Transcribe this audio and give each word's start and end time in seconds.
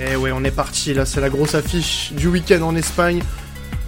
Et 0.00 0.14
ouais, 0.14 0.30
on 0.32 0.44
est 0.44 0.52
parti, 0.52 0.94
là 0.94 1.04
c'est 1.04 1.20
la 1.20 1.28
grosse 1.28 1.56
affiche 1.56 2.12
du 2.12 2.28
week-end 2.28 2.62
en 2.62 2.76
Espagne. 2.76 3.20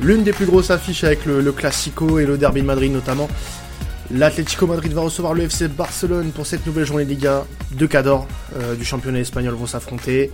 L'une 0.01 0.25
des 0.25 0.33
plus 0.33 0.46
grosses 0.46 0.71
affiches 0.71 1.04
avec 1.04 1.25
le, 1.25 1.53
Classico 1.53 2.19
et 2.19 2.27
le 2.27 2.37
Derby 2.37 2.62
de 2.62 2.67
Madrid 2.67 2.90
notamment. 2.93 3.29
L'Atlético 4.11 4.67
Madrid 4.67 4.93
va 4.93 5.03
recevoir 5.03 5.35
le 5.35 5.45
FC 5.45 5.69
Barcelone 5.69 6.33
pour 6.33 6.46
cette 6.46 6.67
nouvelle 6.67 6.85
journée 6.85 7.04
de 7.04 7.11
Liga. 7.11 7.45
Deux 7.73 7.87
cadors 7.87 8.27
euh, 8.57 8.75
du 8.75 8.84
championnat 8.84 9.20
espagnol 9.20 9.54
vont 9.54 9.66
s'affronter. 9.66 10.32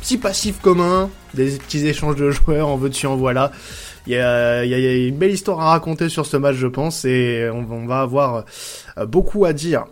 Petit, 0.00 0.16
passif 0.16 0.60
commun, 0.62 1.10
des 1.34 1.58
petits 1.58 1.86
échanges 1.86 2.16
de 2.16 2.30
joueurs, 2.30 2.68
en 2.68 2.76
veux-tu, 2.76 3.06
en 3.06 3.16
voilà. 3.16 3.52
Il 4.06 4.14
y, 4.14 4.16
a, 4.18 4.64
une 4.64 5.18
belle 5.18 5.32
histoire 5.32 5.60
à 5.60 5.70
raconter 5.70 6.08
sur 6.08 6.24
ce 6.24 6.36
match, 6.38 6.56
je 6.56 6.68
pense, 6.68 7.04
et 7.04 7.50
on, 7.52 7.66
on 7.70 7.86
va 7.86 8.00
avoir 8.00 8.44
euh, 8.96 9.04
beaucoup 9.04 9.44
à 9.44 9.52
dire 9.52 9.84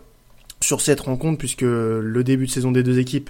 sur 0.61 0.81
cette 0.81 1.01
rencontre 1.01 1.37
puisque 1.37 1.61
le 1.61 2.23
début 2.23 2.47
de 2.47 2.51
saison 2.51 2.71
des 2.71 2.81
deux 2.81 2.97
équipes 2.97 3.29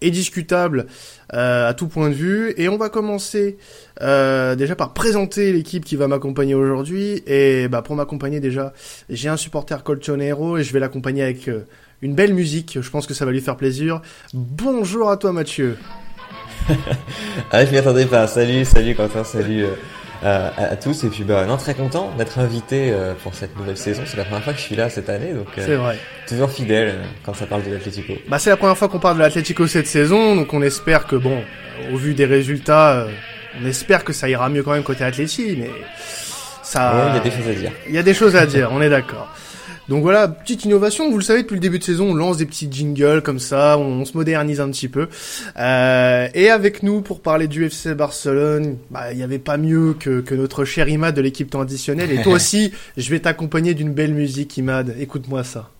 est 0.00 0.10
discutable 0.10 0.86
euh, 1.34 1.68
à 1.68 1.74
tout 1.74 1.88
point 1.88 2.08
de 2.08 2.14
vue. 2.14 2.54
Et 2.56 2.68
on 2.68 2.76
va 2.76 2.88
commencer 2.88 3.58
euh, 4.02 4.54
déjà 4.54 4.76
par 4.76 4.92
présenter 4.92 5.52
l'équipe 5.52 5.84
qui 5.84 5.96
va 5.96 6.08
m'accompagner 6.08 6.54
aujourd'hui. 6.54 7.22
Et 7.26 7.68
bah, 7.68 7.82
pour 7.82 7.96
m'accompagner 7.96 8.40
déjà, 8.40 8.72
j'ai 9.08 9.28
un 9.28 9.36
supporter 9.36 9.82
colchonero 9.82 10.58
et 10.58 10.64
je 10.64 10.72
vais 10.72 10.80
l'accompagner 10.80 11.22
avec 11.22 11.48
euh, 11.48 11.66
une 12.02 12.14
belle 12.14 12.34
musique. 12.34 12.78
Je 12.80 12.90
pense 12.90 13.06
que 13.06 13.14
ça 13.14 13.24
va 13.24 13.32
lui 13.32 13.40
faire 13.40 13.56
plaisir. 13.56 14.00
Bonjour 14.34 15.10
à 15.10 15.16
toi 15.16 15.32
Mathieu. 15.32 15.76
ah, 17.50 17.64
je 17.64 17.70
m'y 17.70 17.78
attendais 17.78 18.06
pas. 18.06 18.26
Salut, 18.26 18.64
salut 18.64 18.94
Quentin, 18.94 19.24
salut. 19.24 19.66
Euh, 20.24 20.50
euh, 20.58 20.72
à, 20.72 20.76
tous. 20.76 21.04
Et 21.04 21.08
puis, 21.08 21.24
bah, 21.24 21.44
non, 21.46 21.56
très 21.56 21.74
content 21.74 22.12
d'être 22.16 22.38
invité 22.38 22.90
euh, 22.90 23.14
pour 23.22 23.34
cette 23.34 23.56
nouvelle 23.56 23.76
saison. 23.76 24.02
C'est 24.06 24.16
la 24.16 24.24
première 24.24 24.42
fois 24.42 24.52
que 24.52 24.58
je 24.58 24.64
suis 24.64 24.76
là 24.76 24.88
cette 24.88 25.08
année, 25.08 25.32
donc 25.32 25.46
euh, 25.58 25.62
c'est 25.64 25.74
vrai. 25.74 25.98
toujours 26.26 26.50
fidèle 26.50 26.94
quand 27.24 27.34
ça 27.34 27.46
parle 27.46 27.64
de 27.64 27.72
l'Atlético. 27.72 28.14
Bah, 28.28 28.38
c'est 28.38 28.50
la 28.50 28.56
première 28.56 28.76
fois 28.76 28.88
qu'on 28.88 28.98
parle 28.98 29.16
de 29.16 29.22
l'Atlético 29.22 29.66
cette 29.66 29.86
saison, 29.86 30.36
donc 30.36 30.52
on 30.54 30.62
espère 30.62 31.06
que, 31.06 31.16
bon, 31.16 31.42
au 31.92 31.96
vu 31.96 32.14
des 32.14 32.26
résultats, 32.26 33.06
on 33.60 33.66
espère 33.66 34.04
que 34.04 34.12
ça 34.12 34.28
ira 34.28 34.48
mieux 34.48 34.62
quand 34.62 34.72
même 34.72 34.82
côté 34.82 35.04
Atlético, 35.04 35.50
mais 35.58 35.70
ça. 36.62 37.10
Il 37.10 37.16
y 37.16 37.18
a 37.18 37.22
des 37.22 37.30
choses 37.30 37.48
à 37.48 37.54
dire. 37.54 37.72
Il 37.88 37.94
y 37.94 37.98
a 37.98 38.02
des 38.02 38.14
choses 38.14 38.36
à 38.36 38.46
dire, 38.46 38.70
on 38.72 38.80
est 38.80 38.90
d'accord. 38.90 39.28
Donc 39.88 40.02
voilà, 40.02 40.26
petite 40.26 40.64
innovation. 40.64 41.10
Vous 41.10 41.18
le 41.18 41.24
savez, 41.24 41.42
depuis 41.42 41.54
le 41.54 41.60
début 41.60 41.78
de 41.78 41.84
saison, 41.84 42.10
on 42.10 42.14
lance 42.14 42.38
des 42.38 42.46
petits 42.46 42.68
jingles 42.70 43.22
comme 43.22 43.38
ça, 43.38 43.78
on, 43.78 44.04
se 44.04 44.16
modernise 44.16 44.60
un 44.60 44.70
petit 44.70 44.88
peu. 44.88 45.08
Euh, 45.58 46.28
et 46.34 46.50
avec 46.50 46.82
nous 46.82 47.02
pour 47.02 47.20
parler 47.20 47.46
du 47.46 47.64
FC 47.64 47.94
Barcelone, 47.94 48.78
bah, 48.90 49.12
il 49.12 49.16
n'y 49.16 49.22
avait 49.22 49.38
pas 49.38 49.56
mieux 49.56 49.94
que, 49.94 50.20
que 50.20 50.34
notre 50.34 50.64
cher 50.64 50.88
Imad 50.88 51.14
de 51.14 51.20
l'équipe 51.20 51.50
traditionnelle. 51.50 52.10
Et 52.10 52.22
toi 52.22 52.32
aussi, 52.36 52.72
je 52.96 53.10
vais 53.10 53.20
t'accompagner 53.20 53.74
d'une 53.74 53.92
belle 53.92 54.14
musique, 54.14 54.56
Imad. 54.56 54.94
Écoute-moi 54.98 55.44
ça. 55.44 55.70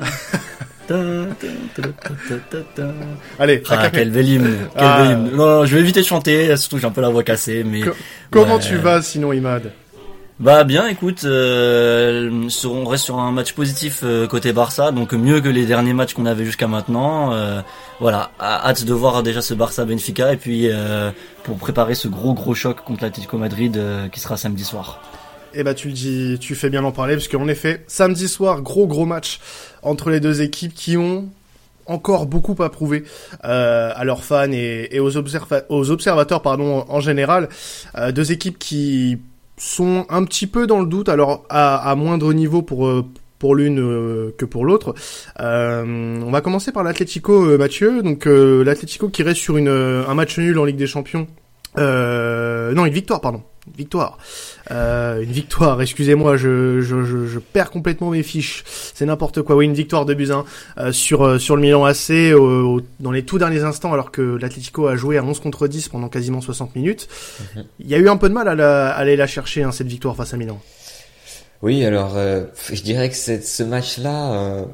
Allez, 3.38 3.62
ah, 3.70 3.90
quel 3.90 4.10
bel 4.10 4.28
hymne, 4.28 4.56
ah. 4.76 5.14
Non, 5.14 5.64
je 5.64 5.74
vais 5.74 5.80
éviter 5.80 6.00
de 6.00 6.06
chanter, 6.06 6.56
surtout 6.56 6.78
j'ai 6.78 6.86
un 6.86 6.90
peu 6.90 7.00
la 7.00 7.10
voix 7.10 7.22
cassée, 7.22 7.64
mais. 7.64 7.82
comment 8.30 8.58
tu 8.58 8.76
vas 8.76 9.02
sinon, 9.02 9.32
Imad? 9.32 9.72
Bah 10.42 10.64
bien, 10.64 10.88
écoute, 10.88 11.22
euh, 11.24 12.48
on 12.64 12.84
reste 12.84 13.04
sur 13.04 13.20
un 13.20 13.30
match 13.30 13.52
positif 13.52 14.00
euh, 14.02 14.26
côté 14.26 14.52
Barça, 14.52 14.90
donc 14.90 15.12
mieux 15.12 15.40
que 15.40 15.48
les 15.48 15.66
derniers 15.66 15.92
matchs 15.92 16.14
qu'on 16.14 16.26
avait 16.26 16.44
jusqu'à 16.44 16.66
maintenant. 16.66 17.32
Euh, 17.32 17.60
voilà, 18.00 18.32
hâte 18.40 18.84
de 18.84 18.92
voir 18.92 19.22
déjà 19.22 19.40
ce 19.40 19.54
Barça 19.54 19.84
Benfica 19.84 20.32
et 20.32 20.36
puis 20.36 20.68
pour 21.44 21.58
préparer 21.58 21.94
ce 21.94 22.08
gros 22.08 22.34
gros 22.34 22.54
choc 22.54 22.82
contre 22.82 23.04
l'Atlético 23.04 23.38
Madrid 23.38 23.80
qui 24.10 24.18
sera 24.18 24.36
samedi 24.36 24.64
soir. 24.64 25.00
Eh 25.54 25.62
bah 25.64 25.74
tu 25.74 25.88
le 25.88 25.94
dis, 25.94 26.38
tu 26.40 26.54
fais 26.54 26.70
bien 26.70 26.82
d'en 26.82 26.92
parler 26.92 27.14
parce 27.14 27.28
qu'en 27.28 27.48
effet, 27.48 27.84
samedi 27.86 28.28
soir, 28.28 28.62
gros 28.62 28.86
gros 28.86 29.04
match 29.04 29.40
entre 29.82 30.10
les 30.10 30.20
deux 30.20 30.40
équipes 30.42 30.74
qui 30.74 30.96
ont 30.96 31.28
encore 31.86 32.26
beaucoup 32.26 32.60
à 32.62 32.70
prouver 32.70 33.04
euh, 33.44 33.90
à 33.94 34.04
leurs 34.04 34.24
fans 34.24 34.50
et, 34.50 34.98
aux, 35.00 35.16
observateurs 35.16 36.42
pardon 36.42 36.84
en 36.88 37.00
général. 37.00 37.48
Euh, 37.98 38.12
deux 38.12 38.32
équipes 38.32 38.58
qui 38.58 39.18
sont 39.58 40.06
un 40.08 40.24
petit 40.24 40.46
peu 40.46 40.66
dans 40.66 40.80
le 40.80 40.86
doute, 40.86 41.08
alors 41.08 41.44
à, 41.50 41.94
moindre 41.96 42.32
niveau 42.32 42.62
pour 42.62 42.86
euh, 42.86 43.04
pour 43.38 43.56
l'une 43.56 44.32
que 44.38 44.44
pour 44.44 44.64
l'autre. 44.64 44.94
on 45.38 46.30
va 46.30 46.40
commencer 46.40 46.70
par 46.70 46.84
l'Atlético, 46.84 47.58
Mathieu. 47.58 48.00
Donc 48.02 48.24
l'Atlético 48.26 49.08
qui 49.08 49.24
reste 49.24 49.40
sur 49.40 49.56
une, 49.56 49.68
un 49.68 50.14
match 50.14 50.38
nul 50.38 50.58
en 50.60 50.64
Ligue 50.64 50.76
des 50.76 50.86
Champions. 50.86 51.26
non, 51.76 52.86
une 52.86 52.92
victoire, 52.92 53.20
pardon 53.20 53.42
victoire. 53.76 54.18
Euh, 54.70 55.22
une 55.22 55.30
victoire, 55.30 55.80
excusez-moi, 55.80 56.36
je, 56.36 56.80
je, 56.80 57.04
je, 57.04 57.26
je, 57.26 57.38
perds 57.38 57.70
complètement 57.70 58.10
mes 58.10 58.22
fiches. 58.22 58.64
C'est 58.66 59.06
n'importe 59.06 59.42
quoi. 59.42 59.56
Oui, 59.56 59.66
une 59.66 59.74
victoire 59.74 60.04
de 60.04 60.14
Buzyn 60.14 60.44
euh, 60.78 60.92
sur, 60.92 61.22
euh, 61.22 61.38
sur 61.38 61.56
le 61.56 61.62
Milan 61.62 61.84
AC 61.84 62.10
dans 63.00 63.12
les 63.12 63.24
tout 63.24 63.38
derniers 63.38 63.62
instants, 63.62 63.92
alors 63.92 64.10
que 64.10 64.22
l'Atlético 64.22 64.88
a 64.88 64.96
joué 64.96 65.18
à 65.18 65.24
11 65.24 65.40
contre 65.40 65.68
10 65.68 65.88
pendant 65.88 66.08
quasiment 66.08 66.40
60 66.40 66.74
minutes. 66.74 67.08
Mhm. 67.54 67.64
Il 67.80 67.88
y 67.88 67.94
a 67.94 67.98
eu 67.98 68.08
un 68.08 68.16
peu 68.16 68.28
de 68.28 68.34
mal 68.34 68.60
à, 68.60 68.90
aller 68.90 69.16
la 69.16 69.26
chercher, 69.26 69.62
hein, 69.62 69.72
cette 69.72 69.88
victoire 69.88 70.16
face 70.16 70.34
à 70.34 70.36
Milan. 70.36 70.60
Oui, 71.62 71.84
alors 71.84 72.16
euh, 72.16 72.42
je 72.72 72.82
dirais 72.82 73.08
que 73.08 73.14
ce 73.14 73.62
match-là, 73.62 74.32
euh, 74.32 74.64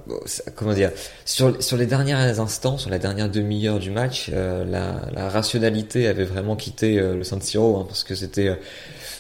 comment 0.56 0.72
dire, 0.72 0.90
sur, 1.26 1.62
sur 1.62 1.76
les 1.76 1.84
derniers 1.84 2.14
instants, 2.14 2.78
sur 2.78 2.88
la 2.88 2.98
dernière 2.98 3.28
demi-heure 3.28 3.78
du 3.78 3.90
match, 3.90 4.30
euh, 4.32 4.64
la, 4.64 5.02
la, 5.12 5.28
rationalité 5.28 6.06
avait 6.06 6.24
vraiment 6.24 6.56
quitté 6.56 6.98
le 6.98 7.22
San 7.24 7.42
Siro, 7.42 7.76
hein, 7.76 7.84
parce 7.86 8.04
que 8.04 8.14
c'était, 8.14 8.58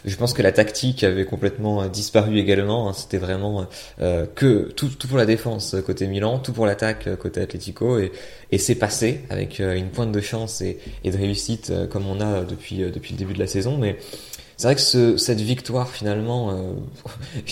je 0.06 0.16
pense 0.16 0.32
que 0.32 0.40
la 0.40 0.50
tactique 0.50 1.04
avait 1.04 1.26
complètement 1.26 1.86
disparu 1.88 2.38
également. 2.38 2.88
Hein, 2.88 2.94
c'était 2.94 3.18
vraiment 3.18 3.66
que 3.98 4.72
tout, 4.72 4.88
tout 4.88 5.06
pour 5.06 5.18
la 5.18 5.26
défense 5.26 5.76
côté 5.84 6.06
Milan, 6.06 6.38
tout 6.38 6.54
pour 6.54 6.64
l'attaque 6.64 7.16
côté 7.16 7.42
Atlético, 7.42 7.98
et, 7.98 8.12
et 8.50 8.56
c'est 8.56 8.76
passé 8.76 9.24
avec 9.28 9.58
une 9.58 9.90
pointe 9.90 10.12
de 10.12 10.20
chance 10.22 10.62
et, 10.62 10.78
et 11.04 11.10
de 11.10 11.18
réussite 11.18 11.70
comme 11.90 12.06
on 12.08 12.22
a 12.22 12.44
depuis 12.44 12.78
depuis 12.78 13.12
le 13.12 13.18
début 13.18 13.34
de 13.34 13.40
la 13.40 13.46
saison, 13.46 13.76
mais 13.76 13.98
c'est 14.58 14.66
vrai 14.66 14.74
que 14.74 14.80
ce, 14.80 15.16
cette 15.16 15.40
victoire 15.40 15.88
finalement, 15.88 16.50
euh, 16.50 16.72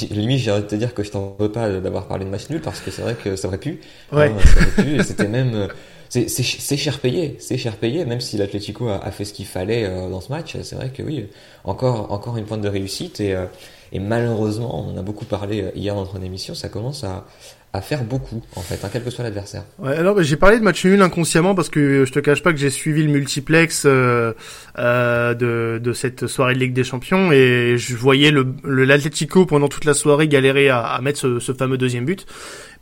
limite 0.10 0.40
j'ai 0.40 0.50
de 0.50 0.60
te 0.62 0.74
dire 0.74 0.92
que 0.92 1.04
je 1.04 1.12
t'en 1.12 1.36
veux 1.38 1.52
pas 1.52 1.70
d'avoir 1.70 2.08
parlé 2.08 2.24
de 2.24 2.30
match 2.30 2.50
nul 2.50 2.60
parce 2.60 2.80
que 2.80 2.90
c'est 2.90 3.02
vrai 3.02 3.14
que 3.14 3.36
ça 3.36 3.46
aurait 3.46 3.58
pu. 3.58 3.80
Ouais. 4.12 4.28
Hein, 4.28 4.36
ça 4.44 4.60
aurait 4.60 4.82
pu 4.82 4.96
et 4.96 5.02
c'était 5.04 5.28
même, 5.28 5.54
euh, 5.54 5.68
c'est 6.08 6.76
cher 6.76 6.98
payé, 6.98 7.36
c'est 7.38 7.58
cher 7.58 7.76
payé 7.76 8.04
même 8.04 8.20
si 8.20 8.36
l'Atlético 8.36 8.88
a, 8.88 8.96
a, 8.96 9.12
fait 9.12 9.24
ce 9.24 9.32
qu'il 9.32 9.46
fallait 9.46 9.84
euh, 9.84 10.10
dans 10.10 10.20
ce 10.20 10.32
match. 10.32 10.56
C'est 10.62 10.74
vrai 10.74 10.90
que 10.90 11.04
oui, 11.04 11.28
encore 11.62 12.10
encore 12.10 12.38
une 12.38 12.44
pointe 12.44 12.60
de 12.60 12.68
réussite 12.68 13.20
et 13.20 13.36
euh, 13.36 13.46
et 13.92 14.00
malheureusement, 14.00 14.78
on 14.78 14.94
en 14.94 14.97
a 14.98 15.02
beaucoup 15.02 15.24
parlé 15.24 15.70
hier 15.74 15.94
dans 15.94 16.02
notre 16.02 16.22
émission, 16.22 16.54
ça 16.54 16.69
commence 16.69 17.04
à, 17.04 17.24
à 17.72 17.80
faire 17.80 18.04
beaucoup 18.04 18.42
en 18.54 18.60
fait, 18.60 18.82
hein, 18.84 18.88
quel 18.92 19.04
que 19.04 19.10
soit 19.10 19.24
l'adversaire. 19.24 19.64
Ouais, 19.78 19.97
alors 19.97 20.22
j'ai 20.22 20.36
parlé 20.36 20.58
de 20.58 20.64
match 20.64 20.84
nul 20.84 21.00
inconsciemment 21.02 21.54
parce 21.54 21.69
que 21.69 22.04
je 22.04 22.12
te 22.12 22.19
cache 22.19 22.42
pas 22.42 22.52
que 22.52 22.58
j'ai 22.58 22.70
suivi 22.70 23.02
le 23.02 23.10
multiplex 23.10 23.84
euh, 23.84 24.32
euh, 24.78 25.34
de, 25.34 25.78
de 25.82 25.92
cette 25.92 26.26
soirée 26.26 26.54
de 26.54 26.58
Ligue 26.58 26.72
des 26.72 26.84
Champions 26.84 27.32
et 27.32 27.76
je 27.76 27.94
voyais 27.97 28.30
le 28.30 28.54
l'Atlético 28.64 29.47
pendant 29.47 29.69
toute 29.69 29.84
la 29.84 29.94
soirée 29.94 30.28
galérer 30.28 30.68
à, 30.68 30.80
à 30.80 31.00
mettre 31.00 31.18
ce, 31.18 31.38
ce, 31.38 31.53
fameux 31.53 31.78
deuxième 31.78 32.04
but. 32.04 32.26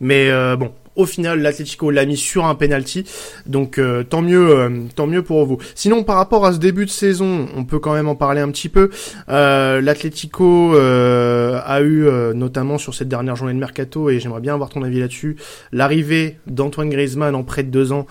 Mais 0.01 0.31
euh, 0.31 0.57
bon, 0.57 0.73
au 0.97 1.07
final, 1.07 1.41
l'Atlético 1.41 1.91
l'a 1.91 2.07
mis 2.07 2.17
sur 2.17 2.45
un 2.47 2.55
penalty, 2.55 3.05
donc 3.47 3.79
euh, 3.79 4.05
tant 4.05 4.23
mieux, 4.23 4.57
euh, 4.57 4.71
tant 4.95 5.07
mieux 5.07 5.23
pour 5.23 5.45
vous. 5.45 5.59
Sinon, 5.75 6.05
par 6.05 6.17
rapport 6.17 6.47
à 6.47 6.53
ce 6.53 6.59
début 6.59 6.85
de 6.85 6.91
saison, 6.91 7.49
on 7.57 7.65
peut 7.65 7.79
quand 7.79 7.95
même 7.95 8.09
en 8.09 8.15
parler 8.15 8.41
un 8.41 8.51
petit 8.51 8.69
peu. 8.69 8.91
Euh, 9.29 9.81
L'Atlético 9.81 10.75
a 10.77 11.81
eu, 11.83 12.07
notamment 12.35 12.79
sur 12.79 12.95
cette 12.95 13.09
dernière 13.09 13.37
journée 13.37 13.55
de 13.55 13.59
mercato, 13.59 14.11
et 14.11 14.21
j'aimerais 14.21 14.41
bien 14.41 14.55
avoir 14.55 14.71
ton 14.71 14.83
avis 14.83 15.01
là-dessus, 15.01 15.37
l'arrivée 15.73 16.39
d'Antoine 16.47 16.91
Griezmann 16.91 17.35
en 17.35 17.43
près 17.43 17.63
de 17.63 17.71
deux 17.71 17.93
ans 17.93 18.07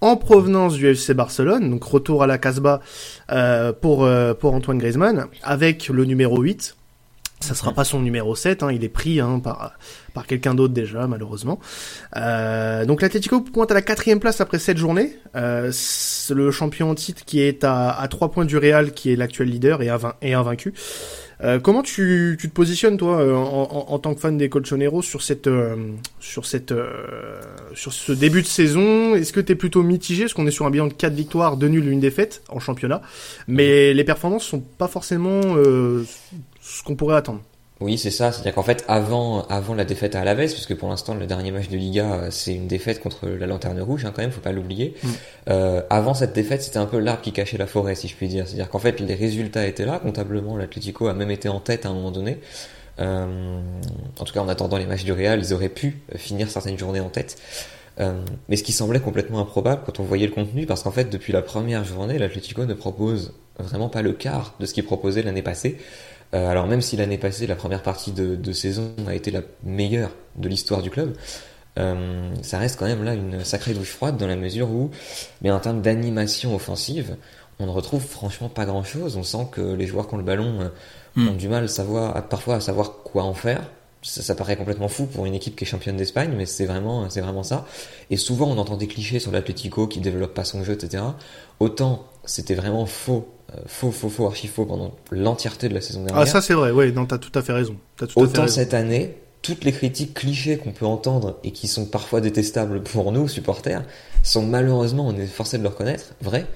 en 0.00 0.16
provenance 0.16 0.74
du 0.74 0.86
FC 0.86 1.12
Barcelone, 1.12 1.70
donc 1.70 1.82
retour 1.82 2.22
à 2.22 2.26
la 2.28 2.38
Casbah 2.38 2.80
pour 3.80 4.08
pour 4.38 4.54
Antoine 4.54 4.78
Griezmann, 4.78 5.26
avec 5.42 5.88
le 5.88 6.04
numéro 6.04 6.40
8, 6.40 6.76
ça 7.40 7.54
sera 7.54 7.72
pas 7.72 7.84
son 7.84 8.00
numéro 8.00 8.34
7, 8.34 8.62
hein, 8.62 8.72
il 8.72 8.84
est 8.84 8.88
pris 8.88 9.20
hein, 9.20 9.38
par, 9.38 9.78
par 10.12 10.26
quelqu'un 10.26 10.54
d'autre 10.54 10.74
déjà, 10.74 11.06
malheureusement. 11.06 11.60
Euh, 12.16 12.84
donc 12.84 13.00
l'Atletico 13.02 13.40
pointe 13.40 13.70
à 13.70 13.74
la 13.74 13.82
quatrième 13.82 14.20
place 14.20 14.40
après 14.40 14.58
cette 14.58 14.78
journée. 14.78 15.16
Euh, 15.36 15.70
le 16.30 16.50
champion 16.50 16.90
en 16.90 16.94
titre 16.94 17.24
qui 17.24 17.40
est 17.40 17.64
à, 17.64 17.90
à 17.90 18.08
3 18.08 18.30
points 18.30 18.44
du 18.44 18.56
Real, 18.56 18.92
qui 18.92 19.12
est 19.12 19.16
l'actuel 19.16 19.48
leader 19.48 19.82
et, 19.82 19.90
et 20.22 20.34
invaincu. 20.34 20.74
Euh, 21.44 21.60
comment 21.60 21.82
tu, 21.82 22.36
tu 22.40 22.48
te 22.48 22.52
positionnes 22.54 22.96
toi 22.96 23.20
euh, 23.20 23.34
en, 23.34 23.86
en, 23.88 23.98
tant 24.00 24.12
que 24.14 24.20
fan 24.20 24.36
des 24.36 24.48
Colchoneros 24.48 25.02
sur 25.02 25.22
cette 25.22 25.46
euh, 25.46 25.76
sur 26.18 26.46
cette 26.46 26.72
euh, 26.72 27.40
sur 27.74 27.92
ce 27.92 28.10
début 28.10 28.42
de 28.42 28.46
saison? 28.46 29.14
Est-ce 29.14 29.32
que 29.32 29.40
tu 29.40 29.52
es 29.52 29.54
plutôt 29.54 29.84
mitigé? 29.84 30.24
Parce 30.24 30.34
qu'on 30.34 30.48
est 30.48 30.52
sur 30.52 30.66
un 30.66 30.70
bilan 30.70 30.88
de 30.88 30.94
4 30.94 31.12
victoires, 31.12 31.56
2 31.56 31.68
nuls, 31.68 31.88
une 31.88 32.00
défaite 32.00 32.42
en 32.48 32.58
championnat, 32.58 33.02
mais 33.46 33.94
les 33.94 34.04
performances 34.04 34.44
sont 34.44 34.60
pas 34.60 34.88
forcément 34.88 35.40
ce 36.68 36.82
qu'on 36.82 36.96
pourrait 36.96 37.16
attendre. 37.16 37.40
Oui, 37.80 37.96
c'est 37.96 38.10
ça. 38.10 38.32
C'est-à-dire 38.32 38.54
qu'en 38.54 38.64
fait, 38.64 38.84
avant, 38.88 39.46
avant 39.46 39.74
la 39.74 39.84
défaite 39.84 40.16
à 40.16 40.20
Alaves, 40.20 40.50
puisque 40.50 40.74
pour 40.74 40.88
l'instant 40.88 41.14
le 41.14 41.26
dernier 41.26 41.52
match 41.52 41.68
de 41.68 41.76
Liga, 41.76 42.12
euh, 42.12 42.28
c'est 42.30 42.52
une 42.52 42.66
défaite 42.66 43.00
contre 43.00 43.28
la 43.28 43.46
Lanterne 43.46 43.80
Rouge, 43.80 44.04
hein, 44.04 44.12
quand 44.14 44.22
même, 44.22 44.32
faut 44.32 44.40
pas 44.40 44.50
l'oublier. 44.50 44.94
Mm. 45.00 45.08
Euh, 45.50 45.82
avant 45.88 46.12
cette 46.12 46.32
défaite, 46.32 46.62
c'était 46.62 46.78
un 46.78 46.86
peu 46.86 46.98
l'arbre 46.98 47.22
qui 47.22 47.32
cachait 47.32 47.56
la 47.56 47.68
forêt, 47.68 47.94
si 47.94 48.08
je 48.08 48.16
puis 48.16 48.26
dire. 48.26 48.48
C'est-à-dire 48.48 48.68
qu'en 48.68 48.80
fait, 48.80 48.98
les 48.98 49.14
résultats 49.14 49.66
étaient 49.66 49.84
là. 49.84 50.00
Comptablement, 50.00 50.56
l'Atlético 50.56 51.06
a 51.06 51.14
même 51.14 51.30
été 51.30 51.48
en 51.48 51.60
tête 51.60 51.86
à 51.86 51.90
un 51.90 51.94
moment 51.94 52.10
donné. 52.10 52.40
Euh, 52.98 53.60
en 54.18 54.24
tout 54.24 54.34
cas, 54.34 54.40
en 54.40 54.48
attendant 54.48 54.76
les 54.76 54.86
matchs 54.86 55.04
du 55.04 55.12
Real, 55.12 55.38
ils 55.38 55.54
auraient 55.54 55.68
pu 55.68 56.02
finir 56.16 56.50
certaines 56.50 56.78
journées 56.78 57.00
en 57.00 57.10
tête. 57.10 57.38
Euh, 58.00 58.20
mais 58.48 58.56
ce 58.56 58.62
qui 58.62 58.72
semblait 58.72 59.00
complètement 59.00 59.40
improbable 59.40 59.82
quand 59.84 60.00
on 60.00 60.04
voyait 60.04 60.26
le 60.26 60.32
contenu, 60.32 60.66
parce 60.66 60.82
qu'en 60.82 60.90
fait, 60.90 61.10
depuis 61.10 61.32
la 61.32 61.42
première 61.42 61.84
journée, 61.84 62.18
l'Atlético 62.18 62.64
ne 62.64 62.74
propose 62.74 63.34
vraiment 63.58 63.88
pas 63.88 64.02
le 64.02 64.12
quart 64.12 64.54
de 64.60 64.66
ce 64.66 64.74
qu'il 64.74 64.84
proposait 64.84 65.22
l'année 65.22 65.42
passée. 65.42 65.78
Euh, 66.34 66.48
alors 66.48 66.66
même 66.66 66.82
si 66.82 66.96
l'année 66.96 67.18
passée, 67.18 67.46
la 67.46 67.56
première 67.56 67.82
partie 67.82 68.12
de, 68.12 68.36
de, 68.36 68.52
saison 68.52 68.94
a 69.06 69.14
été 69.14 69.30
la 69.30 69.40
meilleure 69.64 70.10
de 70.36 70.48
l'histoire 70.48 70.82
du 70.82 70.90
club, 70.90 71.16
euh, 71.78 72.30
ça 72.42 72.58
reste 72.58 72.78
quand 72.78 72.86
même 72.86 73.04
là 73.04 73.14
une 73.14 73.44
sacrée 73.44 73.72
douche 73.72 73.92
froide 73.92 74.16
dans 74.16 74.26
la 74.26 74.36
mesure 74.36 74.70
où, 74.70 74.90
mais 75.42 75.50
en 75.50 75.60
termes 75.60 75.80
d'animation 75.80 76.54
offensive, 76.54 77.16
on 77.58 77.66
ne 77.66 77.70
retrouve 77.70 78.04
franchement 78.04 78.48
pas 78.48 78.66
grand-chose. 78.66 79.16
On 79.16 79.22
sent 79.22 79.48
que 79.52 79.60
les 79.60 79.86
joueurs 79.86 80.06
qui 80.06 80.14
ont 80.14 80.18
le 80.18 80.24
ballon 80.24 80.60
euh, 80.60 80.68
hmm. 81.16 81.28
ont 81.28 81.34
du 81.34 81.48
mal 81.48 81.68
savoir, 81.68 82.28
parfois 82.28 82.56
à 82.56 82.60
savoir 82.60 82.98
quoi 83.04 83.24
en 83.24 83.34
faire. 83.34 83.62
Ça, 84.02 84.22
ça, 84.22 84.34
paraît 84.36 84.56
complètement 84.56 84.86
fou 84.88 85.06
pour 85.06 85.26
une 85.26 85.34
équipe 85.34 85.56
qui 85.56 85.64
est 85.64 85.66
championne 85.66 85.96
d'Espagne, 85.96 86.32
mais 86.36 86.46
c'est 86.46 86.66
vraiment, 86.66 87.10
c'est 87.10 87.20
vraiment 87.20 87.42
ça. 87.42 87.66
Et 88.10 88.16
souvent, 88.16 88.46
on 88.46 88.56
entend 88.56 88.76
des 88.76 88.86
clichés 88.86 89.18
sur 89.18 89.32
l'Atlético 89.32 89.88
qui 89.88 89.98
développe 89.98 90.34
pas 90.34 90.44
son 90.44 90.62
jeu, 90.62 90.74
etc. 90.74 91.02
Autant 91.58 92.06
c'était 92.28 92.54
vraiment 92.54 92.86
faux, 92.86 93.26
euh, 93.54 93.60
faux, 93.66 93.90
faux, 93.90 94.08
faux, 94.08 94.26
archi 94.26 94.46
faux 94.46 94.66
pendant 94.66 94.94
l'entièreté 95.10 95.68
de 95.68 95.74
la 95.74 95.80
saison 95.80 96.04
dernière. 96.04 96.22
Ah 96.22 96.26
ça 96.26 96.40
c'est 96.40 96.54
vrai, 96.54 96.70
oui, 96.70 96.92
non, 96.92 97.06
t'as 97.06 97.18
tout 97.18 97.36
à 97.36 97.42
fait 97.42 97.52
raison. 97.52 97.76
As 98.00 98.06
tout 98.06 98.18
Autant 98.18 98.30
à 98.30 98.34
fait 98.34 98.40
raison. 98.42 98.54
cette 98.54 98.74
année, 98.74 99.16
toutes 99.42 99.64
les 99.64 99.72
critiques 99.72 100.14
clichés 100.14 100.58
qu'on 100.58 100.72
peut 100.72 100.86
entendre 100.86 101.38
et 101.42 101.52
qui 101.52 101.68
sont 101.68 101.86
parfois 101.86 102.20
détestables 102.20 102.82
pour 102.82 103.10
nous, 103.12 103.28
supporters, 103.28 103.82
sont 104.22 104.42
malheureusement, 104.42 105.06
on 105.06 105.16
est 105.16 105.26
forcé 105.26 105.58
de 105.58 105.62
le 105.62 105.70
reconnaître, 105.70 106.14
vraies. 106.20 106.46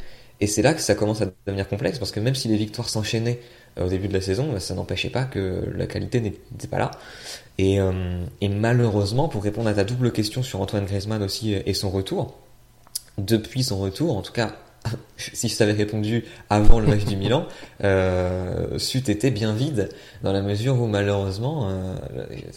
Et 0.41 0.47
c'est 0.47 0.63
là 0.63 0.75
que 0.75 0.81
ça 0.81 0.95
commence 0.95 1.23
à 1.23 1.27
devenir 1.47 1.69
complexe 1.69 1.99
parce 1.99 2.11
que 2.11 2.21
même 2.21 2.35
si 2.35 2.49
les 2.49 2.57
victoires 2.57 2.89
s'enchaînaient 2.89 3.39
au 3.81 3.89
début 3.89 4.09
de 4.09 4.13
la 4.13 4.21
saison, 4.21 4.53
bah, 4.53 4.61
ça 4.61 4.75
n'empêchait 4.75 5.11
pas 5.11 5.25
que 5.25 5.73
la 5.75 5.87
qualité 5.87 6.21
n'était 6.21 6.69
pas 6.69 6.79
là. 6.79 6.91
Et, 7.59 7.81
euh, 7.81 8.25
et, 8.41 8.49
malheureusement, 8.49 9.29
pour 9.29 9.43
répondre 9.43 9.69
à 9.69 9.75
ta 9.75 9.85
double 9.85 10.13
question 10.13 10.43
sur 10.43 10.61
Antoine 10.61 10.85
Griezmann 10.85 11.23
aussi 11.23 11.55
et 11.55 11.75
son 11.75 11.91
retour, 11.91 12.39
depuis 13.19 13.63
son 13.63 13.79
retour, 13.79 14.17
en 14.17 14.23
tout 14.23 14.33
cas 14.33 14.55
si 15.17 15.49
je 15.49 15.57
t'avais 15.57 15.73
répondu 15.73 16.25
avant 16.51 16.81
le 16.81 16.87
match 16.87 17.05
du 17.05 17.17
Milan, 17.17 17.47
euh, 17.85 18.79
c'eût 18.79 19.11
été 19.11 19.31
bien 19.31 19.55
vide 19.55 19.89
dans 20.23 20.33
la 20.33 20.43
mesure 20.43 20.81
où 20.81 20.87
malheureusement 20.87 21.69
euh, 21.69 21.95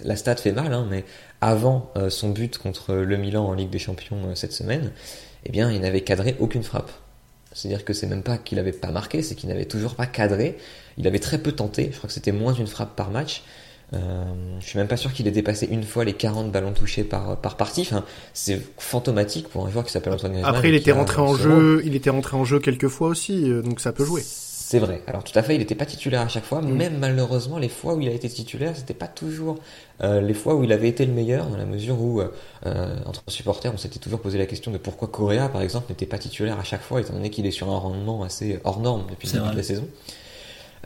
la 0.04 0.16
stat 0.16 0.36
fait 0.36 0.52
mal, 0.52 0.74
hein, 0.74 0.88
mais 0.90 1.04
avant 1.42 1.92
euh, 1.98 2.10
son 2.10 2.30
but 2.30 2.58
contre 2.58 2.96
le 2.96 3.18
Milan 3.18 3.46
en 3.46 3.54
Ligue 3.54 3.70
des 3.70 3.80
Champions 3.80 4.18
euh, 4.28 4.36
cette 4.36 4.54
semaine, 4.54 4.92
eh 5.46 5.52
bien 5.52 5.72
il 5.72 5.82
n'avait 5.82 6.02
cadré 6.02 6.36
aucune 6.40 6.64
frappe. 6.64 6.92
C'est-à-dire 7.54 7.86
que 7.86 7.94
c'est 7.94 8.08
même 8.08 8.24
pas 8.24 8.38
qu'il 8.38 8.60
avait 8.60 8.74
pas 8.74 8.92
marqué, 8.92 9.22
c'est 9.22 9.36
qu'il 9.36 9.48
n'avait 9.50 9.66
toujours 9.66 9.96
pas 9.96 10.08
cadré. 10.08 10.58
Il 10.98 11.08
avait 11.08 11.20
très 11.20 11.38
peu 11.38 11.52
tenté. 11.52 11.90
Je 11.92 11.98
crois 11.98 12.08
que 12.08 12.14
c'était 12.14 12.32
moins 12.32 12.54
d'une 12.54 12.68
frappe 12.68 12.96
par 12.96 13.12
match. 13.12 13.44
Euh, 13.94 14.24
je 14.60 14.66
suis 14.66 14.80
même 14.80 14.88
pas 14.88 14.98
sûr 14.98 15.14
qu'il 15.14 15.28
ait 15.28 15.32
dépassé 15.32 15.68
une 15.70 15.84
fois 15.84 16.06
les 16.06 16.14
40 16.14 16.52
ballons 16.52 16.74
touchés 16.74 17.04
par, 17.04 17.38
par 17.38 17.56
partie. 17.56 17.82
Enfin, 17.82 18.04
c'est 18.34 18.62
fantomatique 18.78 19.48
pour 19.50 19.66
un 19.66 19.70
joueur 19.70 19.86
qui 19.86 19.92
s'appelle 19.92 20.14
Antoine 20.14 20.32
Griezmann. 20.32 20.56
Après, 20.56 20.70
il 20.70 20.76
était 20.76 20.92
rentré 20.92 21.22
en 21.22 21.36
jeu, 21.36 21.82
il 21.86 21.96
était 21.96 22.10
rentré 22.10 22.36
en 22.36 22.46
jeu 22.46 22.60
quelques 22.60 22.88
fois 22.88 23.10
aussi, 23.10 23.50
euh, 23.50 23.62
donc 23.62 23.80
ça 23.80 23.92
peut 23.92 24.06
jouer. 24.06 24.24
C'est 24.24 24.80
vrai. 24.80 25.04
Alors 25.06 25.24
tout 25.24 25.38
à 25.38 25.44
fait, 25.44 25.54
il 25.54 25.60
n'était 25.60 25.76
pas 25.76 25.86
titulaire 25.86 26.22
à 26.22 26.28
chaque 26.28 26.44
fois. 26.44 26.60
Même 26.60 26.98
malheureusement, 26.98 27.60
les 27.60 27.70
fois 27.70 27.94
où 27.94 28.02
il 28.02 28.10
a 28.10 28.12
été 28.12 28.28
titulaire, 28.28 28.76
c'était 28.76 28.96
pas 28.96 29.08
toujours 29.08 29.60
euh, 30.02 30.22
les 30.22 30.34
fois 30.34 30.56
où 30.56 30.64
il 30.64 30.74
avait 30.74 30.90
été 30.90 31.06
le 31.06 31.14
meilleur, 31.14 31.46
dans 31.46 31.58
la 31.58 31.68
mesure 31.68 32.02
où 32.02 32.20
euh, 32.20 32.96
entre 33.06 33.22
supporters, 33.28 33.72
on 33.72 33.78
s'était 33.78 34.00
toujours 34.00 34.20
posé 34.20 34.40
la 34.40 34.48
question 34.48 34.72
de 34.72 34.80
pourquoi 34.80 35.08
Correa, 35.08 35.50
par 35.50 35.62
exemple, 35.62 35.86
n'était 35.90 36.08
pas 36.08 36.18
titulaire 36.18 36.60
à 36.60 36.64
chaque 36.64 36.82
fois, 36.82 37.00
étant 37.00 37.14
donné 37.14 37.30
qu'il 37.30 37.46
est 37.46 37.52
sur 37.52 37.70
un 37.70 37.78
rendement 37.78 38.24
assez 38.24 38.60
hors 38.64 38.80
norme 38.80 39.04
depuis 39.08 39.28
le 39.28 39.34
début 39.34 39.52
de 39.52 39.58
la 39.58 39.64
saison. 39.64 39.88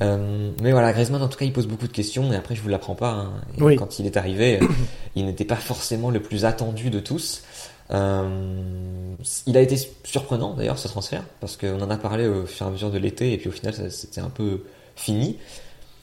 Euh, 0.02 0.52
mais 0.62 0.72
voilà, 0.72 0.94
Griezmann, 0.94 1.22
en 1.22 1.28
tout 1.28 1.38
cas, 1.38 1.46
il 1.46 1.54
pose 1.54 1.68
beaucoup 1.68 1.88
de 1.88 1.92
questions. 1.92 2.32
Et 2.32 2.36
après, 2.36 2.56
je 2.56 2.62
vous 2.62 2.70
l'apprends 2.70 2.96
pas. 2.96 3.12
Hein. 3.12 3.76
Quand 3.78 4.00
il 4.00 4.06
est 4.06 4.18
arrivé, 4.18 4.60
il 5.16 5.26
n'était 5.26 5.46
pas 5.46 5.56
forcément 5.56 6.10
le 6.10 6.22
plus 6.22 6.46
attendu 6.46 6.90
de 6.90 7.00
tous. 7.00 7.44
Euh, 7.92 9.14
il 9.48 9.58
a 9.58 9.62
été 9.62 9.76
surprenant 10.04 10.54
d'ailleurs 10.54 10.78
ce 10.78 10.88
transfert 10.88 11.24
parce 11.40 11.58
qu'on 11.58 11.82
en 11.82 11.90
a 11.90 11.98
parlé 11.98 12.28
au 12.28 12.46
fur 12.46 12.68
et 12.68 12.70
à 12.70 12.72
mesure 12.72 12.92
de 12.92 13.00
l'été 13.00 13.34
et 13.34 13.38
puis 13.38 13.50
au 13.50 13.52
final 13.52 13.92
c'était 13.92 14.22
un 14.22 14.30
peu 14.30 14.64
fini. 14.96 15.38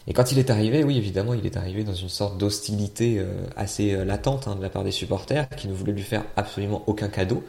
Et 0.08 0.12
quand 0.12 0.32
il 0.32 0.38
est 0.38 0.50
arrivé, 0.50 0.82
oui 0.84 0.96
évidemment 0.96 1.34
il 1.34 1.46
est 1.46 1.56
arrivé 1.56 1.84
dans 1.84 1.94
une 1.94 2.08
sorte 2.08 2.38
d'hostilité 2.38 3.18
euh, 3.18 3.46
assez 3.56 3.94
euh, 3.94 4.04
latente 4.04 4.48
hein, 4.48 4.56
de 4.56 4.62
la 4.62 4.70
part 4.70 4.84
des 4.84 4.90
supporters 4.90 5.48
qui 5.50 5.68
ne 5.68 5.74
voulaient 5.74 5.92
lui 5.92 6.02
faire 6.02 6.24
absolument 6.36 6.82
aucun 6.86 7.08
cadeau. 7.08 7.44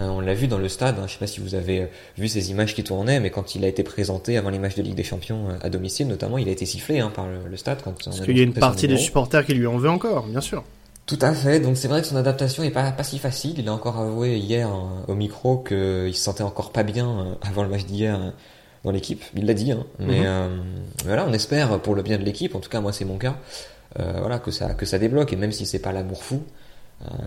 Euh, 0.00 0.08
on 0.08 0.20
l'a 0.20 0.34
vu 0.34 0.48
dans 0.48 0.58
le 0.58 0.68
stade, 0.68 0.98
hein, 0.98 1.04
je 1.06 1.12
sais 1.12 1.18
pas 1.18 1.26
si 1.26 1.40
vous 1.40 1.54
avez 1.54 1.82
euh, 1.82 1.86
vu 2.16 2.28
ces 2.28 2.50
images 2.50 2.74
qui 2.74 2.82
tournaient, 2.82 3.20
mais 3.20 3.30
quand 3.30 3.54
il 3.54 3.64
a 3.64 3.68
été 3.68 3.82
présenté 3.82 4.38
avant 4.38 4.48
les 4.48 4.58
matchs 4.58 4.76
de 4.76 4.82
Ligue 4.82 4.94
des 4.94 5.04
Champions 5.04 5.50
euh, 5.50 5.58
à 5.60 5.68
domicile, 5.68 6.08
notamment, 6.08 6.38
il 6.38 6.48
a 6.48 6.52
été 6.52 6.64
sifflé 6.64 7.00
hein, 7.00 7.12
par 7.14 7.26
le, 7.28 7.56
stade. 7.56 7.80
Quand 7.82 7.92
Parce 8.02 8.20
qu'il 8.20 8.36
y 8.36 8.40
a 8.40 8.44
une 8.44 8.54
partie 8.54 8.88
des 8.88 8.96
supporters 8.96 9.44
qui 9.44 9.54
lui 9.54 9.66
en 9.66 9.76
veut 9.76 9.90
encore, 9.90 10.26
bien 10.26 10.40
sûr. 10.40 10.64
Tout 11.04 11.18
à 11.20 11.34
fait, 11.34 11.60
donc 11.60 11.76
c'est 11.76 11.88
vrai 11.88 12.00
que 12.00 12.06
son 12.06 12.16
adaptation 12.16 12.62
est 12.62 12.70
pas, 12.70 12.92
pas 12.92 13.02
si 13.02 13.18
facile. 13.18 13.58
Il 13.58 13.68
a 13.68 13.72
encore 13.72 13.98
avoué 13.98 14.38
hier 14.38 14.68
hein, 14.68 15.04
au 15.08 15.14
micro 15.14 15.58
qu'il 15.58 16.14
se 16.14 16.20
sentait 16.20 16.44
encore 16.44 16.72
pas 16.72 16.84
bien 16.84 17.36
avant 17.42 17.64
le 17.64 17.68
match 17.68 17.84
d'hier 17.84 18.32
dans 18.84 18.92
l'équipe. 18.92 19.22
Il 19.34 19.44
l'a 19.44 19.54
dit, 19.54 19.72
hein. 19.72 19.84
mais 19.98 20.20
mhm. 20.20 20.62
voilà, 21.04 21.26
on 21.28 21.32
espère 21.32 21.80
pour 21.80 21.96
le 21.96 22.02
bien 22.02 22.16
de 22.16 22.24
l'équipe. 22.24 22.54
En 22.54 22.60
tout 22.60 22.70
cas, 22.70 22.80
moi 22.80 22.92
c'est 22.92 23.04
mon 23.04 23.18
cas. 23.18 23.36
voilà 23.96 24.38
que 24.38 24.52
ça 24.52 24.72
que 24.74 24.86
ça 24.86 25.00
débloque 25.00 25.32
et 25.32 25.36
même 25.36 25.52
si 25.52 25.66
c'est 25.66 25.80
pas 25.80 25.90
l'amour 25.90 26.22
fou, 26.22 26.44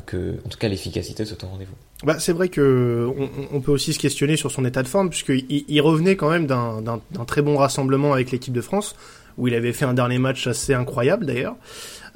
que 0.06 0.36
en 0.46 0.50
tout 0.50 0.58
cas 0.58 0.68
l'efficacité 0.68 1.26
soit 1.26 1.44
au 1.44 1.48
rendez-vous. 1.48 1.74
Bah, 2.04 2.20
c'est 2.20 2.34
vrai 2.34 2.50
que 2.50 3.10
on, 3.52 3.62
peut 3.62 3.72
aussi 3.72 3.94
se 3.94 4.00
questionner 4.00 4.36
sur 4.36 4.52
son 4.52 4.66
état 4.66 4.84
de 4.84 4.88
forme, 4.88 5.10
puisqu'il 5.10 5.46
il 5.50 5.82
revenait 5.82 6.16
quand 6.16 6.30
même 6.30 6.46
d'un 6.46 7.26
très 7.26 7.42
bon 7.42 7.58
rassemblement 7.58 8.14
avec 8.14 8.32
l'équipe 8.32 8.54
de 8.54 8.62
France, 8.62 8.96
où 9.38 9.48
il 9.48 9.56
avait 9.56 9.74
fait 9.74 9.86
un 9.86 9.94
dernier 9.94 10.20
match 10.20 10.46
assez 10.48 10.74
incroyable 10.74 11.26
d'ailleurs. 11.26 11.56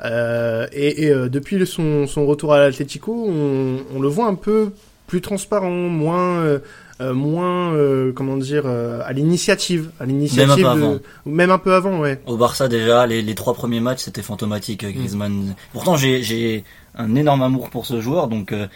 Euh, 0.05 0.67
et, 0.73 1.09
euh, 1.09 1.29
depuis 1.29 1.65
son, 1.65 2.05
retour 2.25 2.53
à 2.53 2.59
l'Atletico, 2.59 3.25
on, 3.27 3.79
on, 3.95 3.99
le 3.99 4.07
voit 4.07 4.27
un 4.27 4.35
peu 4.35 4.71
plus 5.07 5.21
transparent, 5.21 5.71
moins, 5.71 6.39
euh, 6.41 6.59
euh 7.01 7.13
moins, 7.13 7.73
euh, 7.73 8.11
comment 8.11 8.37
dire, 8.37 8.65
à 8.65 9.11
l'initiative, 9.13 9.91
à 9.99 10.05
l'initiative, 10.05 10.47
même, 10.47 10.65
un 10.65 10.75
peu 10.75 10.85
avant. 10.85 10.99
même 11.25 11.51
un 11.51 11.57
peu 11.57 11.73
avant, 11.73 11.99
ouais. 11.99 12.21
Au 12.25 12.37
Barça 12.37 12.67
déjà, 12.67 13.05
les, 13.05 13.21
les 13.21 13.35
trois 13.35 13.53
premiers 13.53 13.79
matchs 13.79 14.01
c'était 14.01 14.21
fantomatique, 14.21 14.85
Griezmann. 14.85 15.31
Mm. 15.31 15.55
Pourtant 15.73 15.95
j'ai 15.95 16.63
un 16.95 17.15
énorme 17.15 17.43
amour 17.43 17.69
pour 17.69 17.85
ce 17.85 18.01
joueur, 18.01 18.27
donc 18.27 18.51
euh, 18.51 18.67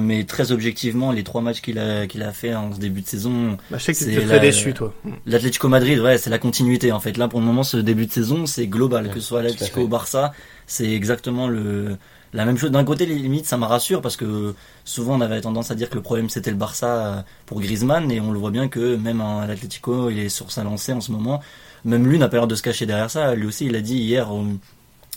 mais 0.00 0.24
très 0.24 0.50
objectivement, 0.50 1.12
les 1.12 1.22
trois 1.22 1.42
matchs 1.42 1.60
qu'il 1.60 1.78
a 1.78 2.06
qu'il 2.06 2.22
a 2.22 2.32
fait 2.32 2.54
en 2.54 2.74
ce 2.74 2.80
début 2.80 3.02
de 3.02 3.06
saison, 3.06 3.58
bah, 3.70 3.78
je 3.78 3.84
sais 3.84 3.92
que 3.92 4.20
tu 4.20 4.26
très 4.26 4.40
déçu, 4.40 4.72
toi. 4.72 4.94
L'Atlético 5.26 5.68
Madrid, 5.68 6.00
ouais, 6.00 6.18
c'est 6.18 6.30
la 6.30 6.38
continuité 6.38 6.92
en 6.92 7.00
fait. 7.00 7.16
Là, 7.16 7.28
pour 7.28 7.40
le 7.40 7.46
moment, 7.46 7.62
ce 7.62 7.76
début 7.76 8.06
de 8.06 8.12
saison, 8.12 8.46
c'est 8.46 8.66
global, 8.66 9.10
que 9.10 9.20
ce 9.20 9.26
soit 9.28 9.42
l'Atlético 9.42 9.82
ou 9.82 9.88
Barça, 9.88 10.32
c'est 10.66 10.90
exactement 10.90 11.48
le 11.48 11.96
la 12.36 12.44
même 12.44 12.58
chose. 12.58 12.70
D'un 12.70 12.84
côté, 12.84 13.06
les 13.06 13.14
limites, 13.14 13.46
ça 13.46 13.56
me 13.56 13.64
rassure 13.64 14.02
parce 14.02 14.16
que 14.16 14.54
souvent 14.84 15.16
on 15.16 15.20
avait 15.22 15.40
tendance 15.40 15.70
à 15.70 15.74
dire 15.74 15.88
que 15.88 15.94
le 15.94 16.02
problème 16.02 16.28
c'était 16.28 16.50
le 16.50 16.56
Barça 16.56 16.86
euh, 16.86 17.22
pour 17.46 17.60
Griezmann 17.60 18.10
et 18.12 18.20
on 18.20 18.30
le 18.30 18.38
voit 18.38 18.50
bien 18.50 18.68
que 18.68 18.96
même 18.96 19.20
à 19.22 19.46
l'Atlético, 19.46 20.10
il 20.10 20.18
est 20.18 20.28
sur 20.28 20.52
sa 20.52 20.62
lancée 20.62 20.92
en 20.92 21.00
ce 21.00 21.10
moment. 21.12 21.40
Même 21.84 22.06
lui 22.06 22.18
n'a 22.18 22.28
pas 22.28 22.36
l'air 22.36 22.46
de 22.46 22.54
se 22.54 22.62
cacher 22.62 22.84
derrière 22.84 23.10
ça. 23.10 23.34
Lui 23.34 23.46
aussi, 23.46 23.66
il 23.66 23.74
a 23.76 23.80
dit 23.80 23.96
hier 23.96 24.30
au, 24.30 24.44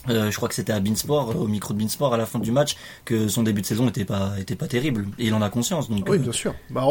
euh, 0.08 0.30
je 0.30 0.36
crois 0.36 0.48
que 0.48 0.54
c'était 0.54 0.72
à 0.72 0.80
Beansport, 0.80 1.36
au 1.36 1.46
micro 1.46 1.74
de 1.74 1.78
Beansport 1.78 2.14
à 2.14 2.16
la 2.16 2.26
fin 2.26 2.38
du 2.38 2.52
match, 2.52 2.76
que 3.04 3.28
son 3.28 3.42
début 3.42 3.60
de 3.60 3.66
saison 3.66 3.88
était 3.88 4.04
pas 4.04 4.32
était 4.38 4.56
pas 4.56 4.66
terrible. 4.66 5.06
Et 5.18 5.26
il 5.26 5.34
en 5.34 5.42
a 5.42 5.50
conscience. 5.50 5.90
Donc 5.90 6.08
oui, 6.08 6.16
euh, 6.16 6.20
bien 6.20 6.32
sûr. 6.32 6.54
Bah, 6.70 6.84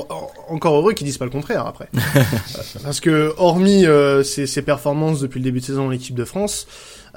encore 0.47 0.75
heureux 0.75 0.93
qu'ils 0.93 1.05
disent 1.05 1.17
pas 1.17 1.25
le 1.25 1.31
contraire 1.31 1.65
après. 1.65 1.89
Parce 2.83 2.99
que 2.99 3.33
hormis 3.37 3.85
euh, 3.85 4.23
ses, 4.23 4.45
ses, 4.45 4.61
performances 4.61 5.21
depuis 5.21 5.39
le 5.39 5.45
début 5.45 5.59
de 5.59 5.65
saison 5.65 5.87
en 5.87 5.91
équipe 5.91 6.15
de 6.15 6.25
France, 6.25 6.67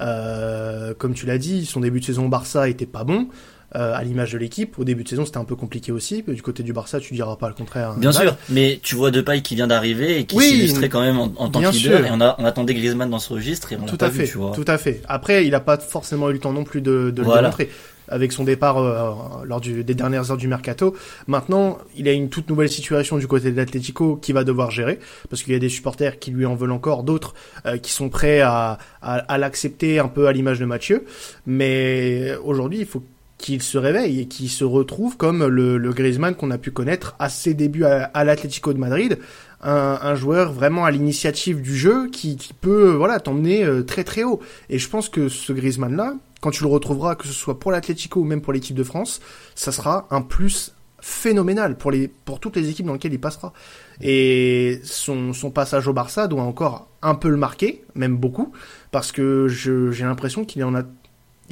euh, 0.00 0.94
comme 0.96 1.14
tu 1.14 1.26
l'as 1.26 1.38
dit, 1.38 1.66
son 1.66 1.80
début 1.80 2.00
de 2.00 2.04
saison 2.04 2.26
au 2.26 2.28
Barça 2.28 2.68
était 2.68 2.87
pas 2.87 3.04
bon. 3.04 3.28
Euh, 3.75 3.95
à 3.95 4.05
l'image 4.05 4.33
de 4.33 4.38
l'équipe. 4.38 4.79
Au 4.79 4.85
début 4.85 5.02
de 5.02 5.09
saison, 5.09 5.25
c'était 5.25 5.38
un 5.38 5.47
peu 5.47 5.57
compliqué 5.57 5.93
aussi. 5.93 6.23
Du 6.23 6.43
côté 6.43 6.62
du 6.62 6.75
Barça, 6.75 7.00
tu 7.00 7.14
diras 7.14 7.37
pas 7.37 7.49
le 7.49 7.55
contraire. 7.55 7.95
Bien 7.95 8.12
sûr, 8.12 8.37
mais 8.50 8.79
tu 8.83 8.95
vois 8.97 9.11
Depay 9.11 9.41
qui 9.41 9.55
vient 9.55 9.67
d'arriver 9.67 10.19
et 10.19 10.26
qui 10.26 10.37
oui, 10.37 10.45
s'illustrait 10.45 10.91
quand 10.91 11.00
même 11.00 11.19
en, 11.19 11.33
en 11.37 11.49
tant 11.49 11.62
que 11.62 11.71
leader. 11.71 12.05
Et 12.05 12.11
on, 12.12 12.21
a, 12.21 12.37
on 12.38 12.45
attendait 12.45 12.75
Griezmann 12.75 13.09
dans 13.09 13.19
ce 13.19 13.33
registre 13.33 13.73
et 13.73 13.79
on 13.83 13.87
tout 13.87 13.97
à 13.99 14.11
fait, 14.11 14.25
tu 14.26 14.37
vois. 14.37 14.50
Tout 14.50 14.67
à 14.67 14.76
fait. 14.76 15.00
Après, 15.09 15.47
il 15.47 15.55
a 15.55 15.61
pas 15.61 15.79
forcément 15.79 16.29
eu 16.29 16.35
le 16.35 16.38
temps 16.38 16.52
non 16.52 16.64
plus 16.64 16.83
de, 16.83 17.11
de 17.11 17.23
le 17.23 17.35
démontrer 17.35 17.71
avec 18.09 18.33
son 18.33 18.45
départ 18.45 18.76
euh, 18.76 19.11
lors 19.47 19.62
du, 19.62 19.85
des 19.85 19.95
dernières 19.95 20.31
heures 20.31 20.37
du 20.37 20.49
mercato. 20.49 20.95
Maintenant, 21.26 21.79
il 21.97 22.09
a 22.09 22.12
une 22.12 22.29
toute 22.29 22.50
nouvelle 22.50 22.69
situation 22.69 23.17
du 23.17 23.26
côté 23.26 23.50
de 23.50 23.57
l'Atlético 23.57 24.17
qui 24.17 24.33
va 24.33 24.45
devoir 24.45 24.71
gérer, 24.71 24.99
parce 25.31 25.43
qu'il 25.43 25.55
y 25.55 25.57
a 25.57 25.61
des 25.61 25.71
supporters 25.71 26.19
qui 26.19 26.31
lui 26.31 26.45
en 26.45 26.55
veulent 26.55 26.73
encore, 26.73 27.05
d'autres 27.05 27.33
euh, 27.64 27.79
qui 27.79 27.91
sont 27.91 28.11
prêts 28.11 28.43
à, 28.43 28.76
à, 29.00 29.14
à 29.14 29.38
l'accepter 29.38 29.99
un 29.99 30.09
peu 30.09 30.26
à 30.26 30.33
l'image 30.33 30.59
de 30.59 30.67
Mathieu. 30.67 31.07
Mais 31.47 32.35
aujourd'hui, 32.45 32.81
il 32.81 32.87
faut 32.87 33.02
qu'il 33.42 33.61
se 33.61 33.76
réveille 33.76 34.20
et 34.20 34.26
qu'il 34.26 34.49
se 34.49 34.64
retrouve 34.64 35.18
comme 35.18 35.44
le, 35.46 35.76
le 35.76 35.92
Griezmann 35.92 36.34
qu'on 36.34 36.50
a 36.50 36.58
pu 36.58 36.70
connaître 36.70 37.14
à 37.18 37.28
ses 37.28 37.52
débuts 37.52 37.84
à, 37.84 38.04
à 38.04 38.25
l'Atlético 38.25 38.72
de 38.72 38.78
Madrid, 38.78 39.18
un, 39.61 39.99
un, 40.00 40.14
joueur 40.14 40.52
vraiment 40.52 40.84
à 40.84 40.90
l'initiative 40.90 41.61
du 41.61 41.76
jeu 41.76 42.08
qui, 42.08 42.37
qui 42.37 42.54
peut 42.54 42.90
voilà 42.90 43.20
t'emmener 43.20 43.64
euh, 43.64 43.82
très 43.82 44.04
très 44.04 44.25
haut. 44.25 44.40
Et 44.70 44.78
je 44.78 44.88
pense 44.88 45.08
que 45.08 45.28
ce 45.28 45.52
Griezmann 45.52 45.94
là, 45.94 46.14
quand 46.40 46.50
tu 46.50 46.62
le 46.62 46.70
retrouveras, 46.70 47.16
que 47.16 47.26
ce 47.26 47.32
soit 47.32 47.58
pour 47.58 47.72
l'Atlético 47.72 48.20
ou 48.20 48.25
même 48.25 48.40
pour 48.40 48.52
l'équipe 48.52 48.76
de 48.76 48.84
France, 48.84 49.20
ça 49.54 49.72
sera 49.72 50.06
un 50.11 50.22
plus 50.22 50.72
phénoménal 51.00 51.76
pour 51.76 51.90
les 51.90 52.06
pour 52.06 52.38
toutes 52.38 52.56
les 52.56 52.70
équipes 52.70 52.87
dans 52.87 52.94
lesquelles 52.94 53.12
il 53.12 53.20
passera. 53.20 53.52
Et 54.00 54.80
son, 54.84 55.32
son 55.32 55.50
passage 55.50 55.88
au 55.88 55.92
Barça 55.92 56.28
doit 56.28 56.42
encore 56.42 56.88
un 57.02 57.16
peu 57.16 57.28
le 57.28 57.37
marquer, 57.37 57.84
même 57.94 58.16
beaucoup, 58.16 58.52
parce 58.92 59.12
que 59.12 59.49
j'ai 59.49 60.04
l'impression 60.04 60.44
qu'il 60.44 60.64
en 60.64 60.75
a 60.76 60.82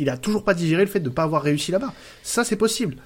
il 0.00 0.11
a 0.11 0.16
toujours 0.16 0.42
pas 0.42 0.54
digéré 0.54 0.83
le 0.85 0.90
fait 0.90 1.00
de 1.00 1.09
ne 1.09 1.14
pas 1.14 1.23
avoir 1.23 1.42
réussi 1.42 1.71
là-bas. 1.71 1.92
Ça, 2.23 2.42
c'est 2.45 2.57
possible. 2.57 2.97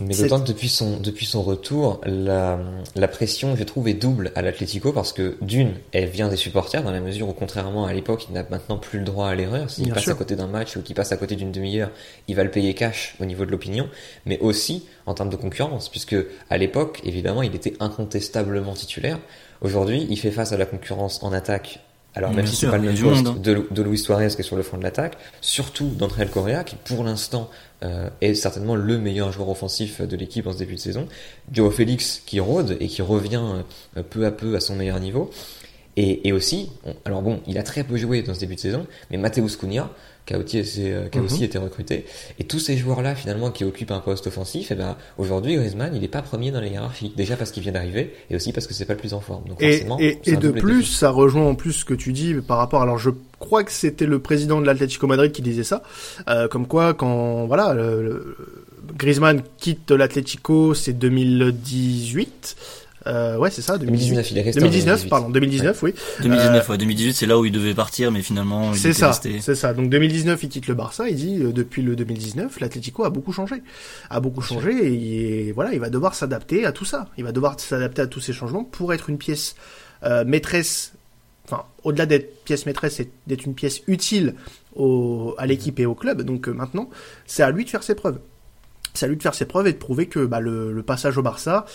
Mais 0.00 0.16
d'autant 0.16 0.40
que 0.40 0.48
depuis 0.48 0.68
son, 0.68 0.98
depuis 0.98 1.24
son 1.24 1.42
retour, 1.42 2.00
la, 2.04 2.58
la 2.96 3.06
pression, 3.06 3.54
je 3.54 3.62
trouve, 3.62 3.86
est 3.86 3.94
double 3.94 4.32
à 4.34 4.42
l'Atlético 4.42 4.92
parce 4.92 5.12
que 5.12 5.36
d'une, 5.40 5.74
elle 5.92 6.08
vient 6.08 6.28
des 6.28 6.36
supporters 6.36 6.82
dans 6.82 6.90
la 6.90 7.00
mesure 7.00 7.28
où, 7.28 7.32
contrairement 7.32 7.86
à 7.86 7.92
l'époque, 7.92 8.26
il 8.28 8.34
n'a 8.34 8.44
maintenant 8.50 8.76
plus 8.76 8.98
le 8.98 9.04
droit 9.04 9.28
à 9.28 9.36
l'erreur. 9.36 9.70
S'il 9.70 9.92
passe 9.92 10.08
à 10.08 10.14
côté 10.14 10.34
d'un 10.34 10.48
match 10.48 10.76
ou 10.76 10.82
qu'il 10.82 10.96
passe 10.96 11.12
à 11.12 11.16
côté 11.16 11.36
d'une 11.36 11.52
demi-heure, 11.52 11.90
il 12.26 12.34
va 12.34 12.42
le 12.42 12.50
payer 12.50 12.74
cash 12.74 13.14
au 13.20 13.24
niveau 13.24 13.46
de 13.46 13.52
l'opinion, 13.52 13.88
mais 14.26 14.40
aussi 14.40 14.84
en 15.06 15.14
termes 15.14 15.30
de 15.30 15.36
concurrence, 15.36 15.88
puisque 15.88 16.16
à 16.50 16.58
l'époque, 16.58 17.00
évidemment, 17.04 17.42
il 17.42 17.54
était 17.54 17.74
incontestablement 17.78 18.74
titulaire. 18.74 19.20
Aujourd'hui, 19.60 20.08
il 20.10 20.18
fait 20.18 20.32
face 20.32 20.50
à 20.50 20.56
la 20.56 20.66
concurrence 20.66 21.22
en 21.22 21.32
attaque 21.32 21.83
alors 22.14 22.32
même 22.32 22.46
si 22.46 22.56
c'est 22.56 22.68
pas 22.68 22.78
le 22.78 22.84
même 22.84 22.98
poste 22.98 23.26
hein. 23.26 23.36
de, 23.42 23.66
de 23.70 23.82
Luis 23.82 23.98
Suarez 23.98 24.28
qui 24.28 24.40
est 24.40 24.44
sur 24.44 24.56
le 24.56 24.62
front 24.62 24.78
de 24.78 24.82
l'attaque, 24.82 25.16
surtout 25.40 25.88
d'André 25.88 26.26
Correa 26.26 26.64
qui 26.64 26.76
pour 26.76 27.04
l'instant 27.04 27.50
euh, 27.82 28.08
est 28.20 28.34
certainement 28.34 28.76
le 28.76 28.98
meilleur 28.98 29.32
joueur 29.32 29.48
offensif 29.48 30.00
de 30.00 30.16
l'équipe 30.16 30.46
en 30.46 30.52
ce 30.52 30.58
début 30.58 30.74
de 30.74 30.80
saison, 30.80 31.08
Joe 31.52 31.74
Félix 31.74 32.22
qui 32.24 32.40
rôde 32.40 32.76
et 32.80 32.86
qui 32.86 33.02
revient 33.02 33.42
euh, 33.96 34.02
peu 34.02 34.26
à 34.26 34.30
peu 34.30 34.54
à 34.54 34.60
son 34.60 34.76
meilleur 34.76 35.00
niveau, 35.00 35.30
et, 35.96 36.28
et 36.28 36.32
aussi, 36.32 36.70
alors 37.04 37.22
bon, 37.22 37.40
il 37.46 37.56
a 37.58 37.62
très 37.62 37.84
peu 37.84 37.96
joué 37.96 38.22
dans 38.22 38.34
ce 38.34 38.40
début 38.40 38.56
de 38.56 38.60
saison, 38.60 38.86
mais 39.10 39.16
Mateus 39.16 39.56
Cunha, 39.56 39.90
qui 40.26 40.34
a 40.34 40.38
aussi, 40.38 40.62
euh, 40.90 41.08
qui 41.08 41.18
a 41.18 41.22
aussi 41.22 41.44
été 41.44 41.58
recruté. 41.58 42.06
Et 42.38 42.44
tous 42.44 42.58
ces 42.58 42.76
joueurs-là, 42.76 43.14
finalement, 43.14 43.50
qui 43.50 43.64
occupent 43.64 43.90
un 43.90 44.00
poste 44.00 44.26
offensif, 44.26 44.70
et 44.70 44.74
eh 44.74 44.76
ben, 44.76 44.96
aujourd'hui, 45.18 45.56
Griezmann, 45.56 45.94
il 45.94 46.00
n'est 46.00 46.08
pas 46.08 46.22
premier 46.22 46.50
dans 46.50 46.60
la 46.60 46.68
hiérarchie. 46.68 47.12
Déjà 47.16 47.36
parce 47.36 47.50
qu'il 47.50 47.62
vient 47.62 47.72
d'arriver, 47.72 48.14
et 48.30 48.36
aussi 48.36 48.52
parce 48.52 48.66
que 48.66 48.74
c'est 48.74 48.86
pas 48.86 48.94
le 48.94 49.00
plus 49.00 49.12
en 49.12 49.20
forme. 49.20 49.44
Donc, 49.48 49.62
et, 49.62 49.86
et, 50.00 50.18
et 50.24 50.36
de 50.36 50.50
plus, 50.50 50.84
ça 50.84 51.10
rejoint 51.10 51.46
en 51.46 51.54
plus 51.54 51.72
ce 51.72 51.84
que 51.84 51.94
tu 51.94 52.12
dis 52.12 52.34
par 52.34 52.58
rapport, 52.58 52.80
alors 52.80 52.98
je 52.98 53.10
crois 53.38 53.64
que 53.64 53.72
c'était 53.72 54.06
le 54.06 54.18
président 54.18 54.60
de 54.60 54.66
l'Atlético 54.66 55.06
Madrid 55.06 55.30
qui 55.32 55.42
disait 55.42 55.64
ça, 55.64 55.82
euh, 56.28 56.48
comme 56.48 56.66
quoi, 56.66 56.94
quand, 56.94 57.46
voilà, 57.46 57.74
le 57.74 58.36
Griezmann 58.96 59.42
quitte 59.58 59.90
l'Atlético, 59.90 60.72
c'est 60.72 60.94
2018, 60.94 62.56
euh, 63.06 63.36
ouais, 63.36 63.50
c'est 63.50 63.62
ça. 63.62 63.76
2019, 63.78 64.30
il 64.30 64.38
est 64.38 64.42
resté. 64.42 64.60
2019, 64.60 65.08
pardon, 65.08 65.28
2019, 65.28 65.82
oui. 65.82 65.94
2019, 66.20 66.68
euh, 66.68 66.72
ouais, 66.72 66.78
2018, 66.78 67.12
c'est 67.14 67.26
là 67.26 67.38
où 67.38 67.44
il 67.44 67.52
devait 67.52 67.74
partir, 67.74 68.10
mais 68.10 68.22
finalement, 68.22 68.72
il 68.72 68.78
c'est 68.78 68.92
ça, 68.92 69.12
c'est 69.12 69.54
ça. 69.54 69.74
Donc 69.74 69.90
2019, 69.90 70.42
il 70.42 70.48
quitte 70.48 70.68
le 70.68 70.74
Barça. 70.74 71.08
Il 71.08 71.16
dit 71.16 71.42
euh, 71.42 71.52
depuis 71.52 71.82
le 71.82 71.96
2019, 71.96 72.60
l'Atlético 72.60 73.04
a 73.04 73.10
beaucoup 73.10 73.32
changé, 73.32 73.62
a 74.10 74.20
beaucoup 74.20 74.40
changé, 74.40 75.48
et, 75.48 75.52
voilà, 75.52 75.74
il 75.74 75.80
va 75.80 75.90
devoir 75.90 76.14
s'adapter 76.14 76.64
à 76.64 76.72
tout 76.72 76.84
ça. 76.84 77.08
Il 77.18 77.24
va 77.24 77.32
devoir 77.32 77.58
s'adapter 77.60 78.02
à 78.02 78.06
tous 78.06 78.20
ces 78.20 78.32
changements 78.32 78.64
pour 78.64 78.92
être 78.94 79.10
une 79.10 79.18
pièce 79.18 79.54
euh, 80.04 80.24
maîtresse. 80.24 80.92
Enfin, 81.46 81.64
au-delà 81.82 82.06
d'être 82.06 82.42
pièce 82.44 82.64
maîtresse, 82.64 82.96
c'est 82.96 83.10
d'être 83.26 83.44
une 83.44 83.54
pièce 83.54 83.82
utile 83.86 84.34
au, 84.76 85.34
à 85.36 85.46
l'équipe 85.46 85.78
et 85.78 85.86
au 85.86 85.94
club. 85.94 86.22
Donc 86.22 86.48
euh, 86.48 86.52
maintenant, 86.52 86.88
c'est 87.26 87.42
à 87.42 87.50
lui 87.50 87.64
de 87.64 87.70
faire 87.70 87.82
ses 87.82 87.94
preuves. 87.94 88.18
C'est 88.94 89.06
à 89.06 89.08
lui 89.08 89.16
de 89.16 89.22
faire 89.22 89.34
ses 89.34 89.44
preuves 89.44 89.66
et 89.66 89.72
de 89.72 89.78
prouver 89.78 90.06
que 90.06 90.24
bah, 90.24 90.40
le, 90.40 90.72
le 90.72 90.82
passage 90.82 91.18
au 91.18 91.22
Barça 91.22 91.66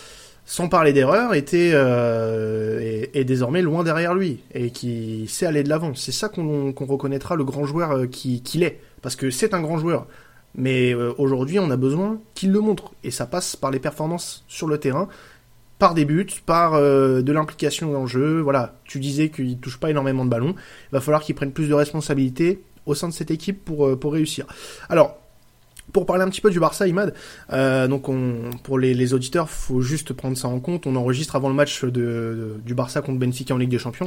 sans 0.50 0.68
parler 0.68 0.92
d'erreur, 0.92 1.32
était 1.32 1.70
euh, 1.74 3.06
est, 3.14 3.22
désormais 3.22 3.62
loin 3.62 3.84
derrière 3.84 4.16
lui 4.16 4.40
et 4.52 4.72
qui 4.72 5.28
sait 5.28 5.46
aller 5.46 5.62
de 5.62 5.68
l'avant. 5.68 5.94
C'est 5.94 6.10
ça 6.10 6.28
qu'on 6.28 6.74
reconnaîtra 6.76 7.36
le 7.36 7.44
grand 7.44 7.66
joueur 7.66 7.92
euh, 7.92 8.06
qu'il 8.08 8.64
est, 8.64 8.80
parce 9.00 9.14
que 9.14 9.30
c'est 9.30 9.54
un 9.54 9.60
grand 9.60 9.78
joueur. 9.78 10.08
Mais 10.56 10.92
euh, 10.92 11.12
aujourd'hui, 11.18 11.60
on 11.60 11.70
a 11.70 11.76
besoin 11.76 12.18
qu'il 12.34 12.50
le 12.50 12.58
montre 12.58 12.90
et 13.04 13.12
ça 13.12 13.26
passe 13.26 13.54
par 13.54 13.70
les 13.70 13.78
performances 13.78 14.44
sur 14.48 14.66
le 14.66 14.78
terrain, 14.78 15.08
par 15.78 15.94
des 15.94 16.04
buts, 16.04 16.26
par 16.46 16.74
euh, 16.74 17.22
de 17.22 17.30
l'implication 17.32 17.92
dans 17.92 18.00
le 18.00 18.08
jeu. 18.08 18.40
Voilà, 18.40 18.74
tu 18.82 18.98
disais 18.98 19.28
qu'il 19.28 19.56
touche 19.60 19.78
pas 19.78 19.90
énormément 19.90 20.24
de 20.24 20.30
ballons. 20.30 20.56
Il 20.90 20.94
va 20.94 21.00
falloir 21.00 21.22
qu'il 21.22 21.36
prenne 21.36 21.52
plus 21.52 21.68
de 21.68 21.74
responsabilités 21.74 22.60
au 22.86 22.96
sein 22.96 23.06
de 23.06 23.12
cette 23.12 23.30
équipe 23.30 23.64
pour 23.64 23.96
pour 24.00 24.14
réussir. 24.14 24.46
Alors 24.88 25.19
pour 25.92 26.06
parler 26.06 26.22
un 26.22 26.28
petit 26.28 26.40
peu 26.40 26.50
du 26.50 26.60
Barça, 26.60 26.86
Imad, 26.86 27.14
euh, 27.52 27.88
donc 27.88 28.08
on, 28.08 28.50
pour 28.62 28.78
les, 28.78 28.94
les, 28.94 29.14
auditeurs, 29.14 29.50
faut 29.50 29.80
juste 29.80 30.12
prendre 30.12 30.36
ça 30.36 30.48
en 30.48 30.60
compte. 30.60 30.86
On 30.86 30.96
enregistre 30.96 31.36
avant 31.36 31.48
le 31.48 31.54
match 31.54 31.84
de, 31.84 32.56
du 32.64 32.74
Barça 32.74 33.02
contre 33.02 33.18
Benfica 33.18 33.54
en 33.54 33.58
Ligue 33.58 33.70
des 33.70 33.78
Champions. 33.78 34.06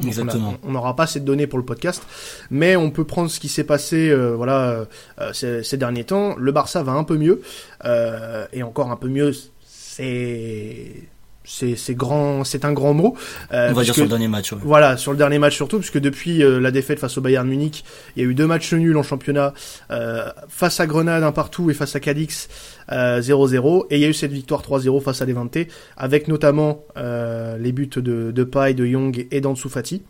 on 0.63 0.72
n'aura 0.72 0.96
pas 0.96 1.08
cette 1.08 1.25
donnée 1.25 1.48
pour 1.48 1.60
le 1.60 1.66
podcast, 1.66 2.04
mais 2.50 2.75
on 2.75 2.92
peut 2.92 3.06
prendre 3.06 3.30
ce 3.30 3.40
qui 3.40 3.50
s'est 3.50 3.63
passé, 3.63 4.10
euh, 4.10 4.36
voilà, 4.36 4.86
euh, 5.20 5.34
ces, 5.34 5.63
ces, 5.63 5.78
derniers 5.78 6.06
temps. 6.06 6.36
Le 6.38 6.52
Barça 6.52 6.84
va 6.84 6.94
un 6.94 7.04
peu 7.04 7.18
mieux, 7.18 7.42
euh, 7.86 8.46
et 8.54 8.63
encore 8.63 8.92
un 8.92 8.98
peu 8.98 9.08
mieux. 9.08 9.32
C'est 9.66 11.12
c'est 11.45 11.95
grand, 11.95 12.43
c'est 12.43 12.65
un 12.65 12.73
grand 12.73 12.93
mot. 12.93 13.15
Euh, 13.51 13.69
On 13.71 13.73
va 13.73 13.83
dire 13.83 13.93
sur 13.93 14.03
le 14.03 14.09
dernier 14.09 14.27
match. 14.27 14.53
Voilà, 14.53 14.97
sur 14.97 15.12
le 15.12 15.17
dernier 15.17 15.39
match 15.39 15.55
surtout, 15.55 15.79
puisque 15.79 16.00
depuis 16.00 16.43
euh, 16.43 16.59
la 16.59 16.71
défaite 16.71 17.00
face 17.00 17.17
au 17.17 17.21
Bayern 17.21 17.47
Munich, 17.47 17.83
il 18.15 18.23
y 18.23 18.25
a 18.25 18.29
eu 18.29 18.33
deux 18.33 18.47
matchs 18.47 18.73
nuls 18.73 18.97
en 18.97 19.03
championnat, 19.03 19.53
euh, 19.91 20.29
face 20.47 20.79
à 20.79 20.88
Grenade 20.88 21.23
un 21.23 21.31
partout 21.31 21.69
et 21.69 21.73
face 21.73 21.95
à 21.95 22.00
Cadix 22.00 22.47
0-0, 22.89 23.88
et 23.89 23.95
il 23.95 24.01
y 24.01 24.05
a 24.05 24.09
eu 24.09 24.13
cette 24.13 24.31
victoire 24.31 24.62
3-0 24.62 25.01
face 25.01 25.21
à 25.21 25.25
Levante, 25.25 25.57
avec 25.97 26.27
notamment 26.27 26.85
les 26.95 27.71
buts 27.71 27.89
de, 27.95 28.31
de 28.31 28.43
Pai, 28.43 28.73
de 28.73 28.85
Young 28.85 29.27
et 29.31 29.41
d'Ansu 29.41 29.69
Fati. 29.69 30.03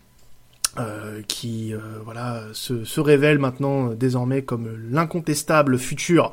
qui 1.27 1.73
voilà 2.03 2.41
se, 2.53 2.83
se 2.83 2.99
révèle 2.99 3.39
maintenant 3.39 3.89
désormais 3.89 4.41
comme 4.41 4.69
l'incontestable 4.91 5.77
futur 5.77 6.31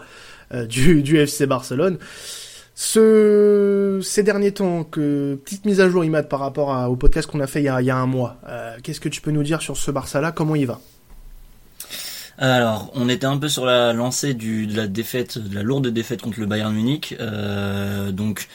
du, 0.69 1.03
du 1.03 1.19
FC 1.19 1.47
Barcelone. 1.47 1.99
Ce, 2.83 4.01
ces 4.03 4.23
derniers 4.23 4.53
temps, 4.53 4.85
que 4.85 5.39
petite 5.45 5.67
mise 5.67 5.83
à 5.83 5.91
jour, 5.91 6.03
Imad, 6.03 6.31
par 6.31 6.41
rapport 6.41 6.91
au 6.91 6.97
podcast 6.97 7.31
qu'on 7.31 7.41
a 7.41 7.47
fait 7.47 7.61
il 7.61 7.67
y 7.67 7.69
a, 7.69 7.97
un 7.97 8.07
mois. 8.07 8.39
Euh, 8.49 8.79
qu'est-ce 8.83 9.01
que 9.01 9.11
tu 9.11 9.21
peux 9.21 9.33
nous 9.33 9.43
dire 9.43 9.61
sur 9.61 9.77
ce 9.77 9.91
Barça-là? 9.91 10.33
Comment 10.33 10.55
il 10.55 10.67
va? 10.67 10.81
Alors, 12.39 12.91
on 12.95 13.11
était 13.11 13.27
un 13.27 13.37
peu 13.37 13.51
sur 13.51 13.67
la 13.67 13.93
lancée 13.93 14.33
de 14.33 14.75
la 14.75 14.87
défaite, 14.87 15.37
de 15.37 15.55
la 15.55 15.63
lourde 15.63 15.89
défaite 15.89 16.23
contre 16.23 16.41
le 16.41 16.47
Bayern 16.47 16.73
Munich. 16.73 17.15
Euh, 17.21 18.13
donc, 18.13 18.49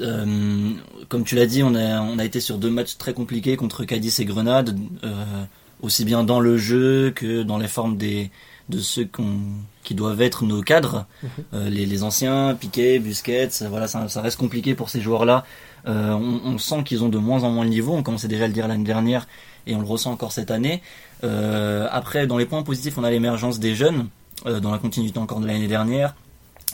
euh, 0.00 0.70
comme 1.08 1.22
tu 1.22 1.36
l'as 1.36 1.46
dit, 1.46 1.62
on 1.62 1.76
a, 1.76 2.00
on 2.00 2.18
a 2.18 2.24
été 2.24 2.40
sur 2.40 2.58
deux 2.58 2.70
matchs 2.70 2.98
très 2.98 3.14
compliqués 3.14 3.54
contre 3.56 3.84
Cadiz 3.84 4.18
et 4.18 4.24
Grenade, 4.24 4.76
aussi 5.80 6.04
bien 6.04 6.24
dans 6.24 6.40
le 6.40 6.56
jeu 6.56 7.12
que 7.14 7.44
dans 7.44 7.56
les 7.56 7.68
formes 7.68 7.96
des, 7.96 8.32
de 8.70 8.78
ceux 8.78 9.08
qui 9.84 9.94
doivent 9.94 10.22
être 10.22 10.44
nos 10.44 10.62
cadres, 10.62 11.06
mhm. 11.22 11.30
euh, 11.54 11.68
les, 11.68 12.02
anciens, 12.02 12.54
Piquet, 12.58 12.98
Busquets, 12.98 13.48
voilà, 13.68 13.86
ça, 13.88 14.06
reste 14.22 14.38
compliqué 14.38 14.74
pour 14.74 14.88
ces 14.88 15.00
joueurs-là. 15.00 15.44
Euh, 15.86 16.12
on, 16.12 16.58
sent 16.58 16.82
qu'ils 16.84 17.02
ont 17.04 17.08
de 17.08 17.18
moins 17.18 17.42
en 17.42 17.50
moins 17.50 17.64
de 17.64 17.70
niveau, 17.70 17.94
on 17.94 18.02
commençait 18.02 18.28
déjà 18.28 18.44
à 18.44 18.46
le 18.46 18.52
dire 18.52 18.68
l'année 18.68 18.84
dernière 18.84 19.26
et 19.66 19.74
on 19.74 19.80
le 19.80 19.86
ressent 19.86 20.12
encore 20.12 20.32
cette 20.32 20.50
année. 20.50 20.82
Euh, 21.24 21.88
après, 21.90 22.26
dans 22.26 22.38
les 22.38 22.46
points 22.46 22.62
positifs, 22.62 22.96
on 22.98 23.04
a 23.04 23.10
l'émergence 23.10 23.58
des 23.58 23.74
jeunes, 23.74 24.08
dans 24.44 24.70
la 24.70 24.78
continuité 24.78 25.18
encore 25.18 25.40
de 25.40 25.46
l'année 25.46 25.68
dernière. 25.68 26.14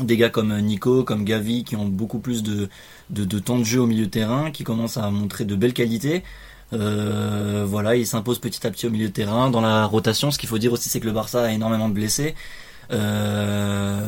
Des 0.00 0.16
gars 0.16 0.28
comme 0.28 0.56
Nico, 0.60 1.02
comme 1.02 1.24
Gavi, 1.24 1.64
qui 1.64 1.74
ont 1.74 1.86
beaucoup 1.86 2.18
plus 2.18 2.42
de, 2.42 2.68
de, 3.10 3.24
de 3.24 3.38
temps 3.38 3.58
de 3.58 3.64
jeu 3.64 3.80
au 3.80 3.86
milieu 3.86 4.04
de 4.04 4.10
terrain, 4.10 4.50
qui 4.50 4.62
commencent 4.62 4.98
à 4.98 5.10
montrer 5.10 5.44
de 5.44 5.56
belles 5.56 5.72
qualités. 5.72 6.22
Euh, 6.72 7.64
voilà, 7.66 7.96
il 7.96 8.06
s'impose 8.06 8.38
petit 8.38 8.66
à 8.66 8.70
petit 8.70 8.86
au 8.86 8.90
milieu 8.90 9.08
de 9.08 9.12
terrain. 9.12 9.50
Dans 9.50 9.60
la 9.60 9.86
rotation, 9.86 10.30
ce 10.30 10.38
qu'il 10.38 10.48
faut 10.48 10.58
dire 10.58 10.72
aussi, 10.72 10.88
c'est 10.88 11.00
que 11.00 11.06
le 11.06 11.12
Barça 11.12 11.44
a 11.44 11.52
énormément 11.52 11.88
de 11.88 11.94
blessés. 11.94 12.34
Euh, 12.92 14.06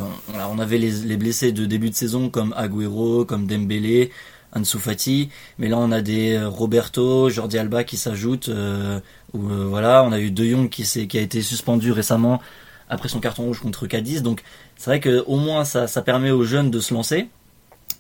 on 0.50 0.58
avait 0.58 0.78
les, 0.78 1.16
blessés 1.16 1.52
de 1.52 1.66
début 1.66 1.90
de 1.90 1.94
saison 1.94 2.30
comme 2.30 2.54
Agüero, 2.56 3.24
comme 3.24 3.46
Dembélé, 3.46 4.10
Ansu 4.54 4.78
Fati, 4.78 5.30
mais 5.58 5.68
là 5.68 5.78
on 5.78 5.90
a 5.92 6.00
des 6.00 6.34
euh, 6.34 6.48
Roberto, 6.48 7.28
Jordi 7.28 7.58
Alba 7.58 7.84
qui 7.84 7.96
s'ajoutent. 7.96 8.48
Euh, 8.48 9.00
voilà, 9.32 10.04
on 10.04 10.12
a 10.12 10.20
eu 10.20 10.30
De 10.30 10.44
Jong 10.44 10.68
qui, 10.70 10.84
qui 10.84 11.18
a 11.18 11.20
été 11.20 11.42
suspendu 11.42 11.92
récemment 11.92 12.40
après 12.88 13.08
son 13.08 13.20
carton 13.20 13.44
rouge 13.44 13.60
contre 13.60 13.86
Cadiz. 13.86 14.22
Donc 14.22 14.42
c'est 14.76 14.90
vrai 14.90 15.00
que 15.00 15.22
au 15.26 15.36
moins 15.36 15.64
ça, 15.64 15.86
ça 15.86 16.02
permet 16.02 16.30
aux 16.30 16.44
jeunes 16.44 16.70
de 16.70 16.80
se 16.80 16.94
lancer. 16.94 17.28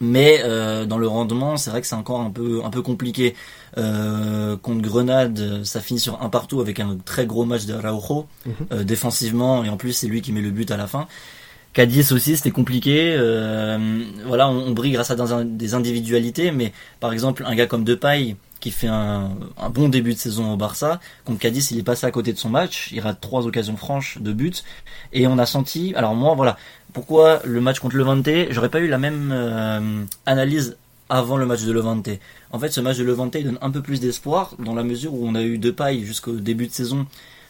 Mais 0.00 0.40
euh, 0.44 0.86
dans 0.86 0.98
le 0.98 1.08
rendement, 1.08 1.56
c'est 1.56 1.70
vrai 1.70 1.80
que 1.80 1.86
c'est 1.86 1.96
encore 1.96 2.20
un 2.20 2.30
peu 2.30 2.62
un 2.64 2.70
peu 2.70 2.82
compliqué. 2.82 3.34
Euh, 3.76 4.56
contre 4.56 4.82
Grenade, 4.82 5.64
ça 5.64 5.80
finit 5.80 6.00
sur 6.00 6.22
un 6.22 6.28
partout 6.28 6.60
avec 6.60 6.80
un 6.80 6.96
très 7.04 7.26
gros 7.26 7.44
match 7.44 7.66
de 7.66 7.74
Araujo 7.74 8.26
mhm. 8.46 8.52
euh, 8.72 8.84
défensivement 8.84 9.64
et 9.64 9.68
en 9.68 9.76
plus 9.76 9.92
c'est 9.92 10.06
lui 10.06 10.22
qui 10.22 10.32
met 10.32 10.40
le 10.40 10.50
but 10.50 10.70
à 10.70 10.76
la 10.76 10.86
fin. 10.86 11.06
Cadiz 11.74 12.12
aussi, 12.12 12.36
c'était 12.36 12.50
compliqué. 12.50 13.14
Euh, 13.16 14.02
voilà, 14.26 14.48
on, 14.48 14.70
brille 14.72 14.92
grâce 14.92 15.10
à 15.10 15.44
des 15.44 15.74
individualités, 15.74 16.50
mais 16.50 16.72
par 16.98 17.12
exemple 17.12 17.44
un 17.46 17.54
gars 17.54 17.66
comme 17.66 17.84
Depay 17.84 18.36
qui 18.60 18.70
fait 18.70 18.88
un, 18.88 19.30
un, 19.56 19.70
bon 19.70 19.88
début 19.88 20.14
de 20.14 20.18
saison 20.18 20.52
au 20.52 20.56
Barça. 20.56 20.98
Contre 21.24 21.38
Cadiz, 21.38 21.70
il 21.70 21.78
est 21.78 21.84
passé 21.84 22.06
à 22.06 22.10
côté 22.10 22.32
de 22.32 22.38
son 22.38 22.48
match. 22.48 22.90
Il 22.92 23.00
rate 23.00 23.20
trois 23.20 23.46
occasions 23.46 23.76
franches 23.76 24.18
de 24.20 24.32
but. 24.32 24.64
Et 25.12 25.28
on 25.28 25.38
a 25.38 25.46
senti, 25.46 25.94
alors 25.94 26.14
moi, 26.14 26.34
voilà, 26.34 26.56
pourquoi 26.92 27.40
le 27.44 27.60
match 27.60 27.80
contre 27.80 27.96
Levante, 27.96 28.28
j'aurais 28.50 28.68
pas 28.68 28.80
eu 28.80 28.88
la 28.88 28.98
même 28.98 29.30
euh, 29.32 30.04
analyse 30.26 30.76
avant 31.08 31.36
le 31.36 31.46
match 31.46 31.62
de 31.62 31.72
Levante. 31.72 32.08
En 32.50 32.58
fait, 32.58 32.70
ce 32.70 32.80
match 32.80 32.98
de 32.98 33.04
Levante 33.04 33.36
donne 33.36 33.58
un 33.60 33.70
peu 33.70 33.82
plus 33.82 34.00
d'espoir 34.00 34.54
dans 34.58 34.74
la 34.74 34.82
mesure 34.82 35.14
où 35.14 35.26
on 35.26 35.34
a 35.34 35.42
eu 35.42 35.58
deux 35.58 35.72
pailles 35.72 36.04
jusqu'au 36.04 36.36
début 36.36 36.66
de 36.66 36.72
saison 36.72 37.06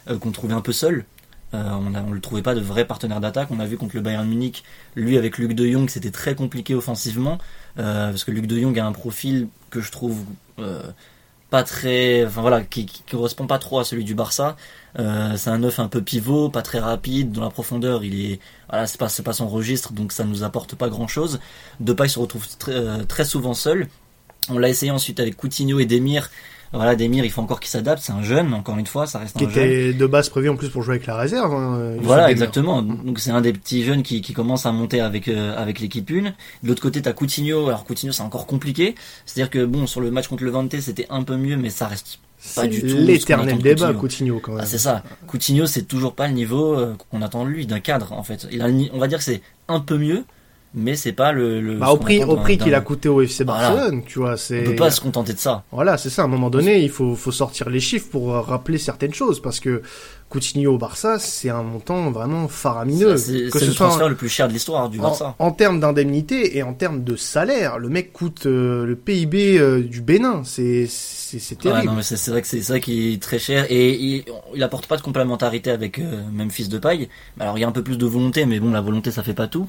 euh, 0.09 0.17
qu'on 0.17 0.31
trouvait 0.31 0.53
un 0.53 0.61
peu 0.61 0.71
seul. 0.71 1.05
Euh, 1.53 1.63
on 1.71 1.89
ne 1.89 2.13
le 2.13 2.21
trouvait 2.21 2.41
pas 2.43 2.53
de 2.53 2.61
vrai 2.61 2.85
partenaire 2.85 3.19
d'attaque. 3.19 3.49
On 3.51 3.59
a 3.59 3.65
vu 3.65 3.77
contre 3.77 3.95
le 3.95 4.01
Bayern 4.01 4.27
Munich, 4.27 4.63
lui 4.95 5.17
avec 5.17 5.37
Luc 5.37 5.53
de 5.53 5.67
Jong, 5.67 5.89
c'était 5.89 6.11
très 6.11 6.35
compliqué 6.35 6.75
offensivement 6.75 7.37
parce 7.75 8.25
que 8.25 8.31
Luc 8.31 8.45
de 8.45 8.59
Jong 8.59 8.77
a 8.77 8.85
un 8.85 8.91
profil 8.91 9.47
que 9.69 9.79
je 9.79 9.89
trouve 9.89 10.25
pas 11.49 11.63
très, 11.63 12.25
enfin 12.25 12.41
voilà, 12.41 12.61
qui, 12.61 12.85
qui 12.85 13.03
correspond 13.03 13.47
pas 13.47 13.59
trop 13.59 13.79
à 13.79 13.83
celui 13.83 14.03
du 14.03 14.15
Barça. 14.15 14.55
Euh, 14.97 15.35
c'est 15.37 15.49
un 15.49 15.59
neuf 15.59 15.79
un 15.79 15.87
peu 15.87 16.01
pivot, 16.01 16.49
pas 16.49 16.61
très 16.61 16.79
rapide, 16.79 17.31
dans 17.31 17.43
la 17.43 17.49
profondeur, 17.49 18.03
il 18.03 18.31
est, 18.31 18.39
voilà, 18.69 18.87
c'est 18.87 18.99
pas, 18.99 19.09
c'est 19.09 19.23
pas 19.23 19.33
son 19.33 19.47
registre, 19.47 19.93
donc 19.93 20.11
ça 20.11 20.23
nous 20.25 20.43
apporte 20.43 20.75
pas 20.75 20.89
grand 20.89 21.07
chose. 21.07 21.39
Depay 21.79 22.07
se 22.07 22.19
retrouve 22.19 22.47
très, 22.57 22.73
euh, 22.73 23.03
très 23.03 23.25
souvent 23.25 23.53
seul. 23.53 23.87
On 24.49 24.57
l'a 24.57 24.69
essayé 24.69 24.91
ensuite 24.91 25.19
avec 25.19 25.35
Coutinho 25.35 25.79
et 25.79 25.85
Demir. 25.85 26.29
Voilà, 26.71 26.95
Demir, 26.95 27.25
il 27.25 27.31
faut 27.31 27.41
encore 27.41 27.59
qu'il 27.59 27.69
s'adapte. 27.69 28.01
C'est 28.03 28.11
un 28.11 28.21
jeune, 28.21 28.53
encore 28.53 28.77
une 28.77 28.85
fois, 28.85 29.07
ça 29.07 29.19
reste 29.19 29.37
qui 29.37 29.45
un 29.45 29.49
jeune. 29.49 29.63
était 29.63 29.93
de 29.93 30.05
base 30.05 30.29
prévu 30.29 30.49
en 30.49 30.55
plus 30.55 30.69
pour 30.69 30.83
jouer 30.83 30.95
avec 30.95 31.07
la 31.07 31.15
réserve. 31.17 31.51
hein, 31.53 31.91
Youssouf 31.93 32.05
Voilà, 32.05 32.29
exactement. 32.31 32.81
Donc 32.81 33.19
c'est 33.19 33.31
un 33.31 33.41
des 33.41 33.53
petits 33.53 33.83
jeunes 33.83 34.03
qui, 34.03 34.21
qui 34.21 34.33
commence 34.33 34.65
à 34.65 34.71
monter 34.71 35.01
avec 35.01 35.27
euh, 35.27 35.57
avec 35.57 35.79
l'équipe 35.79 36.09
une. 36.09 36.33
De 36.63 36.67
l'autre 36.69 36.81
côté, 36.81 37.01
t'as 37.01 37.13
Coutinho. 37.13 37.67
Alors 37.67 37.85
Coutinho, 37.85 38.13
c'est 38.13 38.21
encore 38.23 38.45
compliqué. 38.45 38.95
C'est-à-dire 39.25 39.49
que 39.49 39.65
bon, 39.65 39.87
sur 39.87 40.01
le 40.01 40.11
match 40.11 40.27
contre 40.27 40.43
le 40.43 40.49
Levante, 40.49 40.79
c'était 40.79 41.07
un 41.09 41.23
peu 41.23 41.37
mieux, 41.37 41.57
mais 41.57 41.69
ça 41.69 41.87
reste 41.87 42.19
pas 42.55 42.67
du 42.67 42.81
tout 42.81 42.97
l'éternel 42.97 43.57
débat, 43.57 43.87
Coutinho. 43.93 43.99
Coutinho, 43.99 44.39
quand 44.39 44.51
même. 44.53 44.61
Ah, 44.63 44.65
c'est 44.65 44.77
ça. 44.77 45.03
Coutinho, 45.27 45.65
c'est 45.65 45.83
toujours 45.83 46.13
pas 46.13 46.27
le 46.27 46.33
niveau 46.33 46.73
euh, 46.77 46.95
qu'on 47.11 47.21
attend 47.21 47.43
de 47.45 47.49
lui, 47.49 47.65
d'un 47.65 47.79
cadre 47.79 48.13
en 48.13 48.23
fait. 48.23 48.47
Il 48.51 48.61
a, 48.61 48.67
on 48.93 48.97
va 48.99 49.07
dire 49.07 49.17
que 49.17 49.23
c'est 49.23 49.41
un 49.67 49.79
peu 49.79 49.97
mieux, 49.97 50.23
mais 50.73 50.95
c'est 50.95 51.13
pas 51.13 51.31
le. 51.31 51.61
le 51.61 51.75
Bah, 51.75 51.89
au 51.91 51.97
prix, 51.97 52.23
au 52.23 52.35
prix 52.37 52.57
qu'il 52.57 52.75
a 52.75 52.81
coûté 52.81 53.09
au 53.09 53.21
FC 53.21 53.43
Voilà. 53.43 53.69
Barcelone, 53.71 54.03
tu 54.05 54.19
vois, 54.19 54.33
On 54.33 54.37
c'est. 54.37 54.63
peut 54.63 54.75
pas 54.75 54.91
se 54.91 55.01
contenter 55.01 55.33
de 55.33 55.39
ça. 55.39 55.63
Voilà, 55.71 55.97
c'est 55.97 56.09
ça. 56.09 56.21
À 56.21 56.25
un 56.25 56.29
moment 56.29 56.49
donné, 56.49 56.81
il 56.83 56.89
faut, 56.89 57.15
faut 57.15 57.31
sortir 57.31 57.69
les 57.69 57.79
chiffres 57.79 58.07
pour 58.11 58.33
euh, 58.35 58.41
rappeler 58.41 58.77
certaines 58.77 59.13
choses, 59.13 59.41
parce 59.41 59.59
que 59.59 59.81
Coutinho 60.29 60.75
au 60.75 60.77
Barça, 60.77 61.17
c'est 61.17 61.49
un 61.49 61.63
montant 61.63 62.11
vraiment 62.11 62.47
faramineux. 62.47 63.17
C'est 63.17 63.49
que 63.49 63.57
ce 63.59 63.65
le 63.65 63.71
soit 63.71 63.87
transfert 63.87 64.09
le 64.09 64.15
plus 64.15 64.29
cher 64.29 64.47
de 64.47 64.53
l'histoire 64.53 64.87
du 64.89 64.99
Barça. 64.99 65.35
en 65.39 65.51
termes 65.51 65.79
d'indemnité 65.79 66.55
et 66.57 66.61
en 66.61 66.73
termes 66.73 67.03
de 67.03 67.15
salaire, 67.15 67.79
le 67.79 67.89
mec 67.89 68.13
coûte 68.13 68.45
euh, 68.45 68.85
le 68.85 68.95
PIB 68.95 69.57
euh, 69.57 69.81
du 69.81 70.01
Bénin. 70.01 70.43
C'est, 70.45 70.85
c'est, 70.87 71.39
c'est 71.39 71.55
Ouais, 71.65 71.71
terrible. 71.71 71.87
non, 71.87 71.93
mais 71.95 72.03
c'est 72.03 72.15
c'est 72.17 72.29
vrai 72.29 72.41
que 72.43 72.47
c'est 72.47 72.61
ça 72.61 72.79
qui 72.79 73.13
est 73.13 73.21
très 73.21 73.39
cher 73.39 73.65
et 73.69 73.95
il, 73.95 74.23
il 74.53 74.61
apporte 74.63 74.85
pas 74.85 74.97
de 74.97 75.01
complémentarité 75.01 75.71
avec 75.71 75.97
euh, 75.97 76.21
Memphis 76.31 76.67
de 76.67 76.77
paille. 76.77 77.09
Alors 77.39 77.57
il 77.57 77.61
y 77.61 77.63
a 77.63 77.67
un 77.67 77.71
peu 77.71 77.83
plus 77.83 77.97
de 77.97 78.05
volonté, 78.05 78.45
mais 78.45 78.59
bon, 78.59 78.69
la 78.71 78.81
volonté 78.81 79.09
ça 79.09 79.23
fait 79.23 79.33
pas 79.33 79.47
tout. 79.47 79.67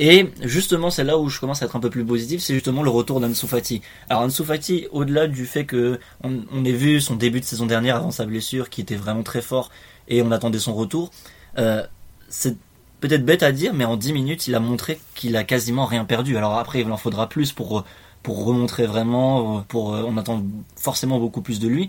Et 0.00 0.30
justement, 0.42 0.90
c'est 0.90 1.02
là 1.02 1.18
où 1.18 1.28
je 1.28 1.40
commence 1.40 1.60
à 1.62 1.66
être 1.66 1.74
un 1.74 1.80
peu 1.80 1.90
plus 1.90 2.04
positif, 2.04 2.40
c'est 2.40 2.54
justement 2.54 2.82
le 2.84 2.90
retour 2.90 3.20
d'Ansu 3.20 3.48
Fati. 3.48 3.82
Alors 4.08 4.22
Ansu 4.22 4.44
Fati, 4.44 4.86
au-delà 4.92 5.26
du 5.26 5.44
fait 5.44 5.66
que 5.66 5.98
on, 6.22 6.42
on 6.52 6.64
ait 6.64 6.72
vu 6.72 7.00
son 7.00 7.16
début 7.16 7.40
de 7.40 7.44
saison 7.44 7.66
dernière 7.66 7.96
avant 7.96 8.12
sa 8.12 8.24
blessure, 8.24 8.70
qui 8.70 8.80
était 8.80 8.94
vraiment 8.94 9.24
très 9.24 9.42
fort, 9.42 9.70
et 10.06 10.22
on 10.22 10.30
attendait 10.30 10.60
son 10.60 10.74
retour, 10.74 11.10
euh, 11.58 11.82
c'est 12.28 12.56
peut-être 13.00 13.24
bête 13.24 13.42
à 13.42 13.50
dire, 13.50 13.74
mais 13.74 13.84
en 13.84 13.96
10 13.96 14.12
minutes, 14.12 14.46
il 14.46 14.54
a 14.54 14.60
montré 14.60 15.00
qu'il 15.16 15.36
a 15.36 15.42
quasiment 15.44 15.84
rien 15.86 16.04
perdu. 16.04 16.36
Alors 16.36 16.56
après, 16.58 16.80
il 16.82 16.90
en 16.92 16.96
faudra 16.96 17.28
plus 17.28 17.52
pour 17.52 17.84
pour 18.22 18.44
remontrer 18.44 18.86
vraiment, 18.86 19.62
pour 19.68 19.90
on 19.90 20.16
attend 20.16 20.42
forcément 20.76 21.18
beaucoup 21.20 21.40
plus 21.40 21.60
de 21.60 21.68
lui. 21.68 21.88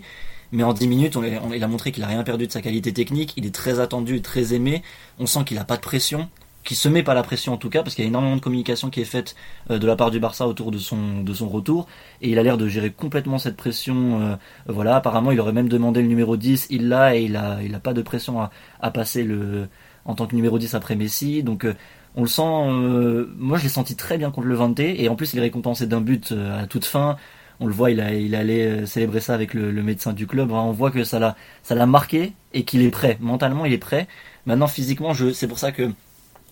Mais 0.52 0.62
en 0.64 0.72
10 0.72 0.88
minutes, 0.88 1.16
on- 1.16 1.52
il 1.52 1.62
a 1.64 1.68
montré 1.68 1.92
qu'il 1.92 2.02
a 2.04 2.06
rien 2.08 2.22
perdu 2.24 2.46
de 2.46 2.52
sa 2.52 2.60
qualité 2.62 2.92
technique. 2.92 3.34
Il 3.36 3.46
est 3.46 3.54
très 3.54 3.78
attendu, 3.80 4.20
très 4.22 4.54
aimé. 4.54 4.82
On 5.18 5.26
sent 5.26 5.44
qu'il 5.44 5.58
a 5.58 5.64
pas 5.64 5.76
de 5.76 5.82
pression, 5.82 6.28
qu'il 6.64 6.76
se 6.76 6.88
met 6.88 7.02
pas 7.02 7.14
la 7.14 7.22
pression 7.22 7.54
en 7.54 7.56
tout 7.56 7.70
cas, 7.70 7.82
parce 7.82 7.94
qu'il 7.94 8.04
y 8.04 8.06
a 8.06 8.08
énormément 8.08 8.36
de 8.36 8.40
communication 8.40 8.90
qui 8.90 9.00
est 9.00 9.04
faite 9.04 9.34
euh, 9.70 9.78
de 9.78 9.86
la 9.86 9.96
part 9.96 10.10
du 10.10 10.20
Barça 10.20 10.46
autour 10.46 10.70
de 10.70 10.78
son 10.78 11.22
de 11.22 11.32
son 11.32 11.48
retour. 11.48 11.86
Et 12.20 12.30
il 12.30 12.38
a 12.38 12.42
l'air 12.42 12.58
de 12.58 12.68
gérer 12.68 12.90
complètement 12.92 13.38
cette 13.38 13.56
pression. 13.56 14.20
euh, 14.22 14.36
voilà, 14.66 14.96
apparemment, 14.96 15.32
il 15.32 15.40
aurait 15.40 15.52
même 15.52 15.68
demandé 15.68 16.02
le 16.02 16.08
numéro 16.08 16.36
10. 16.36 16.66
Il 16.70 16.88
l'a 16.88 17.16
et 17.16 17.22
il 17.24 17.36
a 17.36 17.62
il 17.62 17.74
a 17.74 17.80
pas 17.80 17.94
de 17.94 18.02
pression 18.02 18.40
à, 18.40 18.50
à 18.80 18.90
passer 18.90 19.24
le 19.24 19.68
en 20.04 20.14
tant 20.14 20.26
que 20.26 20.34
numéro 20.36 20.58
10 20.58 20.74
après 20.74 20.96
Messi. 20.96 21.42
Donc 21.42 21.64
euh, 21.64 21.74
on 22.14 22.22
le 22.22 22.28
sent. 22.28 22.42
euh, 22.42 23.26
moi, 23.38 23.58
je 23.58 23.64
l'ai 23.64 23.68
senti 23.68 23.96
très 23.96 24.18
bien 24.18 24.30
contre 24.30 24.46
le 24.46 24.52
Levante. 24.54 24.80
Et 24.80 25.08
en 25.08 25.16
plus, 25.16 25.32
il 25.34 25.38
est 25.38 25.42
récompensé 25.42 25.86
d'un 25.86 26.00
but 26.00 26.32
euh, 26.32 26.62
à 26.62 26.66
toute 26.66 26.84
fin. 26.84 27.16
On 27.60 27.66
le 27.66 27.72
voit, 27.72 27.90
il, 27.90 28.00
a, 28.00 28.14
il 28.14 28.34
allait 28.34 28.66
euh, 28.66 28.86
célébrer 28.86 29.20
ça 29.20 29.34
avec 29.34 29.54
le, 29.54 29.70
le 29.70 29.82
médecin 29.82 30.12
du 30.12 30.26
club. 30.26 30.50
Hein, 30.52 30.60
on 30.62 30.72
voit 30.72 30.90
que 30.90 31.04
ça 31.04 31.18
l'a, 31.18 31.36
ça 31.62 31.74
l'a 31.74 31.86
marqué 31.86 32.32
et 32.52 32.64
qu'il 32.64 32.82
est 32.82 32.90
prêt. 32.90 33.18
Mentalement, 33.20 33.64
il 33.66 33.72
est 33.72 33.78
prêt. 33.78 34.08
Maintenant, 34.46 34.66
physiquement, 34.66 35.12
je, 35.12 35.32
c'est 35.32 35.46
pour 35.48 35.58
ça 35.58 35.70
que, 35.72 35.90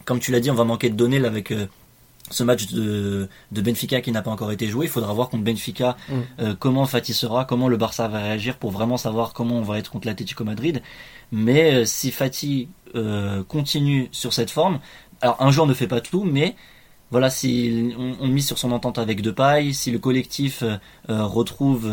comme 0.09 0.21
tu 0.21 0.33
l'as 0.33 0.41
dit, 0.41 0.51
on 0.51 0.55
va 0.55 0.65
manquer 0.65 0.89
de 0.89 0.97
données 0.97 1.19
là, 1.19 1.29
avec 1.29 1.51
euh, 1.53 1.67
ce 2.31 2.43
match 2.43 2.69
de, 2.69 3.29
de 3.53 3.61
Benfica 3.61 4.01
qui 4.01 4.11
n'a 4.11 4.23
pas 4.23 4.31
encore 4.31 4.51
été 4.53 4.67
joué. 4.67 4.87
Il 4.87 4.89
faudra 4.89 5.13
voir 5.13 5.29
contre 5.29 5.45
Benfica 5.45 5.99
Mm. 6.09 6.15
euh, 6.41 6.55
comment 6.59 6.87
Fatih 6.87 7.13
sera, 7.13 7.45
comment 7.45 7.69
le 7.69 7.77
Barça 7.77 8.09
va 8.09 8.21
réagir 8.21 8.57
pour 8.57 8.71
vraiment 8.71 8.97
savoir 8.97 9.35
comment 9.35 9.59
on 9.59 9.63
va 9.63 9.79
être 9.79 9.91
contre 9.91 10.07
l'Atlético 10.07 10.45
Madrid. 10.45 10.81
Mais 11.31 11.75
euh, 11.75 11.85
si 11.85 12.11
Fatih 12.11 12.69
euh, 12.95 13.43
continue 13.45 14.09
sur 14.11 14.33
cette 14.33 14.51
forme, 14.51 14.81
alors 15.21 15.37
un 15.41 15.51
joueur 15.51 15.67
ne 15.67 15.75
fait 15.75 15.89
pas 15.89 16.01
tout, 16.01 16.25
mais 16.25 16.57
voilà, 17.11 17.29
si 17.29 17.95
on, 17.99 18.17
on 18.21 18.29
mise 18.29 18.47
sur 18.47 18.57
son 18.57 18.73
entente 18.73 18.99
avec 18.99 19.21
Depay, 19.21 19.75
si 19.75 19.91
le 19.91 19.99
collectif 19.99 20.63
retrouve 21.09 21.91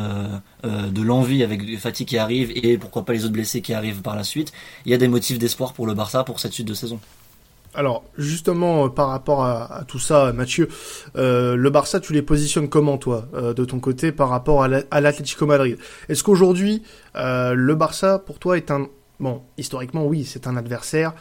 de 0.66 1.02
l'envie 1.02 1.42
avec 1.42 1.80
Fatih 1.80 2.06
qui 2.06 2.18
arrive 2.18 2.52
et 2.54 2.78
pourquoi 2.78 3.06
pas 3.06 3.14
les 3.14 3.24
autres 3.24 3.34
blessés 3.34 3.62
qui 3.62 3.74
arrivent 3.74 4.02
par 4.02 4.16
la 4.16 4.24
suite, 4.26 4.52
il 4.86 4.92
y 4.92 4.94
a 4.94 4.98
des 4.98 5.08
motifs 5.08 5.40
d'espoir 5.40 5.72
pour 5.72 5.88
le 5.88 5.94
Barça 5.94 6.24
pour 6.26 6.40
cette 6.42 6.52
suite 6.54 6.68
de 6.68 6.74
saison. 6.74 7.00
Alors, 7.76 8.06
justement, 8.18 8.86
euh, 8.86 8.90
par 8.90 9.10
rapport 9.10 9.44
à, 9.44 9.84
tout 9.88 10.00
ça, 10.00 10.32
Mathieu, 10.32 10.70
euh, 11.18 11.56
le 11.56 11.70
Barça, 11.70 12.00
tu 12.00 12.14
les 12.14 12.22
positionnes 12.22 12.70
comment, 12.70 12.98
toi, 12.98 13.28
euh, 13.34 13.54
de 13.54 13.66
ton 13.66 13.80
côté, 13.80 14.12
par 14.14 14.30
rapport 14.30 14.64
à 14.64 14.68
la- 14.68 14.84
à 14.92 15.02
l'Atlético 15.02 15.46
Madrid? 15.46 15.78
Est-ce 16.08 16.24
qu'aujourd'hui, 16.24 16.84
le 17.16 17.74
Barça, 17.74 18.20
pour 18.20 18.40
toi, 18.40 18.58
est 18.58 18.72
un... 18.72 18.88
Bon, 19.20 19.42
historiquement, 19.58 20.06
oui, 20.06 20.26
c'est 20.26 20.48
un 20.48 20.58
adversaire 20.58 21.14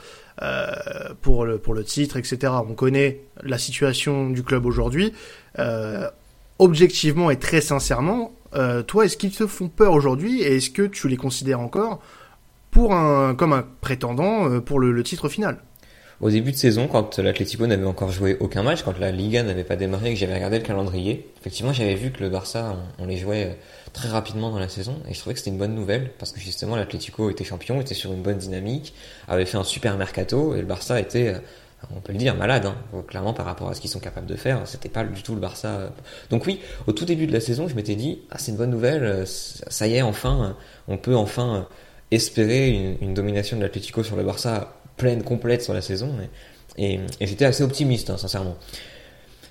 pour, 1.23 1.45
le, 1.45 1.85
titre, 1.85 2.17
etc. 2.17 2.53
On 2.69 2.75
connaît 2.75 3.21
la 3.43 3.59
situation 3.59 4.31
du 4.31 4.43
club 4.43 4.67
aujourd'hui. 4.67 5.12
Objectivement 6.59 7.31
et 7.31 7.38
très 7.38 7.61
sincèrement, 7.61 8.33
toi, 8.87 9.05
est-ce 9.05 9.17
qu'ils 9.17 9.33
te 9.35 9.47
font 9.47 9.69
peur 9.69 9.93
aujourd'hui 9.93 10.43
et 10.43 10.57
est-ce 10.57 10.71
que 10.71 10.83
tu 10.83 11.09
les 11.09 11.17
considères 11.17 11.61
encore 11.61 12.01
un, 12.77 13.37
comme 13.37 13.53
un 13.53 13.64
prétendant 13.81 14.61
pour 14.61 14.81
le 14.81 15.03
titre 15.05 15.29
final? 15.29 15.59
Au 16.20 16.31
début 16.31 16.53
de 16.53 16.57
saison, 16.57 16.87
quand 16.87 17.18
l'Atlético 17.18 17.66
n'avait 17.66 17.87
encore 17.87 18.12
joué 18.12 18.37
aucun 18.38 18.62
match, 18.62 18.83
quand 18.83 18.98
la 19.00 19.11
Liga 19.11 19.42
n'avait 19.42 19.64
pas 19.64 19.74
démarré 19.74 20.11
et 20.11 20.14
que 20.14 20.20
j'avais 20.20 20.35
regardé 20.35 20.59
le 20.59 20.64
calendrier, 20.64 21.29
effectivement, 21.40 21.72
j'avais 21.72 21.96
vu 21.96 22.12
que 22.12 22.22
le 22.22 22.31
Barça, 22.31 22.77
on, 22.98 23.07
les 23.07 23.16
jouait 23.16 23.46
euh, 23.46 23.55
très 23.92 24.09
rapidement 24.09 24.50
dans 24.50 24.61
la 24.61 24.68
saison 24.68 24.96
et 25.09 25.14
je 25.14 25.18
trouvais 25.18 25.35
que 25.35 25.40
c'était 25.40 25.50
une 25.50 25.59
bonne 25.59 25.74
nouvelle 25.74 26.12
parce 26.18 26.31
que 26.31 26.38
justement, 26.38 26.77
l'Atlético 26.77 27.31
était 27.31 27.42
champion, 27.42 27.81
était 27.81 27.94
sur 27.94 28.12
une 28.12 28.22
bonne 28.22 28.38
dynamique, 28.38 28.94
avait 29.27 29.44
fait 29.44 29.57
un 29.57 29.64
super 29.64 29.96
mercato 29.96 30.55
et 30.55 30.61
le 30.61 30.66
Barça 30.66 31.00
était, 31.00 31.35
euh, 31.35 31.38
on 31.94 32.00
peut 32.00 32.12
le 32.12 32.18
dire, 32.18 32.37
malade. 32.37 32.66
Hein. 32.66 33.03
Clairement, 33.09 33.33
par 33.33 33.46
rapport 33.46 33.68
à 33.68 33.74
ce 33.74 33.81
qu'ils 33.81 33.90
sont 33.90 34.00
capables 34.00 34.27
de 34.27 34.37
faire, 34.37 34.61
c'était 34.66 34.88
pas 34.88 35.03
du 35.03 35.22
tout 35.24 35.35
le 35.35 35.40
Barça. 35.40 35.68
euh. 35.68 35.88
Donc 36.31 36.46
oui, 36.46 36.61
au 36.87 36.92
tout 36.92 37.05
début 37.05 37.27
de 37.27 37.33
la 37.33 37.40
saison, 37.40 37.66
je 37.66 37.74
m'étais 37.74 37.96
dit, 37.96 38.20
ah, 38.31 38.38
c'est 38.38 38.53
une 38.53 38.59
bonne 38.59 38.70
nouvelle, 38.70 39.24
ça 39.27 39.88
y 39.88 39.96
est, 39.96 40.03
enfin, 40.03 40.57
on 40.87 40.96
peut 40.96 41.16
enfin 41.16 41.66
espérer 42.12 42.70
une, 42.70 42.96
une 43.00 43.14
domination 43.14 43.57
de 43.57 43.62
l'Atlético 43.62 44.05
sur 44.05 44.14
le 44.14 44.22
Barça 44.22 44.77
pleine, 44.97 45.23
complète 45.23 45.63
sur 45.63 45.75
la 45.75 45.81
saison. 45.83 46.11
Et, 46.79 46.95
et, 46.95 47.01
et 47.21 47.27
j'étais 47.27 47.45
assez 47.45 47.63
optimiste, 47.63 48.11
hein, 48.11 48.17
sincèrement. 48.17 48.57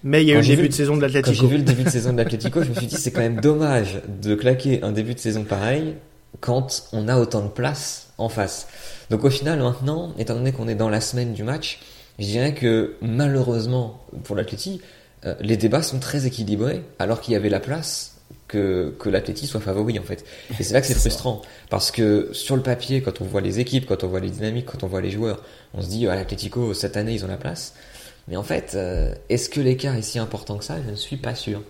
Mais 0.04 0.22
il 0.24 0.28
y 0.28 0.32
a 0.32 0.36
Quand 0.36 0.40
eu 0.42 0.44
le 0.44 0.48
début 0.50 0.62
vu- 0.64 0.70
de 0.70 0.74
saison 0.74 0.96
de 0.96 1.00
Quand 1.02 1.08
l'Atlético. 1.14 1.42
j'ai 1.42 1.48
vu 1.48 1.58
le 1.58 1.64
début 1.64 1.84
de 1.84 1.90
saison 1.90 2.12
de 2.12 2.18
l'Atlético, 2.18 2.62
je 2.64 2.70
me 2.70 2.76
suis 2.76 2.88
dit 2.88 2.98
c'est 2.98 3.12
quand 3.12 3.22
même 3.22 3.40
dommage 3.40 4.02
de 4.22 4.36
claquer 4.36 4.84
un 4.84 4.92
début 4.92 5.14
de 5.14 5.20
saison 5.20 5.44
pareil 5.44 5.96
quand 6.42 6.84
on 6.92 7.08
a 7.08 7.18
autant 7.18 7.42
de 7.42 7.48
place 7.50 8.10
en 8.18 8.28
face. 8.28 8.68
Donc 9.10 9.24
au 9.24 9.30
final 9.30 9.60
maintenant, 9.60 10.14
étant 10.18 10.34
donné 10.36 10.52
qu'on 10.52 10.68
est 10.68 10.76
dans 10.76 10.90
la 10.90 11.00
semaine 11.00 11.34
du 11.34 11.44
match, 11.44 11.80
je 12.20 12.26
dirais 12.26 12.54
que 12.54 12.96
malheureusement 13.02 14.02
pour 14.26 14.36
l'Atleti, 14.36 14.82
euh, 15.26 15.36
les 15.40 15.56
débats 15.56 15.82
sont 15.82 16.00
très 16.00 16.26
équilibrés 16.26 16.84
alors 17.00 17.22
qu'il 17.22 17.34
y 17.34 17.38
avait 17.38 17.50
la 17.50 17.62
place 17.62 18.13
que, 18.54 18.94
que 19.00 19.10
l'Atleti 19.10 19.48
soit 19.48 19.60
favori 19.60 20.00
en 20.00 20.04
fait. 20.04 20.24
Et 20.60 20.64
c'est 20.64 20.74
là 20.74 20.82
que 20.82 20.88
c'est 20.88 20.94
ça. 20.94 21.00
frustrant 21.02 21.42
parce 21.70 21.92
que 21.92 22.30
sur 22.32 22.56
le 22.56 22.62
papier, 22.62 23.02
quand 23.02 23.22
on 23.22 23.26
voit 23.26 23.42
les 23.42 23.60
équipes, 23.60 23.86
quand 23.86 24.04
on 24.04 24.08
voit 24.08 24.20
les 24.20 24.30
dynamiques, 24.30 24.68
quand 24.68 24.84
on 24.84 24.88
voit 24.88 25.02
les 25.02 25.12
joueurs, 25.12 25.44
on 25.74 25.82
se 25.82 25.90
dit 25.90 26.08
ah, 26.08 26.16
l'Atlético 26.16 26.74
cette 26.74 26.96
année 26.98 27.14
ils 27.14 27.26
ont 27.26 27.28
la 27.28 27.38
place. 27.38 27.74
Mais 28.28 28.38
en 28.38 28.44
fait, 28.44 28.74
euh, 28.76 29.14
est-ce 29.30 29.50
que 29.50 29.60
l'écart 29.60 29.96
est 29.96 30.02
si 30.02 30.18
important 30.18 30.58
que 30.58 30.64
ça? 30.64 30.78
Je 30.86 30.92
ne 30.92 30.96
suis 30.96 31.18
pas 31.18 31.36
sûr. 31.36 31.62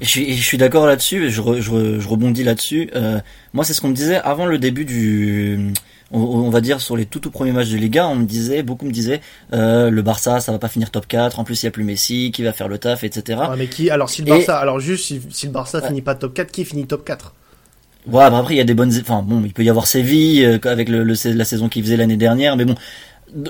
Je 0.00 0.06
suis, 0.08 0.36
je 0.36 0.42
suis 0.42 0.58
d'accord 0.58 0.86
là-dessus, 0.86 1.28
je, 1.30 1.42
re- 1.42 1.60
je, 1.60 1.70
re- 1.72 1.98
je 1.98 2.08
rebondis 2.08 2.44
là-dessus. 2.44 2.88
Euh, 2.94 3.18
moi, 3.52 3.64
c'est 3.64 3.74
ce 3.74 3.80
qu'on 3.80 3.88
me 3.88 3.94
disait 3.94 4.16
avant 4.16 4.46
le 4.46 4.56
début 4.58 4.84
du, 4.84 5.72
on, 6.12 6.20
on 6.20 6.50
va 6.50 6.60
dire 6.60 6.80
sur 6.80 6.96
les 6.96 7.04
tout 7.04 7.18
tout 7.18 7.32
premiers 7.32 7.50
matchs 7.50 7.70
de 7.70 7.76
Liga, 7.76 8.06
on 8.06 8.14
me 8.14 8.24
disait, 8.24 8.62
beaucoup 8.62 8.86
me 8.86 8.92
disaient, 8.92 9.20
euh, 9.52 9.90
le 9.90 10.02
Barça, 10.02 10.38
ça 10.38 10.52
va 10.52 10.58
pas 10.60 10.68
finir 10.68 10.92
top 10.92 11.08
4. 11.08 11.40
En 11.40 11.44
plus, 11.44 11.60
il 11.62 11.66
y 11.66 11.68
a 11.68 11.72
plus 11.72 11.82
Messi, 11.82 12.30
qui 12.32 12.44
va 12.44 12.52
faire 12.52 12.68
le 12.68 12.78
taf, 12.78 13.02
etc. 13.02 13.40
Ouais, 13.50 13.56
mais 13.58 13.66
qui 13.66 13.90
alors 13.90 14.08
si 14.08 14.22
le 14.22 14.28
Et- 14.28 14.30
Barça 14.30 14.58
alors 14.58 14.78
juste 14.78 15.04
si, 15.04 15.20
si 15.30 15.46
le 15.46 15.52
Barça 15.52 15.80
Ouais. 15.80 15.88
finit 15.88 16.02
pas 16.02 16.14
top 16.14 16.32
4, 16.32 16.52
qui 16.52 16.64
finit 16.64 16.86
top 16.86 17.04
4 17.04 17.34
Ouais, 18.06 18.30
bah 18.30 18.38
après 18.38 18.54
il 18.54 18.58
y 18.58 18.60
a 18.60 18.64
des 18.64 18.74
bonnes, 18.74 18.92
enfin 19.00 19.22
bon, 19.22 19.42
il 19.44 19.52
peut 19.52 19.64
y 19.64 19.68
avoir 19.68 19.86
Séville 19.88 20.44
euh, 20.44 20.58
avec 20.64 20.88
le, 20.88 21.02
le- 21.02 21.14
la 21.34 21.44
saison 21.44 21.68
qu'il 21.68 21.82
faisait 21.82 21.96
l'année 21.96 22.16
dernière, 22.16 22.56
mais 22.56 22.64
bon, 22.64 22.76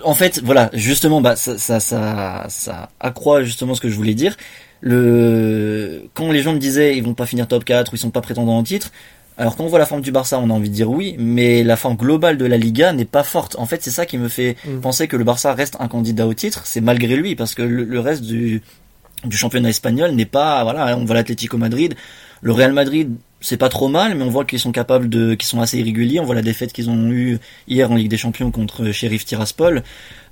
en 0.03 0.15
fait, 0.15 0.41
voilà, 0.43 0.71
justement, 0.73 1.21
bah 1.21 1.37
ça, 1.37 1.57
ça, 1.59 1.79
ça, 1.79 2.47
ça 2.49 2.89
accroît 2.99 3.45
justement 3.45 3.75
ce 3.75 3.81
que 3.83 3.89
je 3.89 3.95
voulais 3.95 4.15
dire. 4.15 4.37
Le 4.81 6.03
quand 6.15 6.31
les 6.33 6.43
gens 6.43 6.53
me 6.55 6.59
disaient 6.59 6.97
ils 6.97 7.03
vont 7.03 7.15
pas 7.15 7.27
finir 7.27 7.47
top 7.49 7.65
4 7.65 7.93
ou 7.93 7.97
ils 7.97 7.99
sont 7.99 8.11
pas 8.11 8.21
prétendants 8.21 8.59
au 8.59 8.63
titre, 8.63 8.91
alors 9.37 9.57
quand 9.57 9.65
on 9.65 9.69
voit 9.69 9.79
la 9.79 9.87
forme 9.87 10.01
du 10.03 10.11
Barça, 10.13 10.39
on 10.39 10.51
a 10.51 10.53
envie 10.53 10.69
de 10.71 10.75
dire 10.75 10.91
oui, 10.91 11.15
mais 11.19 11.63
la 11.65 11.77
forme 11.77 11.97
globale 11.97 12.39
de 12.39 12.45
la 12.47 12.57
Liga 12.57 12.93
n'est 12.93 13.05
pas 13.05 13.23
forte. 13.23 13.57
En 13.59 13.67
fait, 13.67 13.83
c'est 13.83 13.91
ça 13.91 14.07
qui 14.07 14.19
me 14.19 14.29
fait 14.29 14.57
Mm. 14.67 14.81
penser 14.81 15.07
que 15.09 15.17
le 15.17 15.25
Barça 15.25 15.53
reste 15.55 15.77
un 15.81 15.89
candidat 15.89 16.27
au 16.27 16.35
titre, 16.35 16.63
c'est 16.65 16.81
malgré 16.81 17.17
lui 17.17 17.35
parce 17.37 17.55
que 17.55 17.63
le, 17.63 17.85
le 17.85 18.01
reste 18.01 18.23
du 18.23 18.63
du 19.25 19.37
championnat 19.37 19.69
espagnol 19.71 20.13
n'est 20.13 20.27
pas 20.27 20.63
voilà, 20.63 20.97
on 20.97 21.05
voit 21.05 21.17
l'Atlético 21.17 21.57
Madrid, 21.59 21.95
le 22.41 22.53
Real 22.53 22.73
Madrid 22.73 23.17
c'est 23.41 23.57
pas 23.57 23.69
trop 23.69 23.89
mal, 23.89 24.17
mais 24.17 24.25
on 24.25 24.31
voit 24.31 24.45
qu'ils 24.45 24.59
sont 24.59 24.73
capables 24.73 25.09
de, 25.09 25.35
qu'ils 25.35 25.47
sont 25.49 25.61
assez 25.61 25.79
irréguliers. 25.79 26.21
On 26.21 26.25
voit 26.25 26.35
la 26.35 26.43
défaite 26.43 26.73
qu'ils 26.73 26.91
ont 26.91 27.11
eue 27.11 27.39
hier 27.69 27.91
en 27.91 27.95
Ligue 27.95 28.09
des 28.09 28.17
Champions 28.17 28.51
contre 28.51 28.91
Sheriff 28.91 29.25
Tiraspol. 29.25 29.83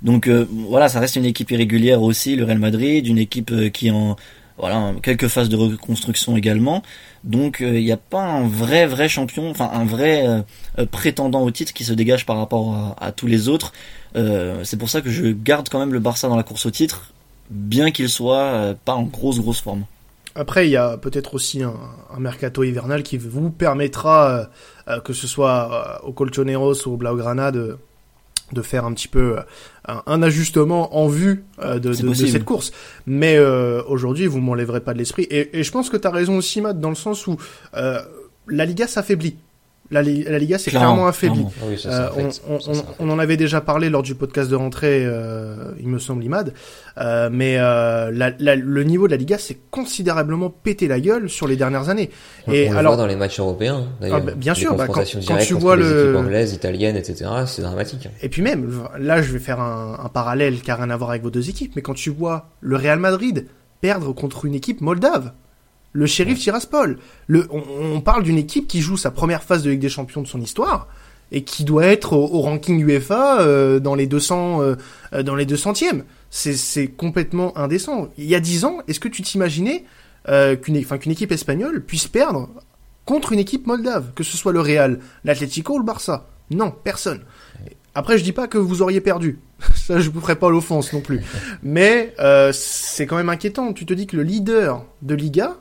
Donc 0.01 0.27
euh, 0.27 0.47
voilà, 0.51 0.89
ça 0.89 0.99
reste 0.99 1.15
une 1.15 1.25
équipe 1.25 1.51
irrégulière 1.51 2.01
aussi, 2.01 2.35
le 2.35 2.43
Real 2.43 2.59
Madrid, 2.59 3.07
une 3.07 3.17
équipe 3.17 3.51
euh, 3.51 3.69
qui 3.69 3.91
en 3.91 4.15
voilà 4.57 4.93
quelques 5.03 5.27
phases 5.27 5.49
de 5.49 5.55
reconstruction 5.55 6.35
également. 6.35 6.81
Donc 7.23 7.57
il 7.59 7.83
n'y 7.83 7.91
a 7.91 7.97
pas 7.97 8.23
un 8.23 8.47
vrai 8.47 8.87
vrai 8.87 9.07
champion, 9.07 9.51
enfin 9.51 9.69
un 9.71 9.85
vrai 9.85 10.43
prétendant 10.89 11.43
au 11.43 11.51
titre 11.51 11.73
qui 11.73 11.83
se 11.83 11.93
dégage 11.93 12.25
par 12.25 12.37
rapport 12.37 12.95
à, 12.99 13.11
tous 13.11 13.27
les 13.27 13.49
autres. 13.49 13.71
c'est 14.15 14.77
pour 14.79 14.89
ça 14.89 15.01
que 15.01 15.11
je 15.11 15.27
garde 15.27 15.69
quand 15.69 15.77
même 15.77 15.93
le 15.93 15.99
Barça 15.99 16.27
dans 16.27 16.35
la 16.35 16.41
course 16.41 16.65
au 16.65 16.71
titre, 16.71 17.13
bien 17.51 17.91
qu'il 17.91 18.09
soit 18.09 18.73
pas 18.83 18.95
en 18.95 19.03
grosse 19.03 19.39
grosse 19.39 19.61
forme. 19.61 19.83
Après, 20.37 20.67
il 20.67 20.71
y 20.71 20.77
a 20.77 20.97
peut-être 20.97 21.33
aussi 21.33 21.63
un, 21.63 21.73
mercato 22.19 22.63
hivernal 22.63 23.01
qui 23.01 23.17
vous 23.17 23.49
permettra, 23.49 24.29
euh, 24.29 24.45
euh, 24.87 24.99
que 24.99 25.11
ce 25.11 25.25
soit 25.25 25.99
euh, 26.03 26.07
au 26.07 26.13
Colchoneros 26.13 26.87
ou 26.87 26.91
au 26.91 26.97
Blaugrana, 26.97 27.51
de, 27.51 27.77
de 28.51 28.61
faire 28.61 28.85
un 28.85 28.93
petit 28.93 29.07
peu 29.07 29.37
un, 29.87 30.21
ajustement 30.21 30.95
en 30.95 31.07
vue 31.07 31.43
de, 31.59 31.91
cette 31.91 32.45
course. 32.45 32.71
Mais 33.07 33.39
aujourd'hui, 33.39 34.27
vous 34.27 34.39
m'enlèverez 34.39 34.81
pas 34.81 34.93
de 34.93 34.99
l'esprit. 34.99 35.23
Et, 35.23 35.59
et, 35.59 35.63
je 35.63 35.71
pense 35.71 35.89
que 35.89 35.97
tu 35.97 36.07
as 36.07 36.11
raison 36.11 36.37
aussi, 36.37 36.61
Matt, 36.61 36.79
dans 36.79 36.89
le 36.89 36.95
sens 36.95 37.25
où 37.25 37.37
la 37.73 38.65
Liga 38.65 38.87
s'affaiblit. 38.87 39.37
La, 39.89 40.01
Liga 40.01 40.57
s'est 40.57 40.71
clairement 40.71 41.07
affaiblie. 41.07 41.45
Ah 41.85 42.11
on, 42.99 43.09
en 43.09 43.19
avait 43.19 43.37
déjà 43.37 43.61
parlé 43.61 43.89
lors 43.89 44.03
du 44.03 44.15
podcast 44.15 44.49
de 44.49 44.55
rentrée, 44.55 45.03
euh, 45.05 45.71
il 45.79 45.87
me 45.87 45.97
semble, 45.97 46.23
Imad. 46.23 46.53
Euh, 46.97 47.29
mais 47.31 47.55
euh, 47.57 48.11
le 48.11 48.83
niveau 48.83 49.07
de 49.07 49.11
la 49.11 49.17
Liga 49.17 49.37
s'est 49.37 49.57
considérablement 49.71 50.49
pété 50.49 50.87
la 50.87 50.99
gueule 50.99 51.29
sur 51.29 51.47
les 51.47 51.55
dernières 51.55 51.89
années. 51.89 52.09
Et 52.51 52.67
on 52.67 52.71
alors, 52.71 52.81
le 52.81 52.87
voit 52.87 52.97
dans 52.97 53.07
les 53.07 53.15
matchs 53.15 53.39
européens, 53.39 53.77
hein, 53.77 53.87
d'ailleurs. 54.01 54.17
Ah, 54.17 54.25
bah, 54.25 54.33
bien 54.35 54.53
sûr, 54.53 54.75
bah, 54.75 54.87
quand, 54.87 55.03
tu 55.03 55.53
vois 55.53 55.75
le 55.75 56.17
anglaises, 56.17 56.53
italiennes, 56.53 56.97
etc., 56.97 57.29
c'est 57.45 57.61
dramatique. 57.61 58.09
Et 58.21 58.29
puis 58.29 58.41
même, 58.41 58.69
là, 58.99 59.21
je 59.21 59.31
vais 59.31 59.39
faire 59.39 59.61
un, 59.61 59.99
un 60.03 60.09
parallèle 60.09 60.61
qui 60.61 60.71
a 60.71 60.75
rien 60.75 60.89
à 60.89 60.97
voir 60.97 61.11
avec 61.11 61.23
vos 61.23 61.31
deux 61.31 61.49
équipes, 61.49 61.73
mais 61.75 61.81
quand 61.81 61.93
tu 61.93 62.09
vois 62.09 62.49
le 62.59 62.75
Real 62.75 62.99
Madrid 62.99 63.47
perdre 63.79 64.13
contre 64.13 64.45
une 64.45 64.55
équipe 64.55 64.81
moldave 64.81 65.31
le 65.97 66.05
shérif 66.05 66.37
Tiraspol. 66.37 66.99
Le, 67.25 67.47
on, 67.49 68.01
parle 68.01 68.21
d'une 68.21 68.37
équipe 68.37 68.67
qui 68.67 68.81
joue 68.81 68.97
sa 68.97 69.09
première 69.09 69.41
phase 69.41 69.63
de 69.63 69.71
Ligue 69.71 69.79
des 69.79 69.89
Champions 69.89 70.21
de 70.21 70.27
son 70.27 70.39
histoire 70.39 70.87
et 71.31 71.43
qui 71.43 71.63
doit 71.63 71.87
être 71.87 72.13
au, 72.13 72.39
ranking 72.41 72.79
UEFA 72.85 73.41
euh, 73.41 73.79
dans 73.79 73.95
les 73.95 74.05
200 74.05 74.61
euh, 74.61 74.75
euh, 75.13 75.23
dans 75.23 75.33
les 75.33 75.47
200e. 75.47 76.03
C'est 76.29 76.87
complètement 76.89 77.57
indécent. 77.57 78.09
Il 78.19 78.25
y 78.25 78.35
a 78.35 78.39
10 78.39 78.65
ans, 78.65 78.77
est-ce 78.87 78.99
que 78.99 79.07
tu 79.07 79.23
t'imaginais 79.23 79.85
qu'une 80.61 80.77
enfin, 80.77 80.97
qu'une 80.99 81.13
équipe 81.13 81.31
espagnole 81.31 81.83
puisse 81.83 82.07
perdre 82.07 82.49
contre 83.05 83.31
une 83.31 83.39
équipe 83.39 83.65
moldave, 83.65 84.11
que 84.13 84.23
ce 84.23 84.37
soit 84.37 84.51
le 84.51 84.59
Real, 84.59 84.99
l'Atlético 85.23 85.75
ou 85.75 85.79
le 85.79 85.85
Barça? 85.85 86.27
Non, 86.51 86.71
personne. 86.83 87.21
Après, 87.95 88.19
je 88.19 88.23
dis 88.23 88.33
pas 88.33 88.47
que 88.47 88.59
vous 88.59 88.83
auriez 88.83 89.01
perdu. 89.01 89.39
Ça, 89.73 89.99
je 89.99 90.11
vous 90.11 90.21
ferai 90.21 90.35
pas 90.35 90.51
l'offense 90.51 90.93
non 90.93 91.01
plus. 91.01 91.21
Mais 91.63 92.13
c'est 92.53 93.07
quand 93.07 93.17
même 93.17 93.29
inquiétant. 93.29 93.73
Tu 93.73 93.87
te 93.87 93.95
dis 93.95 94.05
que 94.05 94.15
le 94.15 94.23
leader 94.23 94.85
de 95.01 95.15
Liga 95.15 95.57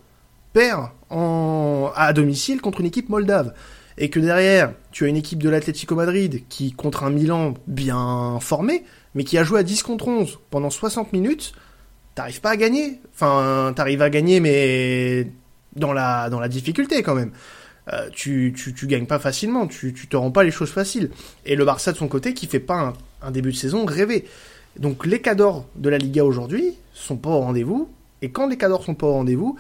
en, 1.11 1.93
à 1.95 2.13
domicile 2.13 2.61
contre 2.61 2.81
une 2.81 2.87
équipe 2.87 3.09
moldave. 3.09 3.55
Et 3.99 4.11
que 4.11 4.21
derrière, 4.21 4.73
tu 4.93 5.05
as 5.05 5.09
une 5.09 5.17
équipe 5.17 5.43
de 5.43 5.49
l'Atlético 5.49 5.95
Madrid 5.95 6.43
qui, 6.49 6.73
contre 6.73 7.05
un 7.05 7.11
Milan 7.11 7.55
bien 7.67 8.39
formé, 8.41 8.85
mais 9.15 9.25
qui 9.25 9.39
a 9.39 9.45
joué 9.45 9.61
à 9.61 9.63
10 9.63 9.83
contre 9.83 10.09
11 10.09 10.39
pendant 10.51 10.69
60 10.69 11.13
minutes, 11.15 11.53
t'arrives 12.15 12.41
pas 12.41 12.51
à 12.51 12.57
gagner. 12.57 13.01
Enfin, 13.15 13.73
t'arrives 13.75 14.03
à 14.03 14.11
gagner, 14.11 14.41
mais 14.41 15.31
dans 15.77 15.93
la, 15.93 16.29
dans 16.29 16.41
la 16.41 16.49
difficulté 16.49 17.03
quand 17.03 17.15
même. 17.15 17.33
Euh, 17.93 18.11
tu, 18.13 18.53
tu, 18.53 18.87
gagnes 18.87 19.07
pas 19.07 19.21
facilement, 19.21 19.69
tu, 19.69 19.95
tu 19.95 20.09
te 20.09 20.17
rends 20.17 20.33
pas 20.33 20.43
les 20.43 20.51
choses 20.51 20.71
faciles. 20.71 21.11
Et 21.45 21.55
le 21.55 21.65
Barça 21.65 21.93
de 21.93 21.97
son 21.97 22.09
côté 22.09 22.35
qui 22.35 22.49
fait 22.49 22.61
pas 22.61 22.81
un, 22.81 22.93
un 23.23 23.31
début 23.31 23.53
de 23.53 23.57
saison 23.57 23.85
rêvé. 23.85 24.27
Donc 24.79 25.07
les 25.07 25.21
cadors 25.21 25.67
de 25.77 25.89
la 25.89 25.99
Liga 25.99 26.25
aujourd'hui 26.25 26.75
sont 26.93 27.17
pas 27.17 27.31
au 27.31 27.41
rendez-vous. 27.41 27.89
Et 28.23 28.31
quand 28.31 28.49
les 28.49 28.57
cadors 28.57 28.85
sont 28.85 28.95
pas 28.95 29.07
au 29.07 29.13
rendez-vous, 29.13 29.57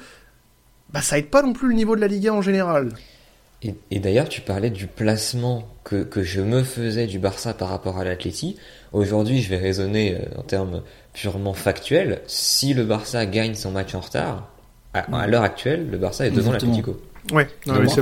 bah, 0.97 1.03
ça 1.03 1.19
aide 1.19 1.27
pas 1.27 1.43
non 1.43 1.53
plus 1.53 1.69
le 1.69 1.75
niveau 1.75 1.95
de 1.95 2.01
la 2.01 2.07
Liga 2.07 2.33
en 2.33 2.41
général. 2.41 2.89
Et, 3.91 3.99
d'ailleurs, 3.99 4.31
tu 4.31 4.41
parlais 4.41 4.71
du 4.71 4.87
placement 4.87 5.69
que, 5.85 6.05
que, 6.05 6.23
je 6.23 6.41
me 6.41 6.63
faisais 6.63 7.07
du 7.07 7.19
Barça 7.19 7.53
par 7.53 7.69
rapport 7.69 7.99
à 7.99 8.05
l'Atleti. 8.05 8.57
Aujourd'hui, 8.95 9.43
je 9.43 9.51
vais 9.51 9.59
raisonner 9.59 10.15
euh, 10.15 10.39
en 10.39 10.43
termes 10.43 10.83
purement 11.13 11.53
factuels. 11.53 12.23
Si 12.27 12.73
le 12.73 12.85
Barça 12.85 13.27
gagne 13.27 13.55
son 13.55 13.73
match 13.73 13.95
en 13.95 14.01
retard, 14.01 14.49
à, 14.95 15.27
l'heure 15.27 15.43
actuelle, 15.43 15.87
le 15.91 15.99
Barça 15.99 16.27
est 16.27 16.31
devant 16.31 16.53
l'Atlético. 16.53 16.99
Ouais, 17.31 17.47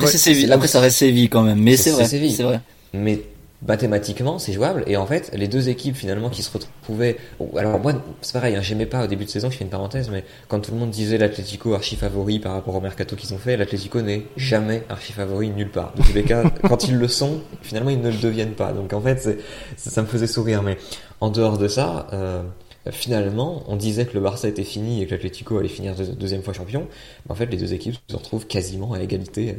c'est 0.07 0.53
Après, 0.53 0.69
ça 0.69 0.79
reste 0.79 0.99
Séville 0.99 1.29
quand 1.29 1.43
même, 1.43 1.61
mais 1.61 1.77
c'est 1.77 1.91
vrai. 1.91 2.05
C'est 2.07 2.43
vrai. 2.45 2.61
Mais 2.93 3.23
mathématiquement, 3.67 4.39
c'est 4.39 4.53
jouable. 4.53 4.85
Et 4.87 4.97
en 4.97 5.07
fait, 5.07 5.31
les 5.35 5.49
deux 5.49 5.69
équipes 5.69 5.97
finalement 5.97 6.31
qui 6.31 6.43
se 6.43 6.51
retrouvaient. 6.53 7.17
Alors 7.57 7.81
moi, 7.81 7.95
c'est 8.21 8.33
pareil. 8.33 8.57
Hein, 8.57 8.63
J'aimais 8.63 8.87
pas 8.87 9.05
au 9.05 9.07
début 9.07 9.25
de 9.25 9.31
saison. 9.31 9.51
Je 9.51 9.57
fais 9.57 9.65
une 9.65 9.71
parenthèse, 9.71 10.11
mais 10.11 10.25
quand 10.49 10.61
tout 10.61 10.73
le 10.73 10.79
monde 10.79 10.91
disait 10.91 11.19
l'Atlético 11.19 11.75
archi 11.75 11.97
favori 11.97 12.39
par 12.39 12.53
rapport 12.53 12.75
au 12.75 12.81
mercato 12.81 13.17
qu'ils 13.17 13.35
ont 13.35 13.39
fait, 13.39 13.57
l'Atlético 13.57 14.03
n'est 14.03 14.27
jamais 14.37 14.83
archi 14.89 15.13
favori 15.13 15.51
nulle 15.51 15.71
part. 15.71 15.93
Dans 15.97 16.03
tous 16.03 16.13
les 16.13 16.25
cas, 16.25 16.45
quand 16.69 16.89
ils 16.89 16.97
le 16.97 17.09
sont, 17.09 17.41
finalement, 17.63 17.91
ils 17.91 18.01
ne 18.01 18.11
le 18.11 18.19
deviennent 18.19 18.55
pas. 18.55 18.73
Donc 18.73 18.93
en 18.93 19.01
fait, 19.01 19.39
ça 19.77 20.03
me 20.03 20.07
faisait 20.07 20.27
sourire. 20.27 20.63
Mais 20.63 20.79
en 21.21 21.31
dehors 21.31 21.59
de 21.59 21.69
ça. 21.69 22.07
Euh, 22.13 22.43
finalement, 22.91 23.63
on 23.67 23.77
disait 23.77 24.05
que 24.05 24.13
le 24.13 24.21
Barça 24.21 24.47
était 24.47 24.63
fini 24.63 25.01
et 25.01 25.07
que 25.07 25.13
l'Atlético 25.13 25.57
allait 25.57 25.69
finir 25.69 25.95
deuxième 25.95 26.43
fois 26.43 26.53
champion. 26.53 26.87
en 27.31 27.35
fait, 27.35 27.47
les 27.47 27.57
deux 27.57 27.73
équipes 27.73 27.95
se 28.11 28.15
retrouvent 28.17 28.47
quasiment 28.47 28.93
à 28.93 29.01
égalité 29.01 29.57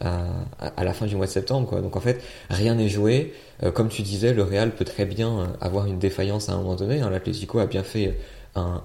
à, 0.00 0.84
la 0.84 0.92
fin 0.92 1.06
du 1.06 1.16
mois 1.16 1.26
de 1.26 1.30
septembre. 1.30 1.68
Quoi. 1.68 1.80
Donc 1.80 1.96
en 1.96 2.00
fait, 2.00 2.22
rien 2.50 2.74
n'est 2.74 2.88
joué. 2.88 3.34
Euh, 3.62 3.70
comme 3.70 3.88
tu 3.88 4.02
disais, 4.02 4.32
le 4.32 4.42
Real 4.42 4.70
peut 4.70 4.84
très 4.84 5.04
bien 5.04 5.40
euh, 5.40 5.46
avoir 5.60 5.86
une 5.86 5.98
défaillance 5.98 6.48
à 6.48 6.52
un 6.52 6.58
moment 6.58 6.76
donné. 6.76 7.00
Hein. 7.00 7.10
L'Atlético 7.10 7.58
a 7.58 7.66
bien 7.66 7.82
fait 7.82 8.16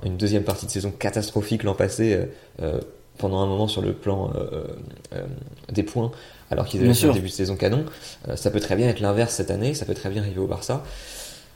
une 0.04 0.18
deuxième 0.18 0.44
partie 0.44 0.68
de 0.68 0.72
saison 0.72 0.92
catastrophique 0.92 1.64
l'an 1.64 1.74
passé, 1.74 2.28
euh, 2.62 2.80
pendant 3.18 3.40
un 3.40 3.48
moment 3.48 3.68
sur 3.68 3.82
le 3.82 3.94
plan 3.94 4.32
des 5.72 5.82
points, 5.82 6.12
alors 6.52 6.66
qu'ils 6.66 6.84
avaient 6.84 6.94
fait 6.94 7.08
un 7.08 7.14
début 7.14 7.30
de 7.30 7.34
saison 7.34 7.56
canon. 7.56 7.86
ça 8.36 8.52
peut 8.52 8.60
très 8.60 8.76
bien 8.76 8.88
être 8.88 9.00
l'inverse 9.00 9.34
cette 9.34 9.50
année, 9.50 9.74
ça 9.74 9.86
peut 9.86 9.96
très 9.96 10.12
bien 10.12 10.22
arriver 10.22 10.40
au 10.40 10.46
Barça. 10.46 10.84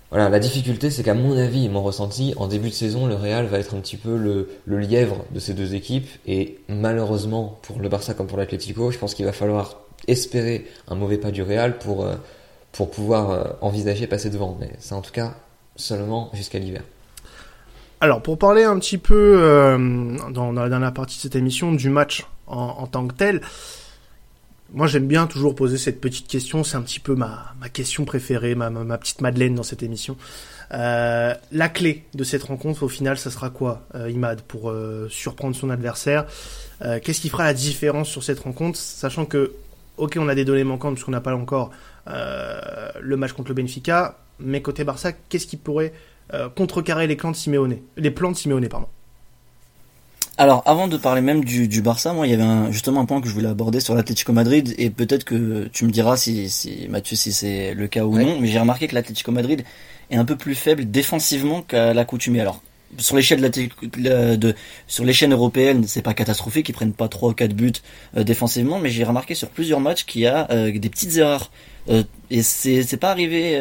Voilà, 0.10 0.30
la 0.30 0.40
difficulté, 0.40 0.90
c'est 0.90 1.04
qu'à 1.04 1.14
mon 1.14 1.38
avis, 1.38 1.68
mon 1.68 1.84
ressenti, 1.84 2.34
en 2.38 2.48
début 2.48 2.70
de 2.70 2.74
saison, 2.74 3.08
le 3.08 3.16
Real 3.16 3.46
va 3.46 3.60
être 3.60 3.76
un 3.76 3.80
petit 3.80 3.98
peu 3.98 4.16
le, 4.16 4.48
lièvre 4.78 5.26
de 5.32 5.40
ces 5.40 5.54
deux 5.54 5.76
équipes. 5.76 6.08
Et 6.26 6.60
malheureusement, 6.70 7.60
pour 7.64 7.80
le 7.80 7.90
Barça 7.90 8.14
comme 8.14 8.28
pour 8.28 8.38
l'Atlético, 8.38 8.90
je 8.92 8.98
pense 8.98 9.14
qu'il 9.14 9.26
va 9.26 9.34
falloir 9.34 9.82
espérer 10.08 10.66
un 10.88 10.96
mauvais 10.96 11.18
pas 11.18 11.32
du 11.32 11.42
Real 11.42 11.78
pour, 11.78 12.06
euh, 12.06 12.16
pour 12.72 12.90
pouvoir 12.90 13.32
euh, 13.32 13.44
envisager 13.60 14.08
passer 14.08 14.30
devant. 14.30 14.56
Mais 14.62 14.72
c'est 14.80 14.96
en 14.96 15.02
tout 15.02 15.12
cas 15.12 15.36
seulement 15.76 16.30
jusqu'à 16.34 16.60
l'hiver. 16.60 16.84
Alors, 18.00 18.22
pour 18.22 18.38
parler 18.38 18.64
un 18.64 18.80
petit 18.80 19.00
peu, 19.00 19.40
euh, 19.42 19.78
dans, 20.32 20.54
la 20.54 20.70
dernière 20.70 20.94
partie 20.94 21.18
de 21.18 21.22
cette 21.22 21.36
émission, 21.36 21.74
du 21.74 21.90
match 21.90 22.26
en, 22.46 22.76
en 22.78 22.88
tant 22.88 23.08
que 23.08 23.14
tel, 23.14 23.42
moi, 24.74 24.88
j'aime 24.88 25.08
bien 25.08 25.28
toujours 25.28 25.56
poser 25.56 25.78
cette 25.78 26.02
petite 26.02 26.28
question. 26.28 26.64
C'est 26.64 26.76
un 26.76 26.82
petit 26.82 27.00
peu 27.00 27.16
ma, 27.16 27.54
ma 27.60 27.70
question 27.70 28.06
préférée, 28.06 28.54
ma, 28.56 28.70
petite 28.98 29.22
Madeleine 29.22 29.56
dans 29.56 29.64
cette 29.64 29.84
émission. 29.84 30.18
Euh, 30.74 31.34
la 31.52 31.70
clé 31.70 32.04
de 32.14 32.24
cette 32.24 32.44
rencontre, 32.44 32.84
au 32.84 32.90
final, 32.90 33.18
ça 33.18 33.32
sera 33.32 33.50
quoi, 33.50 33.88
euh, 33.96 34.10
Imad, 34.10 34.42
pour 34.42 34.70
euh, 34.70 35.08
surprendre 35.10 35.56
son 35.56 35.70
adversaire? 35.70 36.26
Qu'est-ce 37.04 37.22
qui 37.22 37.30
fera 37.30 37.46
la 37.46 37.56
différence 37.56 38.08
sur 38.08 38.24
cette 38.24 38.40
rencontre, 38.40 38.78
sachant 38.78 39.26
que, 39.26 39.54
ok, 39.98 40.18
on 40.20 40.28
a 40.28 40.36
des 40.36 40.46
données 40.46 40.64
manquantes 40.64 40.94
puisqu'on 40.94 41.12
n'a 41.12 41.22
pas 41.22 41.34
encore 41.34 41.72
le 42.06 43.16
match 43.16 43.34
contre 43.34 43.50
le 43.50 43.56
Benfica, 43.56 44.20
mais 44.40 44.62
côté 44.62 44.84
Barça, 44.84 45.12
qu'est-ce 45.12 45.48
qui 45.48 45.58
pourrait 45.58 45.92
contrecarrer 46.56 47.08
les 47.08 47.16
plans 47.16 47.32
de 47.32 47.36
Simeone, 47.36 47.78
les 47.98 48.12
plans 48.12 48.32
de 48.32 48.68
pardon 48.68 48.88
alors, 50.38 50.62
avant 50.66 50.88
de 50.88 50.98
parler 50.98 51.22
même 51.22 51.44
du, 51.44 51.68
du 51.68 51.82
Barça, 51.82 52.14
moi, 52.14 52.28
il 52.28 52.30
y 52.30 52.34
avait 52.34 52.44
un, 52.44 52.72
justement 52.72 53.02
un 53.02 53.06
point 53.06 53.22
que 53.22 53.28
je 53.28 53.34
voulais 53.34 53.48
aborder 53.48 53.80
sur 53.80 53.96
l'Atlético 53.96 54.34
Madrid, 54.34 54.76
et 54.78 54.92
peut-être 54.92 55.24
que 55.24 55.68
tu 55.74 55.86
me 55.86 55.92
diras 55.92 56.16
si, 56.16 56.50
si 56.50 56.88
Mathieu, 56.90 57.16
si 57.16 57.32
c'est 57.34 57.74
le 57.74 57.88
cas 57.88 58.06
ou 58.06 58.18
non, 58.18 58.40
mais 58.40 58.48
j'ai 58.48 58.60
remarqué 58.60 58.88
que 58.88 58.94
l'Atlético 58.94 59.32
Madrid 59.32 59.64
est 60.12 60.16
un 60.16 60.26
peu 60.26 60.36
plus 60.36 60.54
faible 60.54 60.90
défensivement 60.92 61.64
qu'à 61.64 61.94
l'accoutumée. 61.94 62.40
Alors, 62.40 62.62
sur 63.00 63.16
l'échelle 63.16 63.42
de, 63.42 64.36
de 64.36 64.56
sur 64.86 65.04
l'échelle 65.04 65.32
européenne, 65.32 65.86
c'est 65.88 66.04
pas 66.04 66.14
catastrophique, 66.14 66.70
ils 66.70 66.74
prennent 66.74 66.94
pas 66.94 67.08
trois 67.08 67.32
ou 67.32 67.34
quatre 67.34 67.54
buts 67.54 67.74
euh, 68.16 68.24
défensivement, 68.24 68.80
mais 68.80 68.90
j'ai 68.90 69.04
remarqué 69.04 69.34
sur 69.36 69.50
plusieurs 69.50 69.80
matchs 69.80 70.06
qu'il 70.06 70.22
y 70.22 70.28
a 70.28 70.50
euh, 70.52 70.72
des 70.72 70.90
petites 70.90 71.18
erreurs. 71.18 71.52
Euh, 71.90 72.04
et 72.30 72.44
c'est 72.44 72.84
c'est 72.84 72.98
pas 72.98 73.12
arrivé 73.12 73.60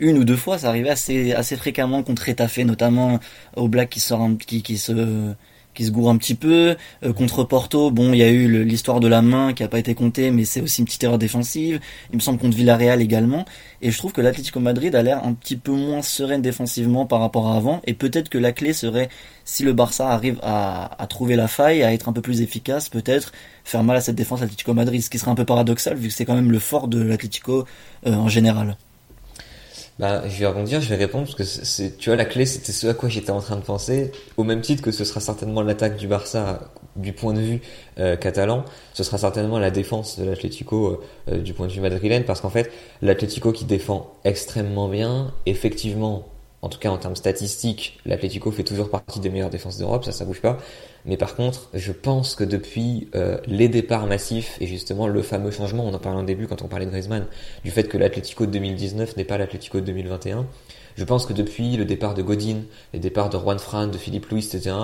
une 0.00 0.18
ou 0.18 0.24
deux 0.24 0.36
fois, 0.36 0.58
ça 0.58 0.68
arrivait 0.68 0.90
assez 0.90 1.32
assez 1.32 1.56
fréquemment 1.56 2.02
contre 2.02 2.24
Retafe, 2.26 2.58
notamment 2.58 3.20
au 3.56 3.68
Black 3.68 3.90
qui 3.90 4.00
sort 4.00 4.22
un, 4.22 4.36
qui 4.36 4.62
qui 4.62 4.78
se 4.78 5.34
qui 5.78 5.84
se 5.84 5.92
gourre 5.92 6.10
un 6.10 6.16
petit 6.16 6.34
peu. 6.34 6.76
Euh, 7.04 7.12
contre 7.12 7.44
Porto, 7.44 7.92
bon, 7.92 8.12
il 8.12 8.18
y 8.18 8.24
a 8.24 8.28
eu 8.28 8.64
l'histoire 8.64 8.98
de 8.98 9.06
la 9.06 9.22
main 9.22 9.52
qui 9.52 9.62
a 9.62 9.68
pas 9.68 9.78
été 9.78 9.94
comptée, 9.94 10.32
mais 10.32 10.44
c'est 10.44 10.60
aussi 10.60 10.80
une 10.80 10.86
petite 10.86 11.04
erreur 11.04 11.18
défensive. 11.18 11.78
Il 12.10 12.16
me 12.16 12.20
semble 12.20 12.40
contre 12.40 12.56
Villarreal 12.56 13.00
également. 13.00 13.44
Et 13.80 13.92
je 13.92 13.98
trouve 13.98 14.12
que 14.12 14.20
l'Atlético 14.20 14.58
Madrid 14.58 14.92
a 14.96 15.02
l'air 15.02 15.24
un 15.24 15.34
petit 15.34 15.56
peu 15.56 15.70
moins 15.70 16.02
sereine 16.02 16.42
défensivement 16.42 17.06
par 17.06 17.20
rapport 17.20 17.46
à 17.46 17.56
avant. 17.56 17.80
Et 17.86 17.94
peut-être 17.94 18.28
que 18.28 18.38
la 18.38 18.50
clé 18.50 18.72
serait, 18.72 19.08
si 19.44 19.62
le 19.62 19.72
Barça 19.72 20.10
arrive 20.10 20.40
à, 20.42 21.00
à 21.00 21.06
trouver 21.06 21.36
la 21.36 21.46
faille, 21.46 21.84
à 21.84 21.92
être 21.92 22.08
un 22.08 22.12
peu 22.12 22.22
plus 22.22 22.40
efficace, 22.40 22.88
peut-être 22.88 23.30
faire 23.62 23.84
mal 23.84 23.96
à 23.96 24.00
cette 24.00 24.16
défense 24.16 24.42
Atlético 24.42 24.74
Madrid, 24.74 25.00
ce 25.00 25.10
qui 25.10 25.18
serait 25.18 25.30
un 25.30 25.36
peu 25.36 25.44
paradoxal 25.44 25.96
vu 25.96 26.08
que 26.08 26.14
c'est 26.14 26.24
quand 26.24 26.34
même 26.34 26.50
le 26.50 26.58
fort 26.58 26.88
de 26.88 27.00
l'Atlético 27.00 27.66
euh, 28.04 28.14
en 28.14 28.28
général. 28.28 28.76
Bah, 29.98 30.22
je 30.28 30.38
vais 30.38 30.46
rebondir, 30.46 30.80
je 30.80 30.88
vais 30.88 30.94
répondre 30.94 31.24
parce 31.24 31.34
que 31.34 31.42
c'est, 31.42 31.96
tu 31.98 32.10
vois, 32.10 32.16
la 32.16 32.24
clé, 32.24 32.46
c'était 32.46 32.70
ce 32.70 32.86
à 32.86 32.94
quoi 32.94 33.08
j'étais 33.08 33.32
en 33.32 33.40
train 33.40 33.56
de 33.56 33.62
penser, 33.62 34.12
au 34.36 34.44
même 34.44 34.60
titre 34.60 34.80
que 34.80 34.92
ce 34.92 35.04
sera 35.04 35.18
certainement 35.18 35.60
l'attaque 35.60 35.96
du 35.96 36.06
Barça 36.06 36.70
du 36.94 37.12
point 37.12 37.32
de 37.32 37.40
vue 37.40 37.60
euh, 37.98 38.16
catalan, 38.16 38.64
ce 38.92 39.02
sera 39.02 39.18
certainement 39.18 39.58
la 39.58 39.72
défense 39.72 40.18
de 40.18 40.24
l'Atlético 40.24 40.86
euh, 40.86 41.00
euh, 41.32 41.38
du 41.40 41.52
point 41.52 41.66
de 41.66 41.72
vue 41.72 41.80
madrilène, 41.80 42.24
parce 42.24 42.40
qu'en 42.40 42.50
fait, 42.50 42.70
l'Atlético 43.02 43.50
qui 43.50 43.64
défend 43.64 44.12
extrêmement 44.24 44.88
bien, 44.88 45.34
effectivement, 45.46 46.28
en 46.62 46.68
tout 46.68 46.78
cas 46.78 46.90
en 46.90 46.98
termes 46.98 47.16
statistiques, 47.16 47.98
l'Atlético 48.06 48.52
fait 48.52 48.64
toujours 48.64 48.90
partie 48.90 49.18
des 49.18 49.30
meilleures 49.30 49.50
défenses 49.50 49.78
d'Europe, 49.78 50.04
ça, 50.04 50.12
ça 50.12 50.24
bouge 50.24 50.40
pas. 50.40 50.58
Mais 51.06 51.16
par 51.16 51.36
contre, 51.36 51.68
je 51.74 51.92
pense 51.92 52.34
que 52.34 52.44
depuis 52.44 53.08
euh, 53.14 53.38
les 53.46 53.68
départs 53.68 54.06
massifs 54.06 54.56
et 54.60 54.66
justement 54.66 55.06
le 55.06 55.22
fameux 55.22 55.50
changement, 55.50 55.84
on 55.84 55.94
en 55.94 55.98
parlait 55.98 56.20
au 56.20 56.24
début 56.24 56.46
quand 56.46 56.62
on 56.62 56.68
parlait 56.68 56.86
de 56.86 56.90
Griezmann, 56.90 57.26
du 57.64 57.70
fait 57.70 57.84
que 57.84 57.96
l'Atlético 57.96 58.46
de 58.46 58.52
2019 58.52 59.16
n'est 59.16 59.24
pas 59.24 59.38
l'Atlético 59.38 59.80
de 59.80 59.86
2021, 59.86 60.46
je 60.96 61.04
pense 61.04 61.26
que 61.26 61.32
depuis 61.32 61.76
le 61.76 61.84
départ 61.84 62.14
de 62.14 62.22
Godin, 62.22 62.62
les 62.92 62.98
départs 62.98 63.30
de 63.30 63.38
Juan 63.38 63.58
Fran, 63.58 63.86
de 63.86 63.96
Philippe 63.96 64.26
Louis, 64.26 64.44
etc., 64.44 64.74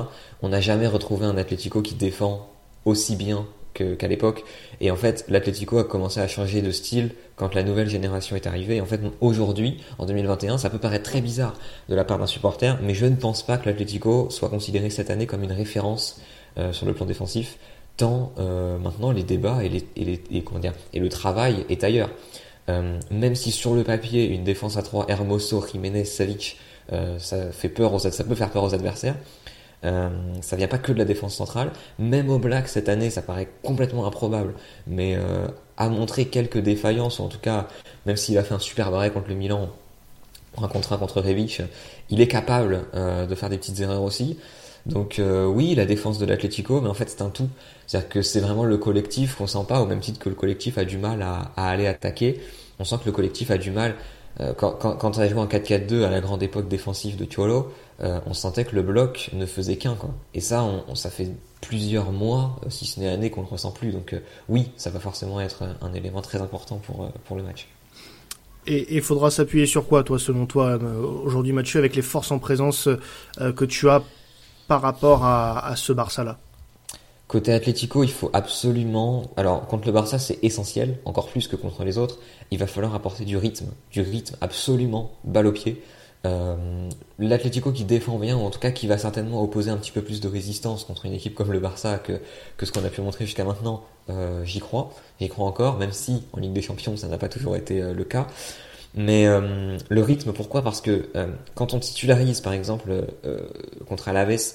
on 0.42 0.50
n'a 0.50 0.60
jamais 0.60 0.86
retrouvé 0.86 1.26
un 1.26 1.36
Atlético 1.36 1.82
qui 1.82 1.94
défend 1.94 2.48
aussi 2.84 3.16
bien 3.16 3.46
qu'à 3.74 4.08
l'époque. 4.08 4.44
Et 4.80 4.90
en 4.90 4.96
fait, 4.96 5.24
l'Atlético 5.28 5.78
a 5.78 5.84
commencé 5.84 6.20
à 6.20 6.28
changer 6.28 6.62
de 6.62 6.70
style 6.70 7.10
quand 7.36 7.54
la 7.54 7.62
nouvelle 7.62 7.88
génération 7.88 8.36
est 8.36 8.46
arrivée. 8.46 8.76
Et 8.76 8.80
en 8.80 8.86
fait, 8.86 9.00
aujourd'hui, 9.20 9.82
en 9.98 10.06
2021, 10.06 10.58
ça 10.58 10.70
peut 10.70 10.78
paraître 10.78 11.04
très 11.04 11.20
bizarre 11.20 11.54
de 11.88 11.94
la 11.94 12.04
part 12.04 12.18
d'un 12.18 12.26
supporter, 12.26 12.78
mais 12.82 12.94
je 12.94 13.06
ne 13.06 13.16
pense 13.16 13.44
pas 13.44 13.58
que 13.58 13.68
l'Atlético 13.68 14.28
soit 14.30 14.48
considéré 14.48 14.90
cette 14.90 15.10
année 15.10 15.26
comme 15.26 15.42
une 15.42 15.52
référence 15.52 16.20
euh, 16.56 16.72
sur 16.72 16.86
le 16.86 16.94
plan 16.94 17.04
défensif, 17.04 17.58
tant 17.96 18.32
euh, 18.38 18.78
maintenant 18.78 19.10
les 19.10 19.24
débats 19.24 19.64
et, 19.64 19.68
les, 19.68 19.84
et, 19.96 20.20
les, 20.30 20.42
comment 20.42 20.60
dire, 20.60 20.72
et 20.92 21.00
le 21.00 21.08
travail 21.08 21.64
est 21.68 21.84
ailleurs. 21.84 22.10
Euh, 22.68 22.98
même 23.10 23.34
si 23.34 23.50
sur 23.50 23.74
le 23.74 23.84
papier, 23.84 24.26
une 24.26 24.44
défense 24.44 24.76
à 24.76 24.82
3, 24.82 25.06
Hermoso, 25.08 25.64
Jiménez, 25.70 26.04
Savic, 26.04 26.58
euh, 26.92 27.18
ça, 27.18 27.50
fait 27.50 27.68
peur 27.68 27.94
aux, 27.94 27.98
ça 27.98 28.24
peut 28.24 28.34
faire 28.34 28.50
peur 28.50 28.64
aux 28.64 28.74
adversaires, 28.74 29.16
euh, 29.84 30.08
ça 30.40 30.56
vient 30.56 30.68
pas 30.68 30.78
que 30.78 30.92
de 30.92 30.98
la 30.98 31.04
défense 31.04 31.34
centrale. 31.34 31.70
Même 31.98 32.30
au 32.30 32.38
Black 32.38 32.68
cette 32.68 32.88
année, 32.88 33.10
ça 33.10 33.22
paraît 33.22 33.48
complètement 33.62 34.06
improbable, 34.06 34.54
mais 34.86 35.16
euh, 35.16 35.46
a 35.76 35.88
montré 35.88 36.26
quelques 36.26 36.58
défaillances, 36.58 37.18
ou 37.18 37.22
en 37.22 37.28
tout 37.28 37.38
cas, 37.38 37.68
même 38.06 38.16
s'il 38.16 38.38
a 38.38 38.42
fait 38.44 38.54
un 38.54 38.58
super 38.58 38.92
arrêt 38.94 39.10
contre 39.10 39.28
le 39.28 39.34
Milan, 39.34 39.68
un 40.60 40.68
contre 40.68 40.92
un 40.92 40.98
contre 40.98 41.20
Rebic, 41.20 41.62
il 42.10 42.20
est 42.20 42.28
capable 42.28 42.84
euh, 42.94 43.26
de 43.26 43.34
faire 43.34 43.50
des 43.50 43.58
petites 43.58 43.80
erreurs 43.80 44.02
aussi. 44.02 44.38
Donc 44.86 45.18
euh, 45.18 45.46
oui, 45.46 45.74
la 45.74 45.86
défense 45.86 46.18
de 46.18 46.26
l'Atlético, 46.26 46.80
mais 46.80 46.88
en 46.88 46.94
fait 46.94 47.08
c'est 47.08 47.22
un 47.22 47.30
tout. 47.30 47.48
C'est-à-dire 47.86 48.08
que 48.08 48.22
c'est 48.22 48.40
vraiment 48.40 48.64
le 48.64 48.76
collectif 48.76 49.36
qu'on 49.36 49.46
sent 49.46 49.64
pas, 49.66 49.80
au 49.80 49.86
même 49.86 50.00
titre 50.00 50.18
que 50.18 50.28
le 50.28 50.34
collectif 50.34 50.78
a 50.78 50.84
du 50.84 50.98
mal 50.98 51.22
à, 51.22 51.52
à 51.56 51.70
aller 51.70 51.86
attaquer. 51.86 52.40
On 52.78 52.84
sent 52.84 52.96
que 53.00 53.06
le 53.06 53.12
collectif 53.12 53.50
a 53.50 53.58
du 53.58 53.70
mal. 53.70 53.94
Euh, 54.40 54.52
quand, 54.52 54.72
quand, 54.72 54.96
quand 54.96 55.16
on 55.16 55.20
a 55.20 55.28
joué 55.28 55.40
en 55.40 55.46
4-4-2 55.46 56.04
à 56.04 56.10
la 56.10 56.20
grande 56.20 56.42
époque 56.42 56.68
défensive 56.68 57.16
de 57.16 57.24
Cholo, 57.24 57.72
euh, 58.02 58.20
on 58.26 58.34
sentait 58.34 58.64
que 58.64 58.74
le 58.74 58.82
bloc 58.82 59.30
ne 59.32 59.46
faisait 59.46 59.76
qu'un. 59.76 59.96
Et 60.34 60.40
ça, 60.40 60.64
on, 60.64 60.94
ça 60.94 61.10
fait 61.10 61.30
plusieurs 61.60 62.10
mois, 62.10 62.56
euh, 62.64 62.70
si 62.70 62.86
ce 62.86 62.98
n'est 62.98 63.08
années, 63.08 63.30
qu'on 63.30 63.42
ne 63.42 63.46
ressent 63.46 63.70
plus. 63.70 63.92
Donc 63.92 64.12
euh, 64.12 64.20
oui, 64.48 64.70
ça 64.76 64.90
va 64.90 64.98
forcément 64.98 65.40
être 65.40 65.62
un, 65.80 65.92
élément 65.92 66.20
très 66.20 66.40
important 66.40 66.78
pour, 66.78 67.08
pour 67.24 67.36
le 67.36 67.42
match. 67.42 67.68
Et 68.66 68.96
il 68.96 69.02
faudra 69.02 69.30
s'appuyer 69.30 69.66
sur 69.66 69.86
quoi, 69.86 70.02
toi, 70.02 70.18
selon 70.18 70.46
toi, 70.46 70.78
aujourd'hui, 71.22 71.52
Mathieu, 71.52 71.78
avec 71.78 71.94
les 71.94 72.02
forces 72.02 72.32
en 72.32 72.38
présence 72.38 72.88
que 73.38 73.64
tu 73.66 73.90
as 73.90 74.02
par 74.68 74.80
rapport 74.80 75.22
à, 75.22 75.66
à 75.66 75.76
ce 75.76 75.92
Barça-là? 75.92 76.38
Côté 77.26 77.52
Atlético, 77.52 78.04
il 78.04 78.10
faut 78.10 78.30
absolument. 78.34 79.30
Alors, 79.36 79.66
contre 79.66 79.86
le 79.86 79.92
Barça, 79.92 80.18
c'est 80.18 80.38
essentiel, 80.42 80.98
encore 81.06 81.28
plus 81.28 81.48
que 81.48 81.56
contre 81.56 81.84
les 81.84 81.96
autres. 81.96 82.18
Il 82.50 82.58
va 82.58 82.66
falloir 82.66 82.94
apporter 82.94 83.24
du 83.24 83.36
rythme, 83.36 83.66
du 83.90 84.02
rythme 84.02 84.36
absolument 84.40 85.12
balle 85.24 85.46
au 85.46 85.52
pied. 85.52 85.82
Euh, 86.26 86.88
L'Atlético 87.18 87.72
qui 87.72 87.84
défend 87.84 88.18
bien, 88.18 88.36
ou 88.36 88.40
en 88.40 88.50
tout 88.50 88.58
cas 88.58 88.70
qui 88.70 88.86
va 88.86 88.98
certainement 88.98 89.42
opposer 89.42 89.70
un 89.70 89.76
petit 89.76 89.90
peu 89.90 90.02
plus 90.02 90.20
de 90.20 90.28
résistance 90.28 90.84
contre 90.84 91.06
une 91.06 91.12
équipe 91.12 91.34
comme 91.34 91.52
le 91.52 91.60
Barça 91.60 91.98
que, 91.98 92.20
ce 92.62 92.72
qu'on 92.72 92.84
a 92.84 92.88
pu 92.88 93.00
montrer 93.00 93.24
jusqu'à 93.24 93.44
maintenant, 93.44 93.84
euh, 94.10 94.44
j'y 94.44 94.60
crois. 94.60 94.92
J'y 95.20 95.28
crois 95.28 95.46
encore, 95.46 95.78
même 95.78 95.92
si 95.92 96.24
en 96.32 96.40
Ligue 96.40 96.52
des 96.52 96.62
Champions 96.62 96.96
ça 96.96 97.08
n'a 97.08 97.18
pas 97.18 97.28
toujours 97.28 97.56
été 97.56 97.80
euh, 97.80 97.94
le 97.94 98.04
cas. 98.04 98.26
Mais 98.94 99.26
euh, 99.26 99.76
le 99.88 100.02
rythme, 100.02 100.32
pourquoi? 100.32 100.62
Parce 100.62 100.80
que 100.80 101.08
quand 101.54 101.74
on 101.74 101.80
titularise 101.80 102.40
par 102.40 102.52
exemple 102.52 103.04
contre 103.88 104.08
Alaves 104.08 104.54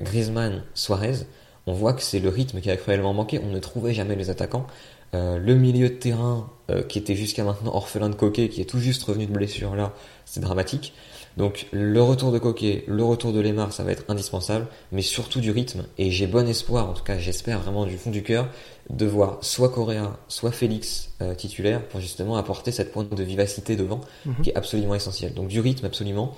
Griezmann, 0.00 0.62
Suarez, 0.72 1.26
on 1.68 1.72
voit 1.72 1.92
que 1.92 2.02
c'est 2.02 2.20
le 2.20 2.28
rythme 2.28 2.60
qui 2.60 2.70
a 2.70 2.76
cruellement 2.76 3.14
manqué. 3.14 3.40
On 3.44 3.50
ne 3.50 3.58
trouvait 3.58 3.94
jamais 3.94 4.16
les 4.16 4.30
attaquants. 4.30 4.66
le 5.12 5.54
milieu 5.54 5.88
de 5.88 5.98
terrain 6.06 6.50
qui 6.88 6.98
était 6.98 7.14
jusqu'à 7.22 7.44
maintenant 7.44 7.74
orphelin 7.74 8.10
de 8.10 8.14
Coquet, 8.14 8.48
qui 8.48 8.60
est 8.60 8.70
tout 8.72 8.82
juste 8.88 9.02
revenu 9.04 9.26
de 9.26 9.32
blessure 9.32 9.74
là, 9.74 9.92
c'est 10.24 10.40
dramatique. 10.40 10.92
Donc 11.38 11.68
le 11.70 12.02
retour 12.02 12.32
de 12.32 12.38
Coquet, 12.40 12.82
le 12.88 13.04
retour 13.04 13.32
de 13.32 13.40
Lemar, 13.40 13.72
ça 13.72 13.84
va 13.84 13.92
être 13.92 14.02
indispensable, 14.08 14.66
mais 14.90 15.02
surtout 15.02 15.38
du 15.40 15.52
rythme. 15.52 15.84
Et 15.96 16.10
j'ai 16.10 16.26
bon 16.26 16.48
espoir, 16.48 16.90
en 16.90 16.94
tout 16.94 17.04
cas 17.04 17.16
j'espère 17.16 17.60
vraiment 17.60 17.86
du 17.86 17.96
fond 17.96 18.10
du 18.10 18.24
cœur, 18.24 18.48
de 18.90 19.06
voir 19.06 19.38
soit 19.42 19.68
Correa, 19.68 20.16
soit 20.26 20.50
Félix 20.50 21.10
euh, 21.22 21.36
titulaire 21.36 21.86
pour 21.86 22.00
justement 22.00 22.36
apporter 22.36 22.72
cette 22.72 22.90
pointe 22.90 23.14
de 23.14 23.22
vivacité 23.22 23.76
devant, 23.76 24.00
mm 24.26 24.30
-hmm. 24.32 24.42
qui 24.42 24.50
est 24.50 24.56
absolument 24.56 24.96
essentielle. 24.96 25.32
Donc 25.34 25.46
du 25.46 25.60
rythme 25.60 25.86
absolument, 25.86 26.34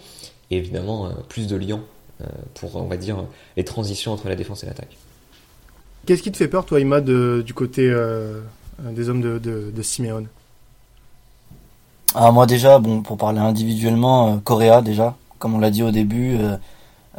et 0.51 0.59
évidemment 0.59 1.07
euh, 1.07 1.11
plus 1.29 1.47
de 1.47 1.57
liant 1.57 1.81
euh, 2.21 2.27
pour, 2.57 2.77
on 2.77 2.87
va 2.87 2.99
dire, 2.99 3.25
les 3.57 3.64
transitions 3.64 4.12
entre 4.12 4.29
la 4.29 4.37
défense 4.37 4.64
et 4.64 4.66
l'attaque. 4.66 4.95
Qu'est-ce 6.06 6.22
qui 6.22 6.32
te 6.32 6.36
fait 6.36 6.48
peur, 6.48 6.64
toi, 6.64 6.80
Ima, 6.80 7.00
du 7.00 7.54
côté 7.54 7.88
euh, 7.88 8.40
des 8.80 9.08
hommes 9.08 9.20
de, 9.20 9.38
de, 9.38 9.82
Simeone? 9.82 10.26
Ah, 12.14 12.32
moi 12.32 12.46
déjà, 12.46 12.78
bon, 12.78 13.02
pour 13.02 13.16
parler 13.16 13.38
individuellement, 13.38 14.34
euh, 14.34 14.36
Correa 14.42 14.82
déjà, 14.82 15.14
comme 15.38 15.54
on 15.54 15.58
l'a 15.58 15.70
dit 15.70 15.82
au 15.82 15.92
début, 15.92 16.36
euh, 16.38 16.56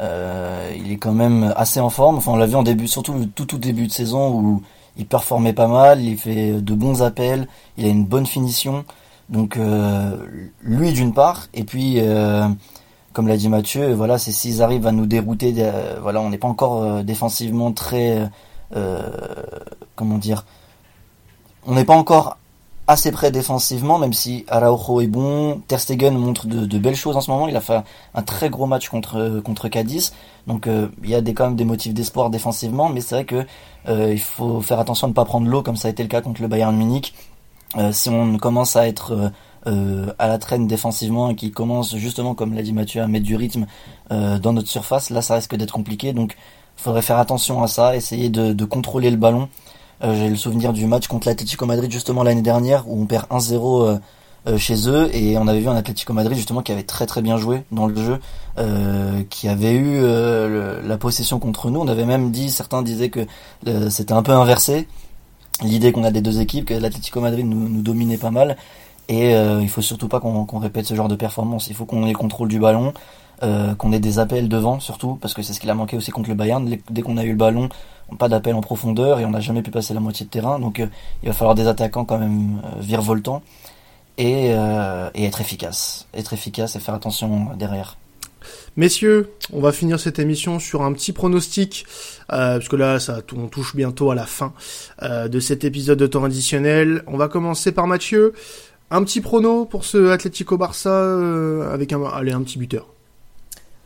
euh, 0.00 0.70
il 0.76 0.92
est 0.92 0.98
quand 0.98 1.12
même 1.12 1.52
assez 1.56 1.80
en 1.80 1.88
forme. 1.88 2.16
Enfin, 2.18 2.32
on 2.32 2.36
l'a 2.36 2.46
vu 2.46 2.56
en 2.56 2.62
début, 2.62 2.88
surtout 2.88 3.26
tout 3.34 3.46
tout 3.46 3.58
début 3.58 3.86
de 3.86 3.92
saison 3.92 4.34
où 4.34 4.62
il 4.96 5.06
performait 5.06 5.54
pas 5.54 5.68
mal, 5.68 6.02
il 6.02 6.18
fait 6.18 6.60
de 6.60 6.74
bons 6.74 7.02
appels, 7.02 7.48
il 7.78 7.86
a 7.86 7.88
une 7.88 8.04
bonne 8.04 8.26
finition. 8.26 8.84
Donc 9.28 9.56
euh, 9.56 10.16
lui 10.62 10.92
d'une 10.92 11.14
part, 11.14 11.48
et 11.54 11.64
puis 11.64 11.96
euh, 12.00 12.46
comme 13.12 13.28
l'a 13.28 13.36
dit 13.36 13.48
Mathieu, 13.48 13.94
voilà, 13.94 14.18
c'est 14.18 14.32
s'ils 14.32 14.62
arrivent 14.62 14.86
à 14.86 14.92
nous 14.92 15.06
dérouter, 15.06 15.54
euh, 15.58 15.98
voilà, 16.02 16.20
on 16.20 16.30
n'est 16.30 16.38
pas 16.38 16.48
encore 16.48 17.02
défensivement 17.02 17.72
très, 17.72 18.28
comment 19.94 20.18
dire, 20.18 20.44
on 21.66 21.74
n'est 21.74 21.84
pas 21.84 21.94
encore 21.94 22.38
assez 22.88 23.12
près 23.12 23.30
défensivement, 23.30 23.98
même 23.98 24.12
si 24.12 24.44
Araujo 24.48 25.00
est 25.00 25.06
bon. 25.06 25.62
Ter 25.68 25.78
Stegen 25.78 26.16
montre 26.16 26.46
de, 26.46 26.78
belles 26.78 26.96
choses 26.96 27.16
en 27.16 27.20
ce 27.20 27.30
moment. 27.30 27.48
Il 27.48 27.56
a 27.56 27.60
fait 27.60 27.80
un 28.14 28.22
très 28.22 28.50
gros 28.50 28.66
match 28.66 28.88
contre 28.88 29.40
contre 29.40 29.68
Cadiz, 29.68 30.12
donc 30.46 30.66
euh, 30.66 30.88
il 31.02 31.10
y 31.10 31.14
a 31.14 31.20
des, 31.20 31.34
quand 31.34 31.46
même 31.46 31.56
des 31.56 31.64
motifs 31.64 31.94
d'espoir 31.94 32.30
défensivement. 32.30 32.88
Mais 32.88 33.00
c'est 33.00 33.14
vrai 33.14 33.24
que 33.24 33.46
euh, 33.88 34.12
il 34.12 34.20
faut 34.20 34.60
faire 34.60 34.80
attention 34.80 35.06
à 35.06 35.10
ne 35.10 35.14
pas 35.14 35.24
prendre 35.24 35.48
l'eau 35.48 35.62
comme 35.62 35.76
ça 35.76 35.88
a 35.88 35.90
été 35.90 36.02
le 36.02 36.08
cas 36.08 36.20
contre 36.20 36.42
le 36.42 36.48
Bayern 36.48 36.76
Munich. 36.76 37.14
Euh, 37.76 37.92
si 37.92 38.08
on 38.10 38.36
commence 38.38 38.76
à 38.76 38.86
être 38.86 39.32
euh, 39.68 40.12
à 40.18 40.26
la 40.26 40.38
traîne 40.38 40.66
défensivement 40.66 41.30
et 41.30 41.36
qui 41.36 41.52
commence 41.52 41.96
justement, 41.96 42.34
comme 42.34 42.52
l'a 42.52 42.62
dit 42.62 42.72
Mathieu, 42.72 43.00
à 43.00 43.06
mettre 43.06 43.24
du 43.24 43.36
rythme 43.36 43.66
euh, 44.10 44.40
dans 44.40 44.52
notre 44.52 44.68
surface, 44.68 45.10
là 45.10 45.22
ça 45.22 45.36
risque 45.36 45.54
d'être 45.54 45.72
compliqué. 45.72 46.12
Donc 46.12 46.36
faudrait 46.76 47.02
faire 47.02 47.18
attention 47.18 47.62
à 47.62 47.66
ça, 47.66 47.96
essayer 47.96 48.28
de, 48.28 48.52
de 48.52 48.64
contrôler 48.64 49.10
le 49.10 49.16
ballon. 49.16 49.48
Euh, 50.02 50.14
J'ai 50.14 50.28
le 50.28 50.36
souvenir 50.36 50.72
du 50.72 50.86
match 50.86 51.06
contre 51.06 51.28
l'Atlético 51.28 51.64
Madrid 51.66 51.90
justement 51.90 52.22
l'année 52.22 52.42
dernière 52.42 52.88
où 52.88 53.00
on 53.00 53.06
perd 53.06 53.26
1-0 53.28 53.82
euh, 53.82 53.98
euh, 54.48 54.58
chez 54.58 54.88
eux 54.88 55.08
et 55.14 55.38
on 55.38 55.46
avait 55.46 55.60
vu 55.60 55.68
un 55.68 55.76
Atlético 55.76 56.12
Madrid 56.12 56.36
justement 56.36 56.62
qui 56.62 56.72
avait 56.72 56.82
très 56.82 57.06
très 57.06 57.22
bien 57.22 57.36
joué 57.36 57.62
dans 57.70 57.86
le 57.86 57.94
jeu, 57.94 58.18
euh, 58.58 59.22
qui 59.30 59.46
avait 59.46 59.74
eu 59.74 60.00
le, 60.00 60.80
la 60.84 60.96
possession 60.98 61.38
contre 61.38 61.70
nous. 61.70 61.80
On 61.80 61.86
avait 61.86 62.04
même 62.04 62.32
dit, 62.32 62.50
certains 62.50 62.82
disaient 62.82 63.10
que 63.10 63.26
c'était 63.88 64.14
un 64.14 64.24
peu 64.24 64.32
inversé, 64.32 64.88
l'idée 65.62 65.92
qu'on 65.92 66.02
a 66.02 66.10
des 66.10 66.20
deux 66.22 66.40
équipes, 66.40 66.64
que 66.64 66.74
l'Atlético 66.74 67.20
Madrid 67.20 67.46
nous, 67.46 67.68
nous, 67.68 67.82
dominait 67.82 68.16
pas 68.16 68.32
mal. 68.32 68.56
Et 69.08 69.32
il 69.32 69.68
faut 69.68 69.82
surtout 69.82 70.08
pas 70.08 70.20
qu'on 70.20 70.44
qu 70.46 70.56
répète 70.56 70.86
ce 70.86 70.94
genre 70.94 71.08
de 71.08 71.16
performance. 71.16 71.68
Il 71.68 71.74
faut 71.76 71.84
qu'on 71.84 72.04
ait 72.04 72.12
le 72.12 72.18
contrôle 72.18 72.48
du 72.48 72.58
ballon, 72.58 72.92
euh, 73.42 73.74
qu'on 73.74 73.92
ait 73.92 73.98
des 73.98 74.20
appels 74.20 74.48
devant 74.48 74.78
surtout, 74.78 75.18
parce 75.20 75.34
que 75.34 75.42
c'est 75.42 75.52
ce 75.52 75.58
qu'il 75.58 75.68
a 75.68 75.74
manqué 75.74 75.96
aussi 75.96 76.12
contre 76.12 76.28
le 76.28 76.36
Bayern. 76.36 76.76
Dès 76.90 77.02
qu'on 77.02 77.16
a 77.16 77.24
eu 77.24 77.30
le 77.30 77.36
ballon, 77.36 77.68
pas 78.16 78.28
d'appel 78.28 78.54
en 78.54 78.60
profondeur 78.60 79.18
et 79.18 79.24
on 79.24 79.30
n'a 79.30 79.40
jamais 79.40 79.62
pu 79.62 79.72
passer 79.72 79.94
la 79.94 80.00
moitié 80.00 80.26
de 80.26 80.30
terrain. 80.30 80.60
Donc 80.60 80.78
euh, 80.78 80.86
il 81.24 81.28
va 81.28 81.34
falloir 81.34 81.56
des 81.56 81.66
attaquants 81.66 82.04
quand 82.04 82.18
même 82.18 82.60
euh, 82.64 82.80
virevoltants 82.80 83.42
et, 84.16 84.50
et, 84.50 85.24
être 85.24 85.40
efficace. 85.40 86.06
Être 86.14 86.34
efficace 86.34 86.76
et 86.76 86.80
faire 86.80 86.94
attention 86.94 87.48
derrière. 87.56 87.96
Messieurs, 88.76 89.32
on 89.52 89.60
va 89.60 89.72
finir 89.72 89.98
cette 89.98 90.18
émission 90.18 90.58
sur 90.58 90.82
un 90.82 90.92
petit 90.92 91.12
pronostic, 91.12 91.86
parce 92.28 92.68
que 92.68 92.76
là, 92.76 93.00
ça, 93.00 93.20
on 93.34 93.48
touche 93.48 93.74
bientôt 93.74 94.10
à 94.10 94.14
la 94.14 94.26
fin 94.26 94.52
de 95.00 95.40
cet 95.40 95.64
épisode 95.64 95.98
de 95.98 96.06
temps 96.06 96.24
additionnel. 96.24 97.02
On 97.06 97.16
va 97.16 97.28
commencer 97.28 97.72
par 97.72 97.86
Mathieu. 97.86 98.34
Un 98.90 99.02
petit 99.02 99.22
prono 99.22 99.64
pour 99.64 99.86
ce 99.86 100.10
Atlético 100.10 100.58
Barça 100.58 101.16
avec 101.72 101.94
un, 101.94 102.04
allez, 102.04 102.32
un 102.32 102.42
petit 102.42 102.58
buteur. 102.58 102.91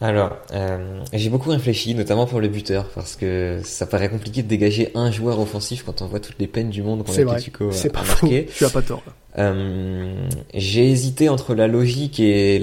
Alors, 0.00 0.37
euh, 0.52 1.00
j'ai 1.14 1.30
beaucoup 1.30 1.48
réfléchi, 1.48 1.94
notamment 1.94 2.26
pour 2.26 2.40
le 2.40 2.48
buteur, 2.48 2.85
parce 2.94 3.16
que 3.16 3.61
ça 3.64 3.87
paraît 3.87 4.11
compliqué 4.11 4.42
de 4.42 4.48
dégager 4.48 4.90
un 4.94 5.11
joueur 5.11 5.40
offensif 5.40 5.85
quand 5.85 6.02
on 6.02 6.06
voit 6.06 6.20
toutes 6.20 6.38
les 6.38 6.46
peines 6.46 6.68
du 6.68 6.82
monde 6.82 7.04
qu'on 7.04 7.12
a, 7.12 7.24
pas 7.24 8.02
marqué. 8.02 8.46
Tu 8.54 8.64
as 8.64 8.70
pas 8.70 8.82
tort. 8.82 9.02
Euh, 9.38 10.28
j'ai 10.54 10.90
hésité 10.90 11.28
entre 11.28 11.54
la 11.54 11.66
logique 11.66 12.20
et 12.20 12.59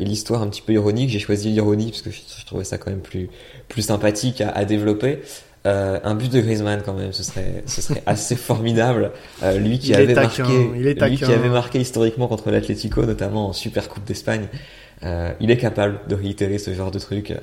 l'histoire 0.00 0.42
un 0.42 0.48
petit 0.48 0.62
peu 0.62 0.72
ironique. 0.72 1.10
J'ai 1.10 1.18
choisi 1.18 1.50
l'ironie 1.50 1.90
parce 1.90 2.02
que 2.02 2.10
je, 2.10 2.46
trouvais 2.46 2.64
ça 2.64 2.78
quand 2.78 2.90
même 2.90 3.00
plus 3.00 3.28
plus 3.68 3.82
sympathique 3.82 4.40
à, 4.40 4.50
à 4.50 4.64
développer. 4.64 5.20
Euh, 5.64 6.00
un 6.02 6.16
but 6.16 6.32
de 6.32 6.40
Griezmann 6.40 6.82
quand 6.84 6.94
même, 6.94 7.12
ce 7.12 7.22
serait, 7.22 7.62
ce 7.66 7.80
serait 7.80 8.02
assez 8.06 8.34
formidable. 8.34 9.12
Euh, 9.42 9.58
lui 9.58 9.78
qui 9.78 9.94
avait 9.94 10.14
marqué, 10.14 10.42
lui 10.74 11.16
qui 11.16 11.24
avait 11.24 11.48
marqué 11.48 11.80
historiquement 11.80 12.26
contre 12.26 12.50
l'Atlético, 12.50 13.04
notamment 13.04 13.48
en 13.48 13.52
Super 13.52 13.88
Coupe 13.88 14.04
d'Espagne. 14.04 14.48
Euh, 15.04 15.32
il 15.40 15.50
est 15.50 15.56
capable 15.56 16.00
de 16.08 16.14
réitérer 16.14 16.58
ce 16.58 16.72
genre 16.74 16.90
de 16.90 16.98
truc 16.98 17.32
euh, 17.32 17.38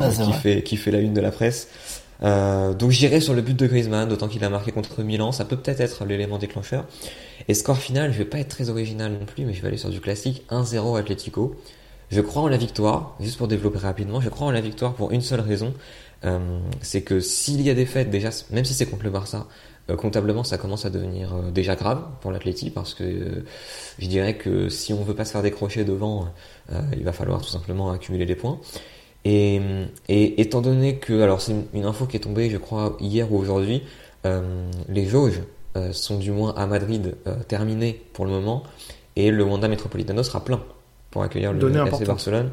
ah, 0.00 0.08
qui 0.10 0.32
fait 0.32 0.62
qui 0.62 0.76
fait 0.76 0.90
la 0.90 0.98
une 0.98 1.14
de 1.14 1.20
la 1.20 1.30
presse. 1.30 1.68
Euh, 2.22 2.74
donc 2.74 2.90
j'irai 2.90 3.20
sur 3.20 3.34
le 3.34 3.42
but 3.42 3.56
de 3.56 3.66
Griezmann, 3.66 4.08
d'autant 4.08 4.28
qu'il 4.28 4.42
a 4.44 4.48
marqué 4.48 4.72
contre 4.72 5.02
Milan, 5.02 5.32
ça 5.32 5.44
peut 5.44 5.56
peut-être 5.56 5.80
être, 5.80 6.04
l'élément 6.04 6.38
déclencheur. 6.38 6.86
Et 7.48 7.54
score 7.54 7.76
final, 7.76 8.12
je 8.12 8.18
vais 8.18 8.24
pas 8.24 8.38
être 8.38 8.48
très 8.48 8.70
original 8.70 9.12
non 9.12 9.26
plus, 9.26 9.44
mais 9.44 9.52
je 9.52 9.60
vais 9.60 9.68
aller 9.68 9.76
sur 9.76 9.90
du 9.90 10.00
classique 10.00 10.44
1-0 10.50 10.98
Atlético. 10.98 11.56
Je 12.10 12.20
crois 12.20 12.42
en 12.42 12.48
la 12.48 12.56
victoire, 12.56 13.16
juste 13.20 13.38
pour 13.38 13.48
développer 13.48 13.78
rapidement, 13.78 14.20
je 14.20 14.28
crois 14.28 14.46
en 14.46 14.50
la 14.50 14.60
victoire 14.60 14.94
pour 14.94 15.10
une 15.10 15.20
seule 15.20 15.40
raison, 15.40 15.74
euh, 16.24 16.58
c'est 16.80 17.02
que 17.02 17.20
s'il 17.20 17.60
y 17.62 17.70
a 17.70 17.74
des 17.74 17.86
fêtes, 17.86 18.10
déjà, 18.10 18.30
même 18.50 18.64
si 18.64 18.74
c'est 18.74 18.86
contre 18.86 19.04
le 19.04 19.10
Barça, 19.10 19.46
euh, 19.90 19.96
comptablement, 19.96 20.44
ça 20.44 20.56
commence 20.56 20.86
à 20.86 20.90
devenir 20.90 21.34
euh, 21.34 21.50
déjà 21.50 21.76
grave 21.76 22.02
pour 22.20 22.32
l'Atleti 22.32 22.70
parce 22.70 22.94
que 22.94 23.44
je 23.98 24.06
dirais 24.06 24.36
que 24.36 24.68
si 24.70 24.94
on 24.94 25.02
veut 25.02 25.14
pas 25.14 25.26
se 25.26 25.32
faire 25.32 25.42
décrocher 25.42 25.84
devant, 25.84 26.28
il 26.70 27.04
va 27.04 27.12
falloir 27.12 27.42
tout 27.42 27.48
simplement 27.48 27.90
accumuler 27.90 28.26
les 28.26 28.34
points. 28.34 28.58
Et, 29.24 29.60
et 30.08 30.40
étant 30.40 30.60
donné 30.60 30.96
que, 30.96 31.22
alors 31.22 31.40
c'est 31.40 31.54
une, 31.72 31.84
info 31.84 32.06
qui 32.06 32.16
est 32.16 32.20
tombée, 32.20 32.50
je 32.50 32.56
crois, 32.56 32.96
hier 33.00 33.32
ou 33.32 33.38
aujourd'hui, 33.38 33.82
les 34.88 35.06
jauges 35.06 35.42
sont 35.92 36.18
du 36.18 36.30
moins 36.30 36.54
à 36.56 36.66
Madrid 36.66 37.16
terminées 37.48 38.00
pour 38.12 38.24
le 38.24 38.30
moment 38.30 38.62
et 39.16 39.30
le 39.30 39.44
Wanda 39.44 39.68
Metropolitano 39.68 40.22
sera 40.22 40.44
plein 40.44 40.62
pour 41.10 41.22
accueillir 41.22 41.52
le 41.52 41.86
FC 41.86 42.04
Barcelone. 42.04 42.50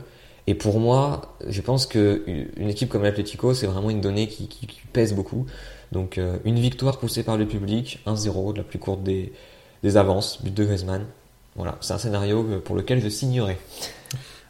Et 0.47 0.56
pour 0.56 0.80
moi, 0.80 1.36
je 1.47 1.62
pense 1.62 1.86
que 1.86 2.24
une 2.58 2.69
équipe 2.69 2.89
comme 2.89 3.04
l'Atlético, 3.04 3.54
c'est 3.54 3.67
vraiment 3.67 3.89
une 3.89 4.02
donnée 4.02 4.28
qui, 4.28 4.47
qui, 4.47 4.67
qui 4.67 4.82
pèse 4.91 5.13
beaucoup. 5.13 5.45
Donc 5.91 6.17
euh, 6.17 6.38
une 6.45 6.60
victoire 6.60 6.97
poussée 6.97 7.24
par 7.24 7.38
le 7.38 7.45
public, 7.45 8.00
1-0, 8.08 8.58
la 8.58 8.63
plus 8.63 8.80
courte 8.80 9.04
des, 9.04 9.34
des 9.84 9.97
avances, 9.97 10.41
but 10.41 10.54
de 10.54 10.65
Griezmann. 10.65 11.06
Voilà, 11.56 11.78
c'est 11.82 11.94
un 11.94 11.98
scénario 11.98 12.44
pour 12.64 12.76
lequel 12.76 13.02
je 13.02 13.10
signerai. 13.10 13.58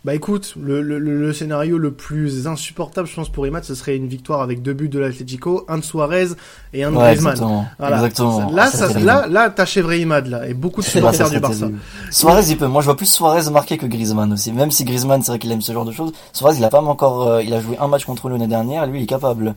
Bah 0.04 0.16
écoute, 0.16 0.56
le, 0.60 0.82
le, 0.82 0.98
le, 0.98 1.32
scénario 1.32 1.78
le 1.78 1.92
plus 1.92 2.48
insupportable, 2.48 3.08
je 3.08 3.14
pense, 3.14 3.30
pour 3.30 3.46
Imad, 3.46 3.64
ce 3.64 3.76
serait 3.76 3.96
une 3.96 4.08
victoire 4.08 4.42
avec 4.42 4.64
deux 4.64 4.74
buts 4.74 4.90
de 4.90 4.98
l'Atlético, 4.98 5.64
un 5.68 5.78
de 5.78 5.84
Suarez 5.84 6.30
et 6.74 6.84
un 6.84 6.90
de 6.90 6.96
Griezmann. 6.96 7.34
Exactement. 7.34 7.68
Voilà. 7.78 7.98
exactement. 7.98 8.50
Là, 8.50 8.66
ça, 8.66 9.00
là, 9.00 9.28
là, 9.28 9.52
t'as 9.52 9.68
Imad, 9.96 10.26
là, 10.26 10.48
et 10.48 10.56
beaucoup 10.56 10.82
de 10.82 10.88
supporters 10.88 11.30
du 11.30 11.40
Barça. 11.40 11.68
Suarez, 12.10 12.50
il 12.50 12.58
peut. 12.58 12.66
Moi, 12.66 12.82
je 12.82 12.86
vois 12.86 12.98
plus 12.98 13.06
Suarez 13.06 13.52
marquer 13.52 13.78
que 13.78 13.86
Griezmann 13.86 14.34
aussi. 14.34 14.52
Même 14.52 14.72
si 14.72 14.86
Griezmann, 14.86 15.22
c'est 15.22 15.34
vrai 15.34 15.40
qu'il 15.40 15.52
aime 15.52 15.62
ce 15.62 15.72
genre 15.72 15.86
de 15.86 15.92
choses. 15.92 16.12
Suarez, 16.34 16.56
il 16.58 16.66
a 16.66 16.70
pas 16.70 16.82
encore, 16.82 17.28
euh, 17.28 17.44
il 17.44 17.54
a 17.54 17.62
joué 17.62 17.78
un 17.78 17.88
match 17.88 18.06
contre 18.06 18.28
l'année 18.28 18.48
dernière, 18.48 18.88
lui, 18.88 19.02
il 19.02 19.04
est 19.04 19.08
capable. 19.08 19.54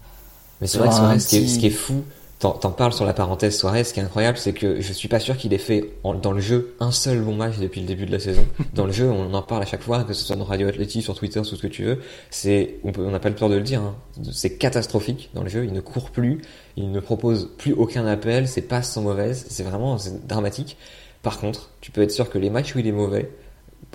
Mais 0.61 0.67
c'est 0.67 0.77
vrai 0.77 0.89
que 0.89 0.95
Suarez, 0.95 1.17
est, 1.17 1.21
ce 1.21 1.59
qui 1.59 1.67
est 1.69 1.71
fou, 1.71 2.05
t'en 2.39 2.71
parles 2.71 2.93
sur 2.93 3.05
la 3.05 3.15
parenthèse 3.15 3.57
Suarez, 3.57 3.85
ce 3.85 3.95
qui 3.95 4.01
est 4.01 4.03
incroyable, 4.03 4.37
c'est 4.37 4.53
que 4.53 4.81
je 4.81 4.93
suis 4.93 5.09
pas 5.09 5.21
sûr 5.21 5.37
qu'il 5.37 5.53
ait 5.55 5.59
fait 5.59 5.91
dans 6.03 6.33
le 6.33 6.41
jeu 6.41 6.75
un 6.81 6.91
seul 6.91 7.21
bon 7.21 7.35
match 7.35 7.59
depuis 7.59 7.81
le 7.81 7.87
début 7.87 8.07
de 8.07 8.13
la 8.13 8.19
saison. 8.19 8.45
Dans 8.75 8.87
le 8.87 8.93
jeu, 8.93 9.11
on 9.11 9.33
en 9.33 9.43
parle 9.43 9.63
à 9.63 9.67
chaque 9.67 9.83
fois, 9.83 10.05
que 10.05 10.13
ce 10.13 10.25
soit 10.25 10.37
dans 10.37 10.45
Radio 10.45 10.69
Athletic, 10.69 11.03
sur 11.03 11.15
Twitter, 11.15 11.43
sur 11.45 11.57
ce 11.57 11.63
que 11.63 11.69
tu 11.69 11.85
veux. 11.85 12.01
C'est, 12.31 12.77
on 12.85 13.11
n'a 13.11 13.21
pas 13.21 13.29
le 13.29 13.35
peur 13.35 13.49
de 13.49 13.55
le 13.55 13.63
dire, 13.63 13.81
hein. 13.81 13.95
c'est 14.33 14.59
catastrophique 14.59 15.31
dans 15.35 15.43
le 15.43 15.49
jeu. 15.49 15.65
Il 15.65 15.73
ne 15.73 15.81
court 15.81 16.11
plus, 16.11 16.43
il 16.77 16.91
ne 16.91 17.01
propose 17.01 17.51
plus 17.57 17.73
aucun 17.73 18.07
appel, 18.07 18.49
ses 18.49 18.63
passes 18.63 18.93
sont 18.93 19.03
mauvaises, 19.03 19.47
c'est 19.49 19.63
vraiment 19.63 19.97
dramatique. 20.27 20.77
Par 21.23 21.39
contre, 21.39 21.71
tu 21.81 21.91
peux 21.91 22.03
être 22.03 22.11
sûr 22.11 22.29
que 22.29 22.39
les 22.39 22.51
matchs 22.51 22.75
où 22.75 22.81
il 22.81 22.87
est 22.87 22.93
mauvais, 22.93 23.31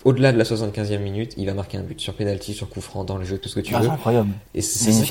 au-delà 0.06 0.32
de 0.32 0.38
la 0.38 0.44
75e 0.44 1.00
minute, 1.00 1.34
il 1.38 1.46
va 1.46 1.54
marquer 1.54 1.78
un 1.78 1.84
but 1.84 2.00
sur 2.00 2.14
penalty, 2.14 2.54
sur 2.54 2.70
coup 2.70 2.82
franc, 2.82 3.04
dans 3.04 3.18
le 3.18 3.26
jeu, 3.26 3.38
tout 3.38 3.50
ce 3.50 3.56
que 3.56 3.60
tu 3.60 3.74
ah, 3.76 3.80
veux. 3.80 3.90
incroyable. 3.90 4.30
Et 4.54 4.62
c'est 4.62 4.92
ça 4.92 5.06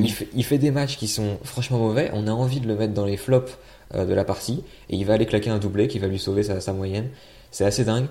il 0.00 0.12
fait, 0.12 0.28
il 0.34 0.44
fait 0.44 0.58
des 0.58 0.70
matchs 0.70 0.96
qui 0.96 1.08
sont 1.08 1.38
franchement 1.44 1.78
mauvais. 1.78 2.10
On 2.12 2.26
a 2.26 2.32
envie 2.32 2.60
de 2.60 2.68
le 2.68 2.76
mettre 2.76 2.94
dans 2.94 3.04
les 3.04 3.16
flops 3.16 3.58
euh, 3.94 4.04
de 4.04 4.14
la 4.14 4.24
partie 4.24 4.62
et 4.88 4.96
il 4.96 5.04
va 5.04 5.14
aller 5.14 5.26
claquer 5.26 5.50
un 5.50 5.58
doublé 5.58 5.88
qui 5.88 5.98
va 5.98 6.06
lui 6.06 6.18
sauver 6.18 6.42
sa, 6.42 6.60
sa 6.60 6.72
moyenne. 6.72 7.08
C'est 7.50 7.64
assez 7.64 7.84
dingue. 7.84 8.06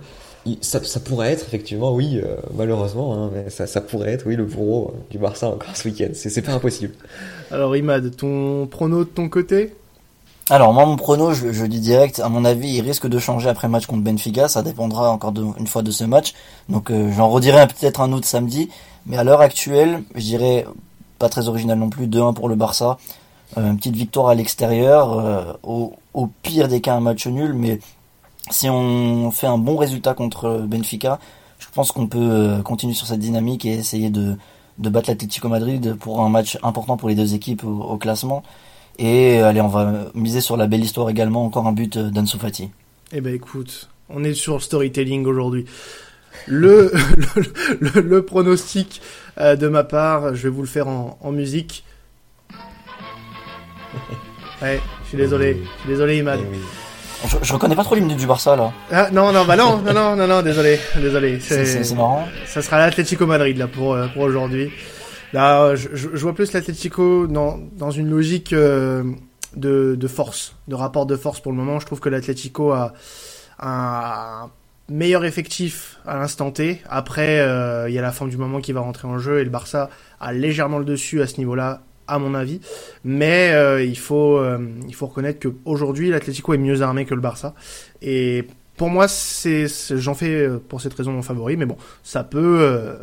ça, 0.61 0.83
ça, 0.83 0.99
pourrait 0.99 1.31
être 1.31 1.45
effectivement, 1.45 1.93
oui, 1.93 2.19
euh, 2.21 2.35
malheureusement, 2.55 3.13
hein, 3.13 3.31
mais 3.33 3.49
ça, 3.49 3.67
ça, 3.67 3.79
pourrait 3.79 4.11
être, 4.11 4.25
oui, 4.25 4.35
le 4.35 4.45
bourreau 4.45 4.93
du 5.09 5.17
Barça 5.17 5.49
encore 5.49 5.75
ce 5.75 5.87
week-end. 5.87 6.09
C'est 6.13 6.41
pas 6.41 6.53
impossible. 6.53 6.93
Alors 7.51 7.75
Imad, 7.77 8.15
ton 8.15 8.67
prono 8.67 9.05
de 9.05 9.09
ton 9.09 9.29
côté? 9.29 9.73
Alors 10.49 10.73
moi 10.73 10.85
mon 10.85 10.95
prono, 10.95 11.31
je, 11.33 11.51
je, 11.51 11.65
dis 11.65 11.79
direct, 11.79 12.19
à 12.19 12.27
mon 12.27 12.43
avis, 12.43 12.69
il 12.69 12.81
risque 12.81 13.07
de 13.07 13.19
changer 13.19 13.49
après 13.49 13.67
match 13.67 13.85
contre 13.85 14.01
Benfica, 14.01 14.47
ça 14.47 14.63
dépendra 14.63 15.11
encore 15.11 15.31
une 15.57 15.67
fois 15.67 15.83
de 15.83 15.91
ce 15.91 16.03
match. 16.03 16.33
Donc 16.69 16.89
euh, 16.89 17.11
j'en 17.11 17.29
redirai 17.29 17.67
peut-être 17.67 18.01
un 18.01 18.11
autre 18.13 18.25
samedi, 18.25 18.69
mais 19.05 19.17
à 19.17 19.23
l'heure 19.23 19.41
actuelle, 19.41 20.03
je 20.15 20.21
dirais 20.21 20.65
pas 21.19 21.29
très 21.29 21.49
original 21.49 21.77
non 21.77 21.89
plus, 21.89 22.07
2-1 22.07 22.33
pour 22.33 22.49
le 22.49 22.55
Barça. 22.55 22.97
Euh, 23.57 23.69
une 23.71 23.77
petite 23.77 23.95
victoire 23.95 24.29
à 24.29 24.35
l'extérieur, 24.35 25.13
euh, 25.13 25.53
au, 25.63 25.93
pire 26.41 26.67
des 26.67 26.81
cas 26.81 26.95
un 26.95 26.99
match 26.99 27.27
nul, 27.27 27.53
mais 27.53 27.79
si 28.49 28.69
on 28.69 29.29
fait 29.31 29.47
un 29.47 29.59
bon 29.59 29.77
résultat 29.77 30.15
contre 30.15 30.65
Benfica, 30.67 31.19
je 31.59 31.67
pense 31.73 31.91
qu'on 31.91 32.07
peut 32.07 32.61
continuer 32.63 32.95
sur 32.95 33.05
cette 33.05 33.19
dynamique 33.19 33.65
et 33.65 33.73
essayer 33.73 34.09
de, 34.09 34.35
de 34.79 34.89
battre 34.89 35.09
l'Atlético 35.09 35.47
Madrid 35.47 35.95
pour 35.99 36.21
un 36.21 36.29
match 36.29 36.57
important 36.63 36.97
pour 36.97 37.09
les 37.09 37.15
deux 37.15 37.35
équipes 37.35 37.63
au 37.63 37.97
classement. 37.97 38.43
Et 39.01 39.39
allez, 39.39 39.61
on 39.61 39.69
va 39.69 40.11
miser 40.13 40.41
sur 40.41 40.57
la 40.57 40.67
belle 40.67 40.83
histoire 40.83 41.09
également, 41.09 41.45
encore 41.45 41.65
un 41.67 41.71
but 41.71 41.97
d'Ansu 41.97 42.37
Fati. 42.37 42.69
Eh 43.13 43.21
ben 43.21 43.33
écoute, 43.33 43.89
on 44.09 44.25
est 44.25 44.33
sur 44.33 44.55
le 44.55 44.59
storytelling 44.59 45.25
aujourd'hui. 45.25 45.65
Le, 46.47 46.93
le, 47.79 48.01
le, 48.01 48.21
pronostic 48.23 49.01
euh, 49.39 49.55
de 49.55 49.67
ma 49.67 49.83
part, 49.83 50.35
je 50.35 50.43
vais 50.43 50.49
vous 50.49 50.61
le 50.61 50.67
faire 50.67 50.87
en, 50.87 51.17
en 51.21 51.31
musique. 51.31 51.83
Ouais, 54.61 54.79
je 55.03 55.07
suis 55.07 55.17
désolé, 55.17 55.57
je 55.63 55.79
suis 55.79 55.89
désolé 55.89 56.17
Imad. 56.17 56.39
Je, 57.27 57.37
je, 57.41 57.53
reconnais 57.53 57.75
pas 57.75 57.83
trop 57.85 57.95
l'hymne 57.95 58.13
du 58.13 58.27
Barça 58.27 58.57
là. 58.57 58.73
Ah 58.91 59.09
non 59.11 59.31
non 59.31 59.45
bah 59.45 59.55
non 59.55 59.77
non 59.77 59.93
non 59.93 60.15
non, 60.17 60.27
non 60.27 60.41
désolé 60.41 60.77
désolé. 60.97 61.39
C'est 61.39 61.95
marrant. 61.95 62.27
Ça 62.45 62.61
sera 62.61 62.77
l'Atlético 62.77 63.25
Madrid 63.25 63.57
là 63.57 63.67
pour 63.67 63.93
euh, 63.93 64.07
pour 64.07 64.23
aujourd'hui. 64.23 64.69
Là, 65.33 65.75
je, 65.75 66.07
vois 66.17 66.33
plus 66.33 66.53
l'Atlético 66.53 67.27
dans, 67.27 67.59
dans 67.77 67.91
une 67.91 68.09
logique 68.09 68.53
euh, 68.53 69.03
de, 69.55 69.95
de, 69.95 70.07
force, 70.07 70.55
de 70.67 70.75
rapport 70.75 71.05
de 71.05 71.15
force 71.15 71.39
pour 71.39 71.51
le 71.51 71.57
moment. 71.57 71.79
Je 71.79 71.85
trouve 71.85 71.99
que 71.99 72.09
l'Atlético 72.09 72.71
a, 72.71 72.93
un 73.59 74.49
meilleur 74.89 75.25
effectif 75.25 75.99
à 76.07 76.17
l'instant 76.17 76.49
T. 76.49 76.81
Après, 76.89 77.41
euh, 77.41 77.89
il 77.89 77.93
y 77.93 77.99
a 77.99 78.01
la 78.01 78.11
fin 78.11 78.27
du 78.27 78.37
moment 78.37 78.59
qui 78.59 78.71
va 78.71 78.81
rentrer 78.81 79.07
en 79.07 79.19
jeu 79.19 79.39
et 79.39 79.43
le 79.43 79.51
Barça 79.51 79.89
a 80.19 80.33
légèrement 80.33 80.79
le 80.79 80.85
dessus 80.85 81.21
à 81.21 81.27
ce 81.27 81.37
niveau-là, 81.37 81.81
à 82.07 82.17
mon 82.17 82.33
avis. 82.33 82.59
Mais 83.03 83.51
euh, 83.53 83.83
il 83.83 83.99
faut 83.99 84.41
il 84.87 84.95
faut 84.95 85.07
reconnaître 85.07 85.39
qu'aujourd'hui 85.47 86.09
l'Atlético 86.09 86.53
est 86.53 86.57
mieux 86.57 86.81
armé 86.81 87.05
que 87.05 87.13
le 87.13 87.21
Barça. 87.21 87.53
Et 88.01 88.47
pour 88.77 88.89
moi, 88.89 89.05
j'en 89.05 90.13
fais 90.15 90.49
pour 90.69 90.81
cette 90.81 90.93
raison 90.95 91.11
mon 91.11 91.21
favori. 91.21 91.55
Mais 91.55 91.65
bon, 91.65 91.77
ça 92.01 92.23
peut 92.23 92.97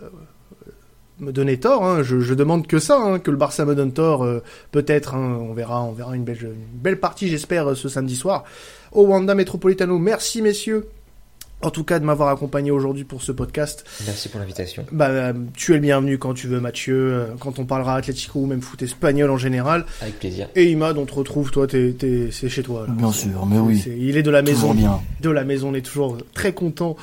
me 1.20 1.32
donner 1.32 1.58
tort. 1.58 1.84
Hein. 1.84 2.02
Je, 2.02 2.34
demande 2.34 2.66
que 2.66 2.78
ça, 2.78 3.00
hein, 3.00 3.18
que 3.18 3.30
le 3.30 3.36
Barça 3.36 3.64
me 3.64 3.74
donne 3.74 3.92
tort. 3.92 4.24
Euh, 4.24 4.42
peut-être, 4.72 5.14
hein, 5.14 5.38
on 5.40 5.52
verra, 5.52 5.82
on 5.82 5.92
verra 5.92 6.14
une 6.16 6.24
belle, 6.24 6.38
une 6.42 6.80
belle 6.80 7.00
partie, 7.00 7.28
j'espère, 7.28 7.70
euh, 7.70 7.74
ce 7.74 7.88
samedi 7.88 8.16
soir 8.16 8.44
au 8.92 9.06
Wanda 9.06 9.34
Metropolitano. 9.34 9.98
Merci 9.98 10.42
messieurs 10.42 10.88
en 11.62 11.70
tout 11.70 11.84
cas 11.84 11.98
de 11.98 12.04
m'avoir 12.04 12.28
accompagné 12.28 12.70
aujourd'hui 12.70 13.04
pour 13.04 13.22
ce 13.22 13.32
podcast. 13.32 13.84
Merci 14.04 14.28
pour 14.28 14.40
l'invitation. 14.40 14.84
Bah, 14.92 15.32
tu 15.54 15.72
es 15.72 15.74
le 15.76 15.80
bienvenu 15.80 16.18
quand 16.18 16.34
tu 16.34 16.48
veux 16.48 16.60
Mathieu, 16.60 16.94
euh, 16.96 17.26
quand 17.40 17.58
on 17.58 17.64
parlera 17.64 17.96
Atlético 17.96 18.40
ou 18.40 18.46
même 18.46 18.60
foot 18.60 18.82
espagnol 18.82 19.30
en 19.30 19.38
général. 19.38 19.86
Avec 20.02 20.18
plaisir. 20.18 20.48
Et 20.54 20.64
Imad, 20.70 20.98
on 20.98 21.06
te 21.06 21.14
retrouve, 21.14 21.50
toi, 21.50 21.66
t'es, 21.66 21.92
t'es, 21.92 22.28
c'est 22.30 22.50
chez 22.50 22.62
toi. 22.62 22.86
Bien 22.88 23.10
sûr, 23.10 23.46
mais 23.46 23.58
oui. 23.58 23.82
il 23.98 24.16
est 24.16 24.22
de 24.22 24.30
la 24.30 24.42
maison. 24.42 24.74
Bien. 24.74 25.00
De 25.22 25.30
la 25.30 25.44
maison, 25.44 25.70
on 25.70 25.74
est 25.74 25.84
toujours 25.84 26.18
très 26.34 26.52
content 26.52 26.96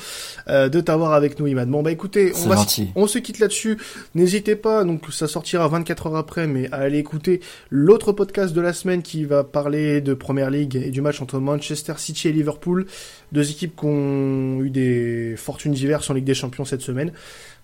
euh, 0.47 0.70
de 0.70 0.80
t'avoir 0.82 1.14
avec 1.14 1.39
nous 1.39 1.47
Imad. 1.47 1.68
Bon 1.70 1.82
bah 1.82 1.91
écoutez, 1.91 2.32
on, 2.45 2.47
va, 2.47 2.64
on 2.95 3.08
se 3.08 3.18
quitte 3.18 3.39
là-dessus. 3.39 3.78
N'hésitez 4.14 4.56
pas, 4.56 4.84
donc 4.84 5.12
ça 5.12 5.28
sortira 5.28 5.68
24 5.68 6.08
heures 6.08 6.16
après, 6.16 6.45
mais 6.45 6.70
à 6.72 6.78
aller 6.78 6.99
écouter 6.99 7.41
l'autre 7.72 8.12
podcast 8.12 8.54
de 8.54 8.62
la 8.62 8.74
semaine 8.74 9.01
qui 9.01 9.26
va 9.26 9.43
parler 9.43 9.99
de 9.99 10.14
Première 10.14 10.51
League 10.51 10.76
et 10.76 10.91
du 10.91 11.01
match 11.01 11.22
entre 11.22 11.39
Manchester 11.39 11.93
City 11.97 12.28
et 12.28 12.32
Liverpool. 12.32 12.86
Deux 13.34 13.49
équipes 13.49 13.75
qui 13.75 13.86
ont 13.86 14.61
eu 14.61 14.69
des 14.69 15.36
fortunes 15.38 15.73
diverses 15.73 16.09
en 16.09 16.13
Ligue 16.13 16.23
des 16.23 16.36
Champions 16.36 16.65
cette 16.65 16.81
semaine. 16.81 17.11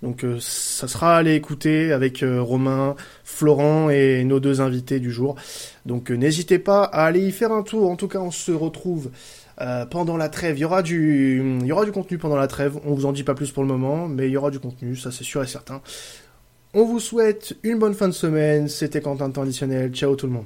Donc 0.02 0.24
euh, 0.24 0.38
ça 0.40 0.88
sera 0.88 1.16
à 1.16 1.20
aller 1.20 1.36
écouter 1.36 1.92
avec 1.92 2.24
euh, 2.24 2.42
Romain, 2.42 2.96
Florent 3.24 3.90
et 3.90 4.24
nos 4.24 4.40
deux 4.40 4.62
invités 4.62 5.00
du 5.00 5.12
jour. 5.12 5.36
Donc 5.86 6.10
euh, 6.10 6.16
n'hésitez 6.16 6.58
pas 6.58 6.84
à 6.84 7.06
aller 7.06 7.22
y 7.22 7.32
faire 7.32 7.52
un 7.52 7.64
tour. 7.64 7.90
En 7.90 7.96
tout 7.96 8.08
cas, 8.08 8.20
on 8.20 8.32
se 8.32 8.52
retrouve 8.52 9.12
pendant 9.92 10.16
la 10.16 10.30
trêve. 10.30 10.58
Il 10.58 10.62
y 10.62 10.66
aura 10.66 10.82
du 10.82 11.92
contenu 11.94 12.18
pendant 12.18 12.38
la 12.38 12.48
trêve. 12.48 12.80
On 12.86 12.94
vous 12.94 13.06
en 13.06 13.12
dit 13.12 13.24
pas 13.24 13.36
plus 13.36 13.52
pour 13.52 13.62
le 13.62 13.68
moment, 13.68 14.08
mais 14.08 14.28
il 14.28 14.32
y 14.32 14.38
aura 14.38 14.52
du 14.52 14.60
contenu, 14.60 14.96
ça 14.96 15.12
c'est 15.12 15.26
sûr 15.26 15.44
et 15.44 15.48
certain. 15.48 15.82
On 16.74 16.86
vous 16.86 17.02
souhaite 17.02 17.58
une 17.64 17.78
bonne 17.78 17.94
fin 17.94 18.08
de 18.08 18.14
semaine. 18.14 18.70
C'était 18.70 19.02
Quentin 19.02 19.30
Traditionnel. 19.30 19.92
Ciao 19.92 20.16
tout 20.16 20.28
le 20.28 20.34
monde. 20.34 20.46